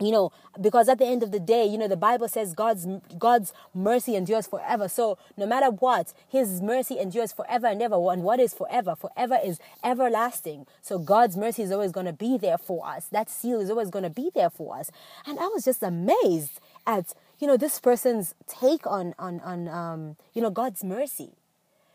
you 0.00 0.10
know 0.10 0.32
because 0.60 0.88
at 0.88 0.98
the 0.98 1.06
end 1.06 1.22
of 1.22 1.30
the 1.30 1.40
day 1.40 1.64
you 1.64 1.76
know 1.76 1.88
the 1.88 1.96
bible 1.96 2.28
says 2.28 2.54
god's 2.54 2.86
god's 3.18 3.52
mercy 3.74 4.16
endures 4.16 4.46
forever. 4.46 4.88
So 4.88 5.18
no 5.36 5.46
matter 5.46 5.70
what 5.70 6.12
his 6.28 6.60
mercy 6.60 6.98
endures 6.98 7.32
forever 7.32 7.66
and 7.66 7.82
ever. 7.82 7.96
And 8.10 8.22
what 8.22 8.40
is 8.40 8.54
forever? 8.54 8.94
Forever 8.96 9.38
is 9.42 9.58
everlasting. 9.84 10.66
So 10.82 10.98
god's 10.98 11.36
mercy 11.36 11.62
is 11.62 11.72
always 11.72 11.92
going 11.92 12.06
to 12.06 12.12
be 12.12 12.38
there 12.38 12.58
for 12.58 12.86
us. 12.86 13.06
That 13.06 13.30
seal 13.30 13.60
is 13.60 13.70
always 13.70 13.90
going 13.90 14.04
to 14.04 14.10
be 14.10 14.30
there 14.34 14.50
for 14.50 14.76
us. 14.76 14.90
And 15.26 15.38
i 15.38 15.46
was 15.48 15.64
just 15.64 15.82
amazed 15.82 16.60
at 16.86 17.12
you 17.38 17.46
know 17.46 17.56
this 17.56 17.80
person's 17.80 18.34
take 18.46 18.86
on 18.86 19.14
on 19.18 19.40
on 19.40 19.68
um 19.68 20.16
you 20.32 20.42
know 20.42 20.50
god's 20.50 20.84
mercy. 20.84 21.32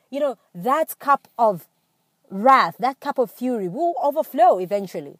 You 0.10 0.20
know 0.20 0.38
that 0.54 0.98
cup 1.00 1.28
of 1.38 1.68
wrath 2.30 2.76
that 2.80 3.00
cup 3.00 3.20
of 3.20 3.30
fury 3.32 3.68
will 3.68 3.94
overflow 4.02 4.58
eventually 4.58 5.20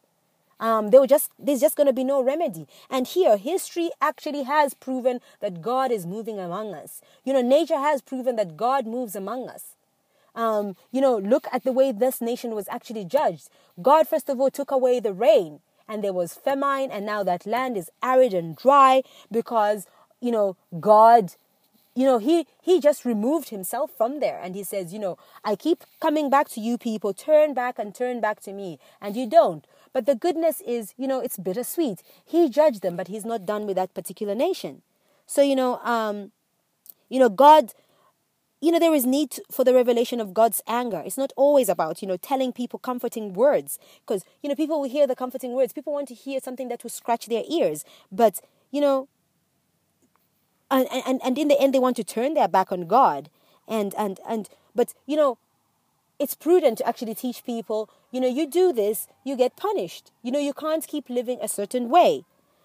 um, 0.58 0.90
there 0.90 1.00
will 1.00 1.06
just 1.06 1.30
there's 1.38 1.60
just 1.60 1.76
going 1.76 1.86
to 1.86 1.92
be 1.92 2.04
no 2.04 2.22
remedy. 2.22 2.66
And 2.90 3.06
here, 3.06 3.36
history 3.36 3.90
actually 4.00 4.44
has 4.44 4.74
proven 4.74 5.20
that 5.40 5.60
God 5.60 5.92
is 5.92 6.06
moving 6.06 6.38
among 6.38 6.74
us. 6.74 7.02
You 7.24 7.32
know, 7.32 7.42
nature 7.42 7.78
has 7.78 8.00
proven 8.00 8.36
that 8.36 8.56
God 8.56 8.86
moves 8.86 9.14
among 9.14 9.48
us. 9.48 9.74
Um, 10.34 10.76
you 10.92 11.00
know, 11.00 11.16
look 11.16 11.46
at 11.52 11.64
the 11.64 11.72
way 11.72 11.92
this 11.92 12.20
nation 12.20 12.54
was 12.54 12.68
actually 12.68 13.04
judged. 13.04 13.48
God, 13.80 14.06
first 14.06 14.28
of 14.28 14.40
all, 14.40 14.50
took 14.50 14.70
away 14.70 15.00
the 15.00 15.14
rain, 15.14 15.60
and 15.88 16.04
there 16.04 16.12
was 16.12 16.34
famine, 16.34 16.90
and 16.90 17.06
now 17.06 17.22
that 17.22 17.46
land 17.46 17.76
is 17.76 17.90
arid 18.02 18.34
and 18.34 18.56
dry 18.56 19.02
because 19.30 19.86
you 20.20 20.30
know 20.30 20.56
God 20.78 21.34
you 21.94 22.04
know 22.04 22.18
he 22.18 22.46
he 22.62 22.78
just 22.78 23.04
removed 23.04 23.48
himself 23.48 23.90
from 23.96 24.20
there 24.20 24.38
and 24.42 24.54
he 24.54 24.62
says 24.62 24.92
you 24.92 24.98
know 24.98 25.16
i 25.44 25.56
keep 25.56 25.82
coming 25.98 26.28
back 26.28 26.46
to 26.46 26.60
you 26.60 26.76
people 26.76 27.14
turn 27.14 27.54
back 27.54 27.78
and 27.78 27.94
turn 27.94 28.20
back 28.20 28.38
to 28.38 28.52
me 28.52 28.78
and 29.00 29.16
you 29.16 29.26
don't 29.26 29.66
but 29.96 30.04
the 30.04 30.14
goodness 30.14 30.60
is, 30.66 30.92
you 30.98 31.08
know, 31.08 31.20
it's 31.20 31.38
bittersweet. 31.38 32.02
He 32.22 32.50
judged 32.50 32.82
them, 32.82 32.98
but 32.98 33.08
he's 33.08 33.24
not 33.24 33.46
done 33.46 33.66
with 33.66 33.76
that 33.76 33.94
particular 33.94 34.34
nation. 34.34 34.82
So, 35.24 35.40
you 35.40 35.56
know, 35.56 35.78
um, 35.78 36.32
you 37.08 37.18
know, 37.18 37.30
God, 37.30 37.72
you 38.60 38.70
know, 38.70 38.78
there 38.78 38.92
is 38.92 39.06
need 39.06 39.38
for 39.50 39.64
the 39.64 39.72
revelation 39.72 40.20
of 40.20 40.34
God's 40.34 40.60
anger. 40.66 41.02
It's 41.06 41.16
not 41.16 41.32
always 41.34 41.70
about, 41.70 42.02
you 42.02 42.08
know, 42.08 42.18
telling 42.18 42.52
people 42.52 42.78
comforting 42.78 43.32
words. 43.32 43.78
Because, 44.06 44.22
you 44.42 44.50
know, 44.50 44.54
people 44.54 44.82
will 44.82 44.90
hear 44.90 45.06
the 45.06 45.16
comforting 45.16 45.54
words. 45.54 45.72
People 45.72 45.94
want 45.94 46.08
to 46.08 46.14
hear 46.14 46.40
something 46.40 46.68
that 46.68 46.82
will 46.82 46.90
scratch 46.90 47.24
their 47.24 47.44
ears. 47.48 47.82
But, 48.12 48.42
you 48.70 48.82
know, 48.82 49.08
and, 50.70 50.86
and, 50.92 51.22
and 51.24 51.38
in 51.38 51.48
the 51.48 51.58
end, 51.58 51.72
they 51.72 51.78
want 51.78 51.96
to 51.96 52.04
turn 52.04 52.34
their 52.34 52.48
back 52.48 52.70
on 52.70 52.86
God. 52.86 53.30
And, 53.66 53.94
and, 53.96 54.20
and, 54.28 54.50
but, 54.74 54.92
you 55.06 55.16
know, 55.16 55.38
it's 56.18 56.34
prudent 56.34 56.78
to 56.78 56.86
actually 56.88 57.14
teach 57.14 57.44
people, 57.44 57.90
you 58.10 58.20
know, 58.20 58.28
you 58.28 58.46
do 58.46 58.72
this, 58.72 59.06
you 59.24 59.36
get 59.36 59.56
punished. 59.56 60.12
You 60.22 60.32
know, 60.32 60.38
you 60.38 60.52
can't 60.52 60.86
keep 60.86 61.10
living 61.10 61.38
a 61.42 61.48
certain 61.48 61.88
way. 61.88 62.24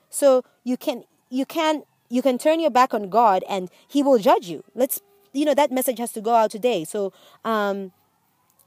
So 0.09 0.43
you 0.63 0.77
can 0.77 1.03
you 1.29 1.45
can 1.45 1.83
you 2.09 2.21
can 2.21 2.37
turn 2.37 2.59
your 2.59 2.69
back 2.69 2.93
on 2.93 3.09
God 3.09 3.43
and 3.49 3.69
he 3.87 4.03
will 4.03 4.17
judge 4.17 4.47
you. 4.47 4.63
Let's 4.75 5.01
you 5.33 5.45
know 5.45 5.53
that 5.53 5.71
message 5.71 5.99
has 5.99 6.11
to 6.13 6.21
go 6.21 6.33
out 6.35 6.51
today. 6.51 6.83
So 6.83 7.13
um 7.43 7.91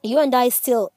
you 0.02 0.18
and 0.18 0.34
I 0.34 0.48
still 0.48 0.92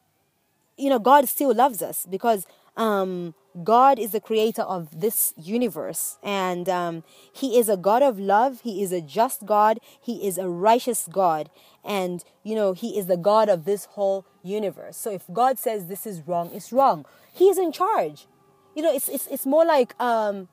you 0.78 0.90
know 0.90 1.00
God 1.00 1.28
still 1.28 1.54
loves 1.54 1.82
us 1.82 2.06
because 2.10 2.46
um 2.76 3.36
God 3.64 4.00
is 4.00 4.12
the 4.12 4.20
creator 4.20 4.62
of 4.62 5.02
this 5.02 5.34
universe, 5.38 6.18
and 6.24 6.68
um, 6.70 7.04
He 7.32 7.58
is 7.58 7.70
a 7.70 7.78
God 7.78 8.04
of 8.04 8.20
love. 8.20 8.62
He 8.62 8.84
is 8.84 8.92
a 8.92 9.02
just 9.02 9.46
God. 9.46 9.80
He 10.00 10.28
is 10.28 10.38
a 10.38 10.50
righteous 10.50 11.08
God, 11.12 11.50
and 11.84 12.24
you 12.44 12.56
know 12.56 12.74
He 12.74 12.98
is 12.98 13.08
the 13.08 13.18
God 13.18 13.50
of 13.50 13.66
this 13.66 13.86
whole 13.86 14.26
universe. 14.44 14.98
So 14.98 15.12
if 15.12 15.24
God 15.34 15.60
says 15.60 15.88
this 15.88 16.06
is 16.06 16.22
wrong, 16.28 16.52
it's 16.54 16.72
wrong. 16.72 17.06
He 17.34 17.50
is 17.50 17.58
in 17.58 17.72
charge. 17.72 18.28
You 18.76 18.84
know, 18.84 18.94
it's 18.94 19.10
it's 19.10 19.28
it's 19.28 19.46
more 19.46 19.66
like 19.66 20.00
um, 20.00 20.50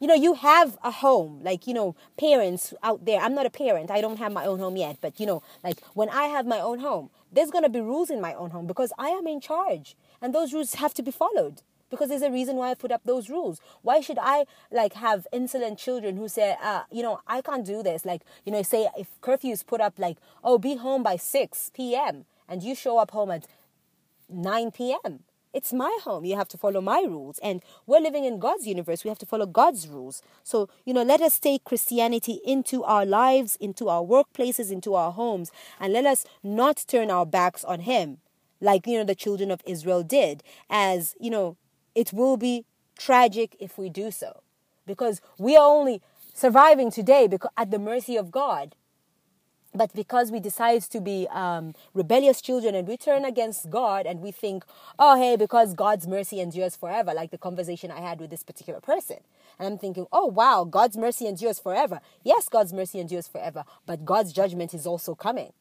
you 0.00 0.06
know, 0.06 0.14
you 0.14 0.34
have 0.34 0.78
a 0.82 0.90
home, 0.90 1.40
like, 1.44 1.66
you 1.66 1.74
know, 1.74 1.94
parents 2.18 2.72
out 2.82 3.04
there. 3.04 3.20
I'm 3.20 3.34
not 3.34 3.44
a 3.44 3.50
parent. 3.50 3.90
I 3.90 4.00
don't 4.00 4.16
have 4.16 4.32
my 4.32 4.46
own 4.46 4.58
home 4.58 4.76
yet. 4.76 4.96
But, 5.00 5.20
you 5.20 5.26
know, 5.26 5.42
like 5.62 5.82
when 5.92 6.08
I 6.08 6.24
have 6.24 6.46
my 6.46 6.58
own 6.58 6.78
home, 6.78 7.10
there's 7.30 7.50
to 7.50 7.68
be 7.68 7.80
rules 7.80 8.08
in 8.08 8.20
my 8.20 8.32
own 8.34 8.50
home 8.50 8.66
because 8.66 8.92
I 8.98 9.10
am 9.10 9.26
in 9.26 9.40
charge. 9.40 9.96
And 10.22 10.34
those 10.34 10.54
rules 10.54 10.74
have 10.74 10.94
to 10.94 11.02
be 11.02 11.10
followed 11.10 11.62
because 11.90 12.08
there's 12.08 12.22
a 12.22 12.30
reason 12.30 12.56
why 12.56 12.70
I 12.70 12.74
put 12.74 12.92
up 12.92 13.02
those 13.04 13.28
rules. 13.28 13.60
Why 13.82 14.00
should 14.00 14.18
I 14.20 14.46
like 14.70 14.94
have 14.94 15.26
insolent 15.32 15.78
children 15.78 16.16
who 16.16 16.28
say, 16.28 16.56
uh, 16.62 16.82
you 16.90 17.02
know, 17.02 17.20
I 17.26 17.42
can't 17.42 17.66
do 17.66 17.82
this? 17.82 18.04
Like, 18.04 18.22
you 18.44 18.52
know, 18.52 18.62
say 18.62 18.88
if 18.96 19.08
curfew 19.20 19.52
is 19.52 19.62
put 19.62 19.80
up 19.80 19.98
like, 19.98 20.18
oh, 20.42 20.58
be 20.58 20.76
home 20.76 21.02
by 21.02 21.16
6 21.16 21.70
p.m. 21.74 22.24
and 22.48 22.62
you 22.62 22.74
show 22.74 22.98
up 22.98 23.10
home 23.10 23.30
at 23.30 23.46
9 24.28 24.70
p.m. 24.70 25.20
It's 25.52 25.72
my 25.72 25.98
home. 26.04 26.24
You 26.24 26.36
have 26.36 26.46
to 26.48 26.58
follow 26.58 26.80
my 26.80 27.00
rules. 27.00 27.40
And 27.40 27.60
we're 27.84 28.00
living 28.00 28.24
in 28.24 28.38
God's 28.38 28.68
universe. 28.68 29.02
We 29.02 29.08
have 29.08 29.18
to 29.18 29.26
follow 29.26 29.46
God's 29.46 29.88
rules. 29.88 30.22
So, 30.44 30.68
you 30.84 30.94
know, 30.94 31.02
let 31.02 31.20
us 31.20 31.40
take 31.40 31.64
Christianity 31.64 32.40
into 32.44 32.84
our 32.84 33.04
lives, 33.04 33.56
into 33.56 33.88
our 33.88 34.02
workplaces, 34.02 34.70
into 34.70 34.94
our 34.94 35.10
homes, 35.10 35.50
and 35.80 35.92
let 35.92 36.06
us 36.06 36.24
not 36.44 36.84
turn 36.86 37.10
our 37.10 37.26
backs 37.26 37.64
on 37.64 37.80
Him 37.80 38.18
like, 38.60 38.86
you 38.86 38.98
know, 38.98 39.04
the 39.04 39.14
children 39.14 39.50
of 39.50 39.62
Israel 39.66 40.02
did. 40.02 40.42
As, 40.68 41.14
you 41.18 41.30
know, 41.30 41.56
it 41.94 42.12
will 42.12 42.36
be 42.36 42.64
tragic 42.98 43.56
if 43.58 43.78
we 43.78 43.88
do 43.88 44.10
so 44.10 44.42
because 44.86 45.20
we 45.38 45.56
are 45.56 45.66
only 45.66 46.02
surviving 46.34 46.90
today 46.90 47.26
because 47.26 47.50
at 47.56 47.70
the 47.70 47.78
mercy 47.78 48.16
of 48.16 48.30
God. 48.30 48.74
But 49.72 49.94
because 49.94 50.32
we 50.32 50.40
decide 50.40 50.82
to 50.82 51.00
be 51.00 51.28
um, 51.30 51.74
rebellious 51.94 52.40
children 52.40 52.74
and 52.74 52.88
we 52.88 52.96
turn 52.96 53.24
against 53.24 53.70
God 53.70 54.04
and 54.04 54.20
we 54.20 54.32
think, 54.32 54.64
oh, 54.98 55.16
hey, 55.16 55.36
because 55.36 55.74
God's 55.74 56.08
mercy 56.08 56.40
endures 56.40 56.74
forever, 56.74 57.14
like 57.14 57.30
the 57.30 57.38
conversation 57.38 57.92
I 57.92 58.00
had 58.00 58.18
with 58.18 58.30
this 58.30 58.42
particular 58.42 58.80
person. 58.80 59.18
And 59.60 59.68
I'm 59.68 59.78
thinking, 59.78 60.06
oh, 60.10 60.26
wow, 60.26 60.64
God's 60.64 60.96
mercy 60.96 61.28
endures 61.28 61.60
forever. 61.60 62.00
Yes, 62.24 62.48
God's 62.48 62.72
mercy 62.72 62.98
endures 62.98 63.28
forever, 63.28 63.62
but 63.86 64.04
God's 64.04 64.32
judgment 64.32 64.74
is 64.74 64.88
also 64.88 65.14
coming. 65.14 65.52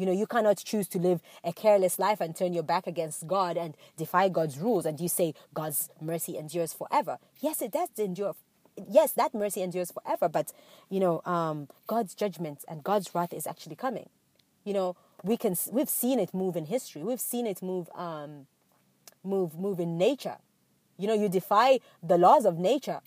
You 0.00 0.06
know, 0.06 0.12
you 0.12 0.26
cannot 0.26 0.56
choose 0.56 0.88
to 0.88 0.98
live 0.98 1.20
a 1.44 1.52
careless 1.52 1.98
life 1.98 2.22
and 2.22 2.34
turn 2.34 2.54
your 2.54 2.62
back 2.62 2.86
against 2.86 3.26
God 3.26 3.58
and 3.58 3.76
defy 3.98 4.30
God's 4.30 4.56
rules 4.56 4.86
and 4.86 4.98
you 4.98 5.08
say 5.10 5.34
God's 5.52 5.90
mercy 6.00 6.38
endures 6.38 6.72
forever. 6.72 7.18
Yes, 7.40 7.60
it 7.60 7.72
does 7.72 7.90
endure. 7.98 8.34
Yes, 8.88 9.12
that 9.12 9.34
mercy 9.34 9.60
endures 9.60 9.92
forever, 9.92 10.26
but 10.26 10.54
you 10.88 11.00
know, 11.00 11.20
um, 11.26 11.68
God's 11.86 12.14
judgment 12.14 12.64
and 12.66 12.82
God's 12.82 13.14
wrath 13.14 13.34
is 13.34 13.46
actually 13.46 13.76
coming. 13.76 14.08
You 14.64 14.72
know, 14.72 14.96
we 15.22 15.36
can 15.36 15.54
we've 15.70 15.90
seen 15.90 16.18
it 16.18 16.32
move 16.32 16.56
in 16.56 16.64
history. 16.64 17.02
We've 17.02 17.20
seen 17.20 17.46
it 17.46 17.62
move 17.62 17.90
um, 17.94 18.46
move 19.22 19.58
move 19.58 19.80
in 19.80 19.98
nature. 19.98 20.38
You 20.96 21.08
know, 21.08 21.14
you 21.14 21.28
defy 21.28 21.80
the 22.02 22.16
laws 22.16 22.46
of 22.46 22.58
nature, 22.58 23.00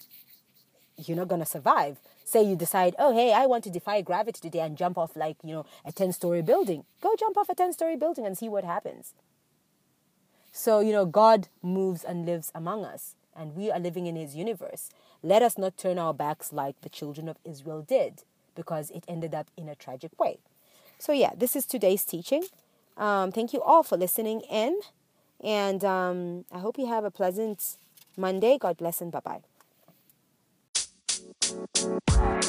you're 0.98 1.18
not 1.18 1.28
gonna 1.28 1.46
survive 1.46 1.98
say 2.26 2.44
you 2.44 2.56
decide, 2.56 2.96
oh, 2.98 3.14
hey, 3.14 3.34
I 3.34 3.46
want 3.46 3.64
to 3.66 3.70
defy 3.70 4.02
gravity 4.02 4.40
today 4.42 4.60
and 4.60 4.78
jump 4.78 4.98
off 4.98 5.16
like, 5.16 5.38
you 5.44 5.54
know, 5.54 5.66
a 5.86 5.92
10 5.92 6.14
story 6.14 6.42
building. 6.42 6.86
Go 7.02 7.16
jump 7.18 7.38
off 7.38 7.50
a 7.50 7.56
10 7.56 7.74
story 7.74 7.96
building 7.96 8.26
and 8.26 8.38
see 8.38 8.50
what 8.50 8.64
happens. 8.64 9.14
So, 10.52 10.80
you 10.80 10.92
know, 10.92 11.06
God 11.06 11.48
moves 11.62 12.04
and 12.04 12.26
lives 12.26 12.52
among 12.54 12.86
us, 12.86 13.16
and 13.36 13.56
we 13.56 13.72
are 13.72 13.80
living 13.80 14.06
in 14.06 14.16
His 14.16 14.36
universe. 14.36 14.90
Let 15.24 15.42
us 15.42 15.58
not 15.58 15.78
turn 15.78 15.98
our 15.98 16.14
backs 16.14 16.54
like 16.54 16.80
the 16.82 16.90
children 16.90 17.28
of 17.28 17.38
Israel 17.44 17.82
did, 17.82 18.24
because 18.56 18.92
it 18.92 19.04
ended 19.08 19.34
up 19.34 19.48
in 19.58 19.68
a 19.68 19.76
tragic 19.76 20.20
way. 20.20 20.38
So, 21.00 21.12
yeah, 21.12 21.32
this 21.36 21.56
is 21.56 21.66
today's 21.66 22.06
teaching. 22.06 22.44
Um, 22.98 23.32
thank 23.32 23.54
you 23.54 23.62
all 23.64 23.82
for 23.82 23.98
listening 23.98 24.42
in, 24.42 24.80
and 25.44 25.84
um, 25.84 26.46
I 26.52 26.60
hope 26.60 26.78
you 26.78 26.86
have 26.86 27.04
a 27.04 27.12
pleasant 27.12 27.78
Monday. 28.16 28.60
God 28.60 28.78
bless 28.78 29.02
and 29.02 29.12
bye 29.12 29.22
bye 29.22 29.42
Bye. 31.72 32.43